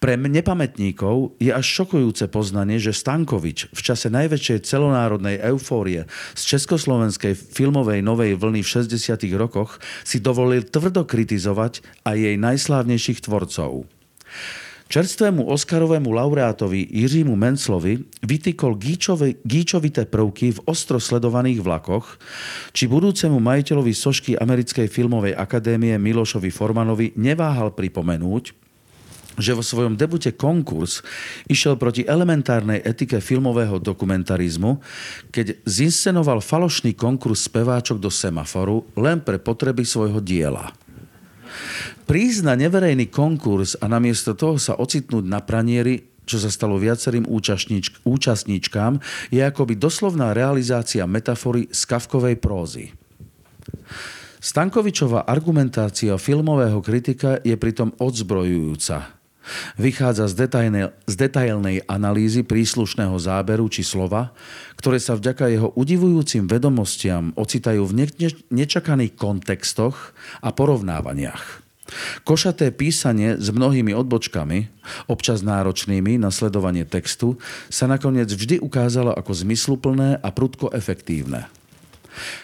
Pre 0.00 0.16
nepamätníkov 0.16 1.36
je 1.36 1.52
až 1.52 1.66
šokujúce 1.84 2.26
poznanie, 2.32 2.80
že 2.80 2.96
Stankovič 2.96 3.70
v 3.70 3.80
čase 3.84 4.08
najväčšej 4.08 4.64
celonárodnej 4.64 5.38
eufórie 5.44 6.08
z 6.32 6.42
československej 6.56 7.36
filmovej 7.36 8.00
novej 8.00 8.34
vlny 8.40 8.64
v 8.64 8.68
60. 8.88 9.28
rokoch 9.36 9.78
si 10.02 10.24
dovolil 10.24 10.64
tvrdo 10.64 11.04
kritizovať 11.04 11.84
aj 12.08 12.16
jej 12.16 12.36
najslávnejších 12.40 13.28
tvorcov. 13.28 13.84
Čerstvému 14.92 15.48
Oscarovému 15.48 16.12
laureátovi 16.12 16.84
Jiřímu 16.84 17.32
Menclovi 17.32 18.04
vytýkol 18.28 18.76
gíčovité 19.40 20.04
prvky 20.04 20.52
v 20.52 20.60
ostro 20.68 21.00
sledovaných 21.00 21.64
vlakoch, 21.64 22.20
či 22.76 22.92
budúcemu 22.92 23.40
majiteľovi 23.40 23.88
sošky 23.88 24.36
Americkej 24.36 24.92
filmovej 24.92 25.32
akadémie 25.32 25.96
Milošovi 25.96 26.52
Formanovi 26.52 27.16
neváhal 27.16 27.72
pripomenúť, 27.72 28.52
že 29.40 29.56
vo 29.56 29.64
svojom 29.64 29.96
debute 29.96 30.36
Konkurs 30.36 31.00
išiel 31.48 31.80
proti 31.80 32.04
elementárnej 32.04 32.84
etike 32.84 33.16
filmového 33.24 33.80
dokumentarizmu, 33.80 34.76
keď 35.32 35.56
zinscenoval 35.64 36.44
falošný 36.44 36.92
konkurs 36.92 37.48
speváčok 37.48 37.96
do 37.96 38.12
semaforu 38.12 38.84
len 39.00 39.24
pre 39.24 39.40
potreby 39.40 39.88
svojho 39.88 40.20
diela– 40.20 40.68
Prísť 42.12 42.44
na 42.44 42.52
neverejný 42.60 43.08
konkurs 43.08 43.72
a 43.80 43.88
namiesto 43.88 44.36
toho 44.36 44.60
sa 44.60 44.76
ocitnúť 44.76 45.24
na 45.24 45.40
pranieri, 45.40 46.12
čo 46.28 46.36
sa 46.36 46.52
stalo 46.52 46.76
viacerým 46.76 47.24
účastníč- 47.24 48.04
účastníčkám, 48.04 49.00
je 49.32 49.40
akoby 49.40 49.80
doslovná 49.80 50.36
realizácia 50.36 51.08
metafory 51.08 51.72
z 51.72 51.80
kavkovej 51.88 52.36
prózy. 52.36 52.92
Stankovičová 54.44 55.24
argumentácia 55.24 56.12
filmového 56.20 56.84
kritika 56.84 57.40
je 57.40 57.56
pritom 57.56 57.96
odzbrojujúca. 57.96 59.16
Vychádza 59.80 60.28
z, 60.28 60.34
detailnej, 60.36 60.92
z 61.08 61.14
detailnej 61.16 61.80
analýzy 61.88 62.44
príslušného 62.44 63.16
záberu 63.16 63.72
či 63.72 63.80
slova, 63.80 64.36
ktoré 64.76 65.00
sa 65.00 65.16
vďaka 65.16 65.48
jeho 65.48 65.72
udivujúcim 65.80 66.44
vedomostiam 66.44 67.32
ocitajú 67.40 67.88
v 67.88 68.04
ne- 68.04 68.44
nečakaných 68.52 69.16
kontextoch 69.16 70.12
a 70.44 70.52
porovnávaniach. 70.52 71.61
Košaté 72.24 72.72
písanie 72.72 73.36
s 73.36 73.48
mnohými 73.52 73.92
odbočkami, 73.92 74.72
občas 75.08 75.44
náročnými 75.44 76.16
na 76.16 76.32
sledovanie 76.32 76.88
textu, 76.88 77.36
sa 77.68 77.88
nakoniec 77.88 78.28
vždy 78.30 78.60
ukázalo 78.60 79.12
ako 79.12 79.32
zmysluplné 79.32 80.20
a 80.20 80.28
prudko 80.32 80.72
efektívne. 80.72 81.48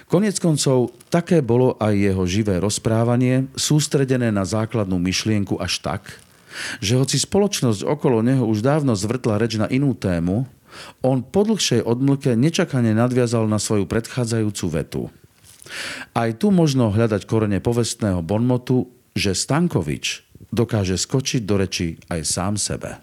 Konec 0.09 0.41
koncov, 0.41 0.97
také 1.13 1.45
bolo 1.45 1.77
aj 1.77 1.93
jeho 1.93 2.25
živé 2.25 2.57
rozprávanie, 2.57 3.53
sústredené 3.53 4.33
na 4.33 4.49
základnú 4.49 4.97
myšlienku 4.97 5.61
až 5.61 5.85
tak, 5.85 6.03
že 6.81 6.97
hoci 6.97 7.21
spoločnosť 7.21 7.85
okolo 7.85 8.25
neho 8.25 8.49
už 8.49 8.65
dávno 8.65 8.97
zvrtla 8.97 9.37
reč 9.37 9.61
na 9.61 9.69
inú 9.69 9.93
tému, 9.93 10.49
on 11.05 11.25
po 11.25 11.45
dlhšej 11.45 11.85
odmlke 11.85 12.37
nečakane 12.37 12.93
nadviazal 12.93 13.49
na 13.49 13.61
svoju 13.61 13.89
predchádzajúcu 13.89 14.65
vetu. 14.69 15.03
Aj 16.17 16.33
tu 16.33 16.49
možno 16.49 16.89
hľadať 16.89 17.29
korene 17.29 17.61
povestného 17.61 18.25
bonmotu 18.25 18.89
že 19.19 19.35
Stankovič 19.35 20.25
dokáže 20.55 20.97
skočiť 20.97 21.43
do 21.45 21.61
reči 21.61 21.99
aj 22.09 22.21
sám 22.25 22.55
sebe. 22.57 23.03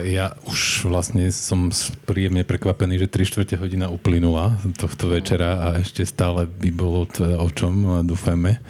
Ja 0.00 0.38
už 0.46 0.86
vlastne 0.86 1.34
som 1.34 1.74
príjemne 2.06 2.46
prekvapený, 2.46 3.04
že 3.04 3.10
3 3.10 3.26
čtvrte 3.26 3.54
hodina 3.58 3.90
uplynula 3.90 4.62
tohto 4.78 5.10
večera 5.10 5.58
a 5.60 5.82
ešte 5.82 6.06
stále 6.06 6.46
by 6.46 6.70
bolo 6.70 7.10
teda 7.10 7.42
o 7.42 7.48
čom, 7.50 8.06
dúfajme. 8.06 8.62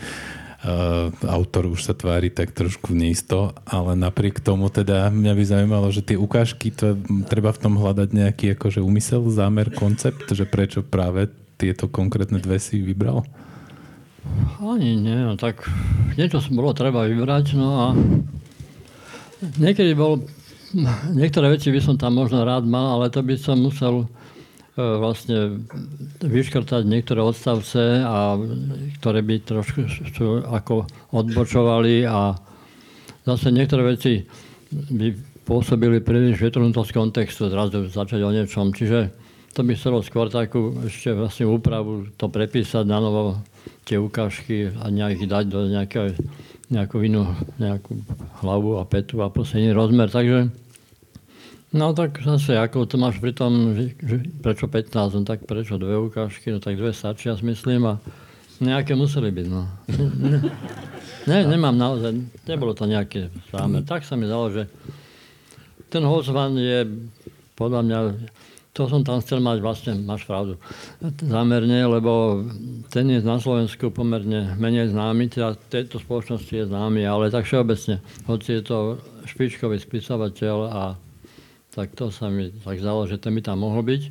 Uh, 0.60 1.08
autor 1.24 1.72
už 1.72 1.88
sa 1.88 1.96
tvári 1.96 2.28
tak 2.28 2.52
trošku 2.52 2.92
neisto, 2.92 3.56
ale 3.64 3.96
napriek 3.96 4.44
tomu 4.44 4.68
teda 4.68 5.08
mňa 5.08 5.32
by 5.32 5.44
zaujímalo, 5.48 5.88
že 5.88 6.04
tie 6.04 6.20
ukážky, 6.20 6.68
to 6.68 7.00
treba 7.32 7.48
v 7.48 7.64
tom 7.64 7.80
hľadať 7.80 8.12
nejaký 8.12 8.46
akože 8.60 8.84
úmysel, 8.84 9.24
zámer, 9.32 9.72
koncept, 9.72 10.28
že 10.28 10.44
prečo 10.44 10.84
práve 10.84 11.32
tieto 11.56 11.88
konkrétne 11.88 12.36
dve 12.44 12.60
si 12.60 12.76
vybral? 12.76 13.24
Ani 14.60 15.00
nie, 15.00 15.16
no 15.16 15.40
tak 15.40 15.64
niečo 16.20 16.44
bolo 16.52 16.76
treba 16.76 17.08
vybrať, 17.08 17.56
no 17.56 17.68
a 17.80 17.86
niekedy 19.56 19.96
bol, 19.96 20.28
niektoré 21.16 21.56
veci 21.56 21.72
by 21.72 21.80
som 21.80 21.96
tam 21.96 22.20
možno 22.20 22.44
rád 22.44 22.68
mal, 22.68 23.00
ale 23.00 23.08
to 23.08 23.24
by 23.24 23.32
som 23.40 23.64
musel 23.64 24.04
vlastne 24.80 25.66
vyškrtať 26.24 26.82
niektoré 26.88 27.20
odstavce, 27.20 28.00
a, 28.00 28.34
ktoré 29.00 29.20
by 29.20 29.34
trošku 29.44 29.80
ako 30.48 30.88
odbočovali 31.12 32.08
a 32.08 32.34
zase 33.28 33.52
niektoré 33.52 33.94
veci 33.96 34.24
by 34.70 35.14
pôsobili 35.44 35.98
príliš 35.98 36.38
vytrhnutosť 36.38 36.90
kontextu, 36.94 37.50
zrazu 37.50 37.90
začať 37.90 38.22
o 38.22 38.30
niečom. 38.30 38.70
Čiže 38.70 39.10
to 39.50 39.66
by 39.66 39.74
chcelo 39.74 39.98
skôr 40.06 40.30
takú 40.30 40.78
ešte 40.86 41.10
vlastne 41.10 41.50
úpravu, 41.50 42.06
to 42.14 42.30
prepísať 42.30 42.86
na 42.86 43.02
novo, 43.02 43.42
tie 43.82 43.98
ukážky 43.98 44.70
a 44.70 44.86
nejak 44.86 45.26
dať 45.26 45.44
do 45.50 45.66
nejakého, 45.66 46.14
nejakú 46.70 47.02
inú 47.02 47.26
nejakú 47.58 47.98
hlavu 48.46 48.78
a 48.78 48.86
petu 48.86 49.18
a 49.26 49.32
posledný 49.32 49.74
rozmer. 49.74 50.06
Takže 50.06 50.54
No 51.70 51.94
tak 51.94 52.18
zase, 52.18 52.58
ako 52.58 52.82
to 52.82 52.98
máš 52.98 53.22
pri 53.22 53.30
tom, 53.30 53.78
prečo 54.42 54.66
15, 54.66 54.90
no 54.90 55.22
tak 55.22 55.46
prečo 55.46 55.78
dve 55.78 56.02
ukážky, 56.02 56.50
no 56.50 56.58
tak 56.58 56.74
dve 56.74 56.90
stačia, 56.90 57.38
myslím, 57.38 57.94
a 57.94 57.94
nejaké 58.58 58.98
museli 58.98 59.30
byť, 59.30 59.46
no. 59.46 59.62
Ne, 61.30 61.44
nemám 61.46 61.76
naozaj, 61.76 62.16
nebolo 62.48 62.72
to 62.72 62.88
nejaké 62.88 63.28
zámer. 63.52 63.84
Tak 63.84 64.08
sa 64.08 64.16
mi 64.16 64.24
zdalo, 64.24 64.50
že 64.50 64.62
ten 65.92 66.00
Holzman 66.00 66.56
je 66.56 66.88
podľa 67.54 67.80
mňa 67.84 67.98
to 68.70 68.86
som 68.86 69.02
tam 69.02 69.18
chcel 69.18 69.42
mať, 69.42 69.58
vlastne 69.60 69.92
máš 69.98 70.24
pravdu, 70.24 70.54
zámerne, 71.26 71.90
lebo 71.90 72.40
ten 72.86 73.04
je 73.10 73.18
na 73.18 73.42
Slovensku 73.42 73.90
pomerne 73.90 74.54
menej 74.56 74.94
známy, 74.94 75.26
teda 75.26 75.58
tejto 75.68 75.98
spoločnosti 75.98 76.54
je 76.54 76.70
známy, 76.70 77.02
ale 77.02 77.34
tak 77.34 77.50
všeobecne, 77.50 77.98
hoci 78.30 78.56
je 78.56 78.62
to 78.62 78.78
špičkový 79.26 79.76
spisovateľ 79.76 80.56
a 80.70 80.82
tak 81.74 81.94
to 81.94 82.10
sa 82.10 82.26
mi 82.30 82.50
tak 82.50 82.82
zdalo, 82.82 83.06
že 83.06 83.18
ten 83.18 83.34
by 83.34 83.42
tam 83.42 83.62
mohol 83.62 83.86
byť. 83.86 84.02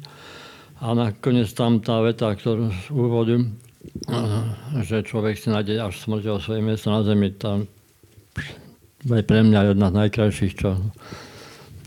A 0.80 0.96
nakoniec 0.96 1.52
tam 1.52 1.84
tá 1.84 2.00
veta, 2.00 2.32
ktorú 2.32 2.72
z 2.72 2.86
úvodu, 2.92 3.36
že 4.88 5.04
človek 5.04 5.36
si 5.36 5.52
nájde 5.52 5.80
až 5.80 6.00
smrťou 6.00 6.40
svoje 6.40 6.64
miesto 6.64 6.88
na 6.88 7.04
zemi, 7.04 7.36
tam 7.36 7.68
je 9.04 9.24
pre 9.24 9.40
mňa 9.44 9.76
jedna 9.76 9.88
z 9.92 9.98
najkrajších, 10.06 10.54
čo 10.60 10.76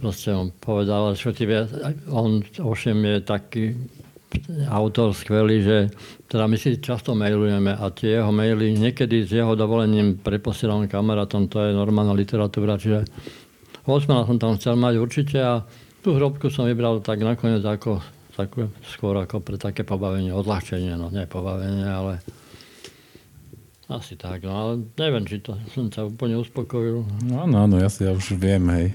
proste 0.00 0.34
on 0.34 0.50
povedal, 0.50 1.14
respektíve 1.14 1.68
on 2.10 2.42
ovšem 2.58 2.96
je 2.96 3.16
taký 3.22 3.64
autor 4.72 5.12
skvelý, 5.12 5.60
že 5.60 5.78
teda 6.26 6.48
my 6.48 6.56
si 6.56 6.80
často 6.80 7.12
mailujeme 7.12 7.76
a 7.76 7.84
tie 7.92 8.16
jeho 8.16 8.32
maily 8.32 8.72
niekedy 8.72 9.28
s 9.28 9.30
jeho 9.36 9.52
dovolením 9.52 10.18
preposielam 10.18 10.88
kamarátom, 10.88 11.52
to 11.52 11.60
je 11.60 11.76
normálna 11.76 12.16
literatúra, 12.16 12.80
čiže 12.80 13.04
Holzmana 13.82 14.26
som 14.30 14.38
tam 14.38 14.54
chcel 14.54 14.78
mať 14.78 14.94
určite 15.02 15.38
a 15.42 15.66
tú 16.02 16.14
hrobku 16.14 16.50
som 16.50 16.70
vybral 16.70 17.02
tak 17.02 17.22
nakoniec 17.22 17.62
ako, 17.66 17.98
takú, 18.38 18.70
skôr 18.86 19.18
ako 19.18 19.42
pre 19.42 19.58
také 19.58 19.82
pobavenie, 19.82 20.30
odľahčenie, 20.30 20.94
no 20.94 21.10
nie 21.10 21.26
pobavenie, 21.26 21.86
ale 21.86 22.22
asi 23.92 24.16
tak, 24.16 24.46
no 24.46 24.52
ale 24.54 24.72
neviem, 24.96 25.26
či 25.28 25.44
to 25.44 25.52
som 25.74 25.92
sa 25.92 26.08
úplne 26.08 26.40
uspokojil. 26.40 27.04
No 27.28 27.44
áno, 27.44 27.66
áno, 27.66 27.76
ja 27.76 27.92
si 27.92 28.08
ja 28.08 28.14
už 28.16 28.40
viem, 28.40 28.62
hej. 28.72 28.86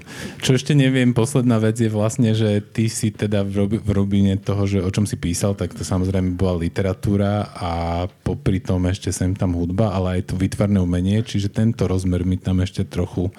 Čo 0.42 0.58
ešte 0.58 0.74
neviem, 0.74 1.14
posledná 1.14 1.60
vec 1.62 1.78
je 1.78 1.86
vlastne, 1.86 2.34
že 2.34 2.58
ty 2.58 2.90
si 2.90 3.14
teda 3.14 3.46
v, 3.46 3.52
robi, 3.54 3.76
v 3.78 3.90
robine 3.94 4.34
toho, 4.40 4.66
že 4.66 4.82
o 4.82 4.90
čom 4.90 5.06
si 5.06 5.14
písal, 5.14 5.54
tak 5.54 5.76
to 5.76 5.86
samozrejme 5.86 6.34
bola 6.34 6.58
literatúra 6.58 7.52
a 7.54 7.70
popri 8.26 8.58
tom 8.58 8.88
ešte 8.90 9.14
sem 9.14 9.36
tam 9.38 9.54
hudba, 9.54 9.94
ale 9.94 10.18
aj 10.18 10.32
to 10.32 10.34
vytvarné 10.34 10.82
umenie, 10.82 11.22
čiže 11.22 11.52
tento 11.52 11.86
rozmer 11.86 12.26
mi 12.26 12.40
tam 12.40 12.58
ešte 12.58 12.82
trochu 12.82 13.30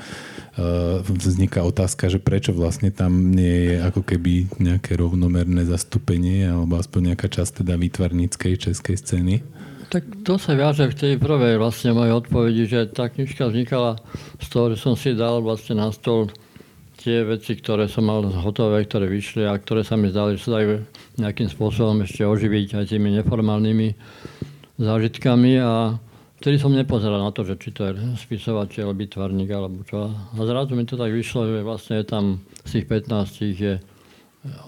vzniká 1.06 1.62
otázka, 1.62 2.10
že 2.10 2.18
prečo 2.18 2.56
vlastne 2.56 2.90
tam 2.90 3.36
nie 3.36 3.74
je 3.74 3.76
ako 3.84 4.02
keby 4.02 4.50
nejaké 4.58 4.98
rovnomerné 4.98 5.68
zastúpenie 5.68 6.50
alebo 6.50 6.80
aspoň 6.80 7.14
nejaká 7.14 7.28
časť 7.30 7.64
teda 7.64 7.78
výtvarníckej 7.78 8.70
českej 8.70 8.96
scény. 8.98 9.36
Tak 9.90 10.22
to 10.22 10.38
sa 10.38 10.54
viaže 10.54 10.86
v 10.86 10.98
tej 10.98 11.14
prvej 11.18 11.58
vlastne 11.58 11.98
mojej 11.98 12.14
odpovedi, 12.14 12.64
že 12.70 12.90
tá 12.94 13.10
knižka 13.10 13.50
vznikala 13.50 13.98
z 14.38 14.48
toho, 14.54 14.66
že 14.74 14.78
som 14.78 14.94
si 14.94 15.18
dal 15.18 15.42
vlastne 15.42 15.82
na 15.82 15.90
stôl 15.90 16.30
tie 17.00 17.24
veci, 17.24 17.56
ktoré 17.56 17.90
som 17.90 18.06
mal 18.06 18.22
hotové, 18.28 18.86
ktoré 18.86 19.10
vyšli 19.10 19.48
a 19.48 19.56
ktoré 19.58 19.82
sa 19.88 19.96
mi 19.96 20.12
zdali, 20.12 20.36
že 20.38 20.46
sa 20.46 20.62
dajú 20.62 20.86
nejakým 21.18 21.50
spôsobom 21.50 22.06
ešte 22.06 22.28
oživiť 22.28 22.76
aj 22.76 22.86
tými 22.92 23.18
neformálnymi 23.18 23.88
zážitkami 24.78 25.58
a 25.58 25.98
vtedy 26.40 26.56
som 26.58 26.72
nepozeral 26.72 27.20
na 27.20 27.32
to, 27.36 27.44
že 27.44 27.60
či 27.60 27.76
to 27.76 27.92
je 27.92 27.94
spisovateľ, 28.16 28.96
bytvarník 28.96 29.52
alebo 29.52 29.84
čo. 29.84 30.10
A 30.10 30.40
zrazu 30.48 30.74
mi 30.74 30.88
to 30.88 30.96
tak 30.96 31.12
vyšlo, 31.12 31.46
že 31.46 31.68
vlastne 31.68 32.00
je 32.00 32.06
tam 32.08 32.40
z 32.64 32.80
tých 32.80 32.86
15 32.88 33.60
je 33.60 33.74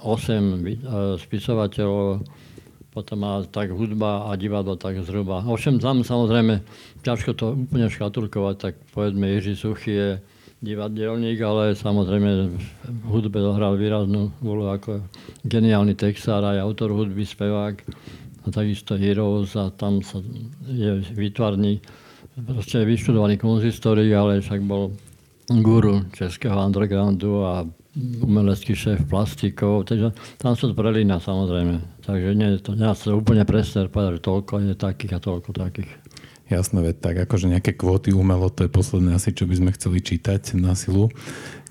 8 0.03 1.23
spisovateľov, 1.23 2.27
potom 2.91 3.17
má 3.23 3.39
tak 3.47 3.71
hudba 3.71 4.27
a 4.27 4.35
divadlo 4.35 4.75
tak 4.75 4.99
zhruba. 4.99 5.47
Ovšem 5.47 5.79
tam 5.79 6.03
samozrejme 6.03 6.59
ťažko 7.07 7.31
to 7.39 7.55
úplne 7.55 7.87
škatulkovať, 7.87 8.55
tak 8.59 8.73
povedzme 8.91 9.31
Jiří 9.31 9.55
Suchy 9.55 9.91
je 9.95 10.09
divadelník, 10.61 11.39
ale 11.41 11.73
samozrejme 11.73 12.29
v 12.85 13.05
hudbe 13.07 13.39
dohral 13.39 13.79
výraznú 13.79 14.35
úlohu 14.43 14.69
ako 14.75 15.07
geniálny 15.47 15.95
textár 15.95 16.43
aj 16.43 16.61
autor 16.61 16.91
hudby, 16.91 17.23
spevák 17.23 17.81
a 18.41 18.47
takisto 18.49 18.97
Heroes 18.97 19.53
a 19.53 19.69
tam 19.69 20.01
sa 20.01 20.19
je 20.65 21.03
výtvarný, 21.13 21.81
proste 22.41 22.81
vyštudovaný 22.81 23.37
konzistorik, 23.37 24.09
ale 24.13 24.41
však 24.41 24.61
bol 24.65 24.95
guru 25.61 26.07
českého 26.15 26.55
undergroundu 26.55 27.43
a 27.43 27.67
umelecký 28.23 28.71
šéf 28.71 29.03
plastikov, 29.03 29.83
takže 29.83 30.15
tam 30.39 30.55
sa 30.55 30.71
to 30.71 30.73
prelína 30.73 31.19
samozrejme. 31.19 31.83
Takže 32.07 32.29
nie, 32.39 32.55
to, 32.63 32.71
nie 32.71 32.87
sa 32.95 33.11
úplne 33.11 33.43
presne 33.43 33.91
povedať, 33.91 34.23
že 34.23 34.27
toľko 34.31 34.53
je 34.63 34.75
takých 34.79 35.13
a 35.15 35.19
toľko 35.19 35.49
takých. 35.51 35.91
Jasné, 36.47 36.83
veď 36.83 36.95
tak 36.99 37.15
akože 37.27 37.47
nejaké 37.47 37.75
kvóty 37.79 38.11
umelo, 38.11 38.51
to 38.51 38.67
je 38.67 38.71
posledné 38.71 39.15
asi, 39.15 39.31
čo 39.31 39.47
by 39.47 39.55
sme 39.55 39.71
chceli 39.75 40.03
čítať 40.03 40.59
na 40.59 40.75
silu. 40.75 41.07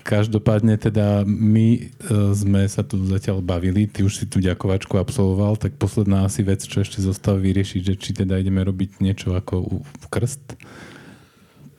Každopádne 0.01 0.81
teda 0.81 1.21
my 1.25 1.67
e, 1.77 1.81
sme 2.33 2.65
sa 2.65 2.81
tu 2.81 2.97
zatiaľ 3.05 3.45
bavili, 3.45 3.85
ty 3.85 4.01
už 4.01 4.13
si 4.21 4.25
tu 4.25 4.41
ďakovačku 4.41 4.97
absolvoval, 4.97 5.61
tak 5.61 5.77
posledná 5.77 6.25
asi 6.25 6.41
vec, 6.41 6.65
čo 6.65 6.81
ešte 6.81 7.01
zostáva 7.01 7.37
vyriešiť, 7.41 7.81
že 7.81 7.95
či 7.97 8.11
teda 8.17 8.41
ideme 8.41 8.65
robiť 8.65 8.99
niečo 8.99 9.37
ako 9.37 9.81
v 9.81 10.05
krst 10.09 10.57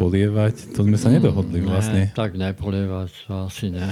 polievať, 0.03 0.75
to 0.75 0.83
sme 0.83 0.99
sa 0.99 1.15
nedohodli 1.15 1.63
mm, 1.63 1.67
vlastne. 1.71 2.03
Ne, 2.11 2.17
tak 2.19 2.35
nepolievať, 2.35 3.11
to 3.31 3.33
asi 3.47 3.71
ne. 3.71 3.87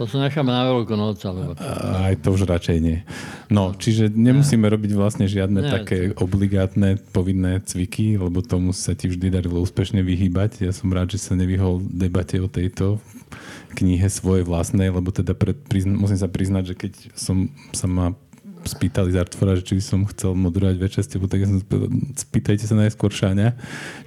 To 0.00 0.08
sa 0.08 0.24
necháme 0.24 0.48
na 0.48 0.64
veľkú 0.72 0.96
noc, 0.96 1.20
alebo 1.28 1.52
Aj 2.00 2.16
to 2.16 2.32
už 2.32 2.48
radšej 2.48 2.78
nie. 2.80 3.04
No, 3.52 3.76
čiže 3.76 4.08
nemusíme 4.08 4.64
ne. 4.64 4.72
robiť 4.72 4.96
vlastne 4.96 5.28
žiadne 5.28 5.60
ne, 5.60 5.68
také 5.68 6.16
to... 6.16 6.24
obligátne 6.24 6.96
povinné 7.12 7.60
cviky, 7.60 8.16
lebo 8.16 8.40
tomu 8.40 8.72
sa 8.72 8.96
ti 8.96 9.12
vždy 9.12 9.28
darilo 9.28 9.60
úspešne 9.60 10.00
vyhýbať. 10.00 10.64
Ja 10.64 10.72
som 10.72 10.88
rád, 10.88 11.12
že 11.12 11.20
sa 11.20 11.36
nevyhol 11.36 11.84
debate 11.84 12.40
o 12.40 12.48
tejto 12.48 12.96
knihe 13.76 14.08
svojej 14.08 14.48
vlastnej, 14.48 14.88
lebo 14.88 15.12
teda 15.12 15.36
pred, 15.36 15.60
prizn- 15.68 15.94
musím 15.94 16.18
sa 16.18 16.32
priznať, 16.32 16.72
že 16.72 16.74
keď 16.74 16.92
som 17.12 17.52
sa 17.76 17.84
ma 17.84 18.16
spýtali 18.64 19.14
z 19.14 19.20
Artfora, 19.20 19.56
že 19.56 19.64
či 19.64 19.74
by 19.78 19.82
som 19.84 20.00
chcel 20.08 20.36
moderovať 20.36 20.76
večer 20.76 21.02
s 21.04 21.10
tebou, 21.10 21.28
tak 21.30 21.44
ja 21.44 21.48
som 21.48 21.60
spýtajte 22.16 22.64
sa 22.68 22.76
najskôr 22.76 23.08
Šáňa, 23.12 23.56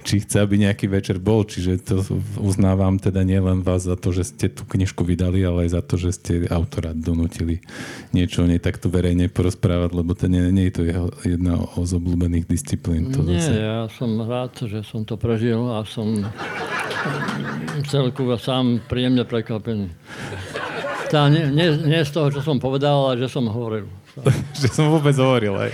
či 0.06 0.22
chce, 0.22 0.42
aby 0.42 0.62
nejaký 0.62 0.86
večer 0.86 1.18
bol. 1.18 1.42
Čiže 1.42 1.82
to 1.82 1.96
uznávam 2.38 2.98
teda 2.98 3.26
nielen 3.26 3.66
vás 3.66 3.86
za 3.86 3.98
to, 3.98 4.14
že 4.14 4.30
ste 4.30 4.46
tú 4.52 4.62
knižku 4.66 5.02
vydali, 5.02 5.42
ale 5.42 5.66
aj 5.66 5.70
za 5.74 5.82
to, 5.82 5.94
že 5.98 6.10
ste 6.14 6.32
autora 6.50 6.94
donútili 6.94 7.60
niečo 8.14 8.44
o 8.44 8.48
nej 8.48 8.62
takto 8.62 8.86
verejne 8.90 9.26
porozprávať, 9.30 9.90
lebo 9.94 10.14
to 10.14 10.30
nie, 10.30 10.42
nie 10.54 10.70
je 10.70 10.74
to 10.74 10.82
jeho 10.86 11.08
jedna 11.26 11.54
z 11.74 11.90
obľúbených 11.98 12.46
disciplín. 12.46 13.10
To 13.14 13.26
nie, 13.26 13.42
zase. 13.42 13.58
ja 13.58 13.78
som 13.90 14.16
rád, 14.22 14.54
že 14.64 14.80
som 14.86 15.02
to 15.02 15.18
prežil 15.18 15.66
a 15.70 15.82
som 15.82 16.26
celku 17.90 18.24
sám 18.38 18.80
príjemne 18.86 19.26
prekvapený. 19.26 19.90
Tá, 21.12 21.28
nie, 21.28 21.46
nie, 21.52 21.68
nie 21.84 22.00
z 22.02 22.10
toho, 22.10 22.32
čo 22.32 22.40
som 22.40 22.56
povedal, 22.58 23.12
ale 23.12 23.20
že 23.20 23.28
som 23.28 23.46
hovoril. 23.46 23.86
že 24.60 24.68
som 24.70 24.90
vôbec 24.90 25.14
hovoril, 25.18 25.54
aj. 25.58 25.72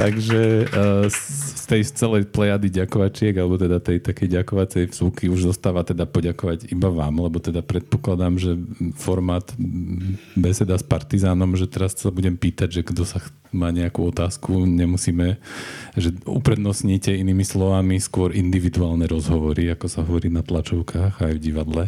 Takže 0.00 0.64
uh, 0.72 1.04
z 1.12 1.62
tej 1.68 1.82
celej 1.92 2.24
plejady 2.32 2.72
ďakovačiek, 2.72 3.36
alebo 3.36 3.60
teda 3.60 3.84
tej 3.84 4.00
takej 4.00 4.40
ďakovacej 4.40 4.84
vsúky 4.96 5.28
už 5.28 5.52
zostáva 5.52 5.84
teda 5.84 6.08
poďakovať 6.08 6.72
iba 6.72 6.88
vám, 6.88 7.20
lebo 7.20 7.36
teda 7.36 7.60
predpokladám, 7.60 8.40
že 8.40 8.56
formát 8.96 9.44
beseda 10.32 10.80
s 10.80 10.84
partizánom, 10.86 11.52
že 11.52 11.68
teraz 11.68 11.92
sa 12.00 12.08
budem 12.08 12.32
pýtať, 12.32 12.80
že 12.80 12.82
kto 12.82 13.04
sa 13.04 13.20
má 13.50 13.74
nejakú 13.74 14.14
otázku, 14.14 14.62
nemusíme, 14.66 15.38
že 15.98 16.14
uprednostníte 16.22 17.10
inými 17.10 17.42
slovami 17.42 17.98
skôr 17.98 18.30
individuálne 18.30 19.10
rozhovory, 19.10 19.70
ako 19.74 19.86
sa 19.90 20.06
hovorí 20.06 20.30
na 20.30 20.46
tlačovkách 20.46 21.18
aj 21.18 21.32
v 21.34 21.42
divadle 21.42 21.84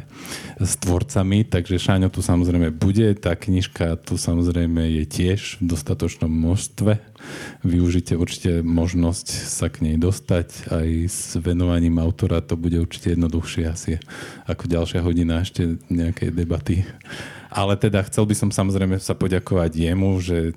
s 0.58 0.74
tvorcami, 0.82 1.46
takže 1.46 1.78
Šáňo 1.78 2.10
tu 2.10 2.20
samozrejme 2.20 2.74
bude, 2.74 3.14
tá 3.14 3.38
knižka 3.38 3.98
tu 4.02 4.18
samozrejme 4.18 5.02
je 5.02 5.04
tiež 5.06 5.62
v 5.62 5.64
dostatočnom 5.70 6.30
množstve. 6.30 6.98
Využite 7.62 8.18
určite 8.18 8.66
možnosť 8.66 9.26
sa 9.46 9.70
k 9.70 9.86
nej 9.86 9.96
dostať, 9.96 10.72
aj 10.74 10.88
s 11.06 11.38
venovaním 11.38 12.02
autora 12.02 12.42
to 12.42 12.58
bude 12.58 12.74
určite 12.82 13.14
jednoduchšie 13.14 13.64
asi 13.70 14.02
ako 14.50 14.66
ďalšia 14.66 15.00
hodina 15.06 15.46
ešte 15.46 15.78
nejakej 15.86 16.34
debaty. 16.34 16.82
Ale 17.52 17.76
teda 17.76 18.02
chcel 18.08 18.24
by 18.24 18.34
som 18.34 18.50
samozrejme 18.50 18.96
sa 18.96 19.12
poďakovať 19.12 19.70
jemu, 19.76 20.10
že 20.24 20.56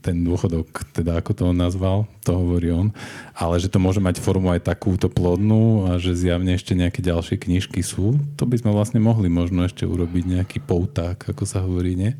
ten 0.00 0.16
dôchodok, 0.24 0.88
teda 0.96 1.20
ako 1.20 1.30
to 1.36 1.42
on 1.52 1.58
nazval, 1.60 2.08
to 2.24 2.32
hovorí 2.32 2.72
on, 2.72 2.88
ale 3.36 3.60
že 3.60 3.68
to 3.68 3.76
môže 3.76 4.00
mať 4.00 4.18
formu 4.18 4.50
aj 4.50 4.64
takúto 4.64 5.12
plodnú 5.12 5.92
a 5.92 6.00
že 6.00 6.16
zjavne 6.16 6.56
ešte 6.56 6.72
nejaké 6.72 7.04
ďalšie 7.04 7.36
knižky 7.36 7.84
sú, 7.84 8.16
to 8.40 8.48
by 8.48 8.56
sme 8.56 8.72
vlastne 8.72 8.98
mohli 8.98 9.28
možno 9.28 9.68
ešte 9.68 9.84
urobiť 9.84 10.24
nejaký 10.40 10.58
pouták, 10.64 11.20
ako 11.20 11.44
sa 11.44 11.60
hovorí, 11.62 11.94
nie? 11.94 12.16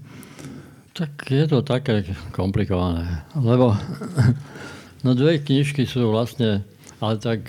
Tak 0.96 1.28
je 1.28 1.44
to 1.48 1.60
také 1.64 2.04
komplikované, 2.32 3.24
lebo 3.36 3.76
no 5.04 5.16
dve 5.16 5.40
knižky 5.40 5.88
sú 5.88 6.08
vlastne, 6.12 6.64
ale 7.00 7.14
tak 7.20 7.48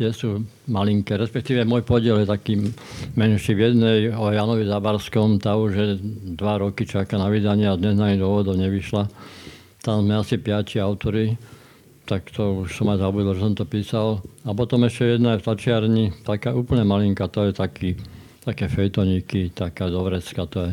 tie 0.00 0.16
sú 0.16 0.48
malinké, 0.64 1.20
respektíve 1.20 1.68
môj 1.68 1.84
podiel 1.84 2.24
je 2.24 2.32
taký 2.32 2.72
menší 3.20 3.52
v 3.52 3.60
jednej 3.68 3.98
o 4.16 4.32
Janovi 4.32 4.64
Zabarskom, 4.64 5.36
tá 5.36 5.60
už 5.60 5.70
je 5.76 5.88
dva 6.40 6.56
roky 6.56 6.88
čaká 6.88 7.20
na 7.20 7.28
vydanie 7.28 7.68
a 7.68 7.76
dnes 7.76 8.00
na 8.00 8.16
dôvodov 8.16 8.56
nevyšla. 8.56 9.12
Tam 9.84 10.00
sme 10.00 10.16
asi 10.16 10.40
piati 10.40 10.80
autory. 10.80 11.36
tak 12.10 12.26
to 12.34 12.66
už 12.66 12.74
som 12.74 12.90
aj 12.90 13.06
zabudol, 13.06 13.38
že 13.38 13.44
som 13.46 13.54
to 13.54 13.62
písal. 13.62 14.18
A 14.42 14.50
potom 14.50 14.82
ešte 14.82 15.14
jedna 15.14 15.38
je 15.38 15.44
v 15.44 15.46
tačiarni, 15.46 16.04
taká 16.26 16.50
úplne 16.50 16.82
malinká, 16.82 17.30
to 17.30 17.46
je 17.46 17.52
taký, 17.54 17.94
také 18.42 18.66
fejtoníky, 18.66 19.54
taká 19.54 19.86
dovrecka 19.86 20.42
to 20.50 20.66
je. 20.66 20.72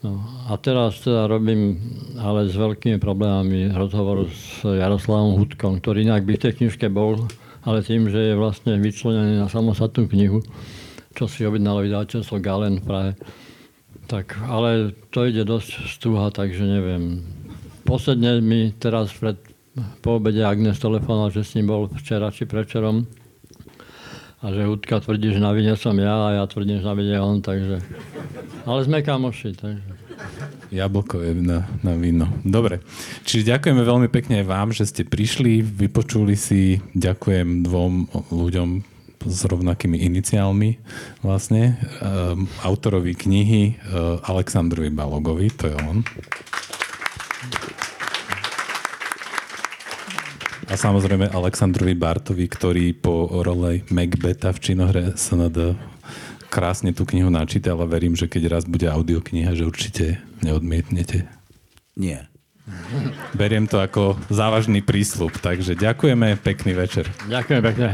No, 0.00 0.24
a 0.48 0.56
teraz 0.56 1.04
teda 1.04 1.28
robím 1.28 1.76
ale 2.16 2.48
s 2.48 2.56
veľkými 2.56 2.96
problémami 2.96 3.68
rozhovor 3.76 4.32
s 4.32 4.64
Jaroslavom 4.64 5.36
Hudkom, 5.36 5.84
ktorý 5.84 6.08
inak 6.08 6.24
by 6.24 6.40
v 6.40 6.42
tej 6.48 6.52
knižke 6.56 6.88
bol, 6.88 7.28
ale 7.64 7.84
tým, 7.84 8.08
že 8.08 8.32
je 8.32 8.34
vlastne 8.38 8.80
vyčlenený 8.80 9.40
na 9.40 9.48
samostatnú 9.48 10.08
knihu, 10.08 10.40
čo 11.12 11.28
si 11.28 11.44
objednalo 11.44 11.84
vydateľstvo 11.84 12.36
Galen 12.40 12.80
v 12.80 12.86
Prahe. 12.86 13.12
Tak, 14.10 14.42
ale 14.48 14.96
to 15.14 15.28
ide 15.28 15.46
dosť 15.46 15.86
stúha, 15.86 16.34
takže 16.34 16.66
neviem. 16.66 17.22
Posledne 17.86 18.42
mi 18.42 18.74
teraz 18.74 19.14
pred, 19.14 19.38
po 20.02 20.18
obede 20.18 20.42
Agnes 20.42 20.82
telefonoval, 20.82 21.30
že 21.30 21.46
s 21.46 21.54
ním 21.54 21.70
bol 21.70 21.86
včera 21.94 22.34
či 22.34 22.46
prečerom 22.46 23.06
a 24.40 24.46
že 24.56 24.64
Hudka 24.64 25.04
tvrdí, 25.04 25.36
že 25.36 25.40
na 25.42 25.52
vine 25.52 25.76
som 25.76 25.92
ja 26.00 26.32
a 26.32 26.42
ja 26.42 26.44
tvrdím, 26.48 26.80
že 26.80 26.88
na 26.88 26.96
vine 26.96 27.20
on, 27.20 27.44
takže... 27.44 27.76
Ale 28.64 28.80
sme 28.88 29.04
kamoši, 29.04 29.52
takže... 29.52 29.92
Jablko 30.70 31.18
je 31.18 31.34
na, 31.34 31.66
na 31.82 31.98
víno. 31.98 32.30
Dobre. 32.46 32.78
Čiže 33.26 33.58
ďakujeme 33.58 33.82
veľmi 33.82 34.08
pekne 34.08 34.40
aj 34.42 34.46
vám, 34.46 34.68
že 34.70 34.86
ste 34.86 35.02
prišli, 35.02 35.66
vypočuli 35.66 36.38
si. 36.38 36.78
Ďakujem 36.94 37.66
dvom 37.66 38.06
ľuďom 38.30 38.68
s 39.26 39.40
rovnakými 39.44 40.00
iniciálmi 40.00 40.80
vlastne. 41.20 41.76
Um, 42.00 42.48
autorovi 42.64 43.12
knihy 43.12 43.76
uh, 43.76 44.22
Aleksandrovi 44.24 44.88
Balogovi, 44.88 45.52
to 45.52 45.68
je 45.68 45.76
on. 45.84 46.06
A 50.70 50.78
samozrejme 50.78 51.34
Aleksandrovi 51.34 51.98
Bartovi, 51.98 52.46
ktorý 52.46 52.94
po 52.94 53.26
role 53.42 53.82
Macbeta 53.90 54.54
v 54.54 54.62
činohre 54.62 55.18
SND 55.18 55.74
krásne 56.50 56.90
tú 56.90 57.06
knihu 57.06 57.30
načíta, 57.30 57.72
ale 57.72 57.86
verím, 57.86 58.18
že 58.18 58.26
keď 58.26 58.58
raz 58.58 58.64
bude 58.66 58.90
audiokniha, 58.90 59.54
že 59.54 59.64
určite 59.64 60.18
neodmietnete. 60.42 61.30
Nie. 61.94 62.26
Beriem 63.34 63.66
to 63.70 63.78
ako 63.78 64.18
závažný 64.30 64.82
prísľub, 64.82 65.38
takže 65.38 65.78
ďakujeme, 65.78 66.38
pekný 66.42 66.74
večer. 66.74 67.06
Ďakujem 67.30 67.62
pekne 67.62 67.88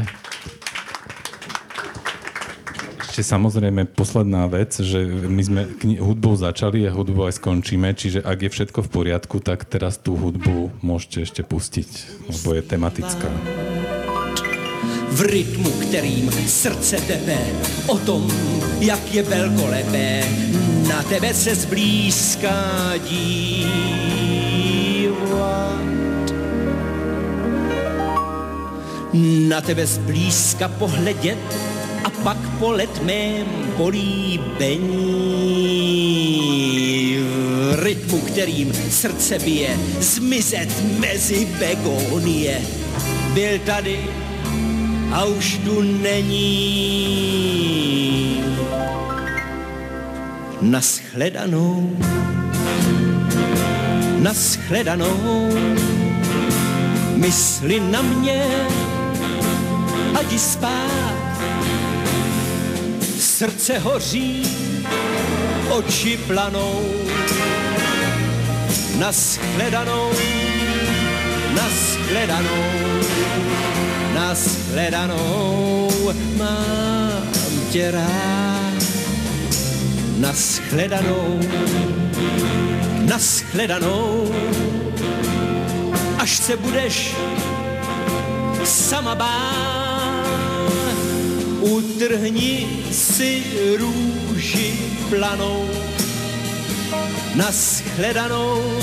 ešte 3.17 3.33
samozrejme 3.33 3.97
posledná 3.97 4.45
vec, 4.45 4.77
že 4.77 5.01
my 5.09 5.41
sme 5.41 5.61
kni- 5.65 5.97
hudbou 5.97 6.37
začali 6.37 6.85
a 6.85 6.93
hudbou 6.93 7.25
aj 7.25 7.41
skončíme, 7.41 7.89
čiže 7.97 8.21
ak 8.21 8.45
je 8.45 8.53
všetko 8.53 8.85
v 8.85 8.89
poriadku, 8.93 9.41
tak 9.41 9.65
teraz 9.65 9.97
tú 9.97 10.13
hudbu 10.13 10.69
môžete 10.85 11.25
ešte 11.25 11.41
pustiť, 11.41 11.89
lebo 12.29 12.53
je 12.53 12.61
tematická. 12.61 13.25
V 15.09 15.21
rytmu, 15.21 15.71
kterým 15.71 16.31
srdce 16.47 16.97
tebe, 16.97 17.37
o 17.87 17.97
tom, 17.97 18.31
jak 18.79 19.13
je 19.13 19.23
velkolepé, 19.23 20.23
na 20.89 21.03
tebe 21.03 21.33
se 21.33 21.55
zblízka 21.55 22.93
dívat. 23.09 23.37
Na 29.47 29.61
tebe 29.61 29.85
zblízka 29.85 30.67
pohledět 30.67 31.37
a 32.03 32.09
pak 32.09 32.37
po 32.59 32.71
letmém 32.71 33.45
políbení 33.77 35.17
v 37.19 37.83
rytmu, 37.83 38.19
kterým 38.19 38.73
srdce 38.73 39.39
bije, 39.39 39.77
zmizet 39.99 40.69
mezi 40.99 41.47
begonie. 41.59 42.61
Byl 43.33 43.59
tady 43.65 43.99
a 45.11 45.25
už 45.25 45.57
tu 45.57 45.81
není. 45.81 46.47
Naschledanou, 50.61 51.97
naschledanou, 54.19 55.49
mysli 57.15 57.79
na 57.79 58.01
mě, 58.01 58.45
ať 60.19 60.39
spát. 60.39 61.07
Srdce 63.19 63.79
hoří, 63.79 64.43
oči 65.69 66.17
planou. 66.27 66.81
Naschledanou, 68.97 70.11
naschledanou, 71.53 72.63
naschledanou, 74.17 75.89
mám 76.37 77.23
tě 77.71 77.91
rád. 77.91 78.83
Naschledanou, 80.17 81.39
naschledanou, 82.99 84.33
až 86.17 86.37
se 86.37 86.57
budeš 86.57 87.15
sama 88.63 89.15
bát. 89.15 90.27
Utrhni 91.61 92.67
si 92.91 93.43
růži 93.77 94.73
planou. 95.09 95.69
Naschledanou, 97.35 98.79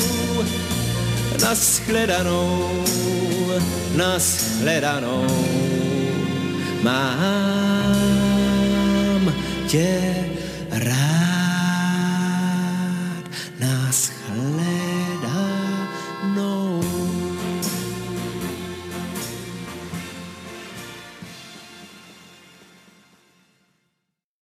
naschledanou, 1.43 2.85
naschledanou. 3.97 5.27
Mám 6.83 8.05
tě 9.67 10.15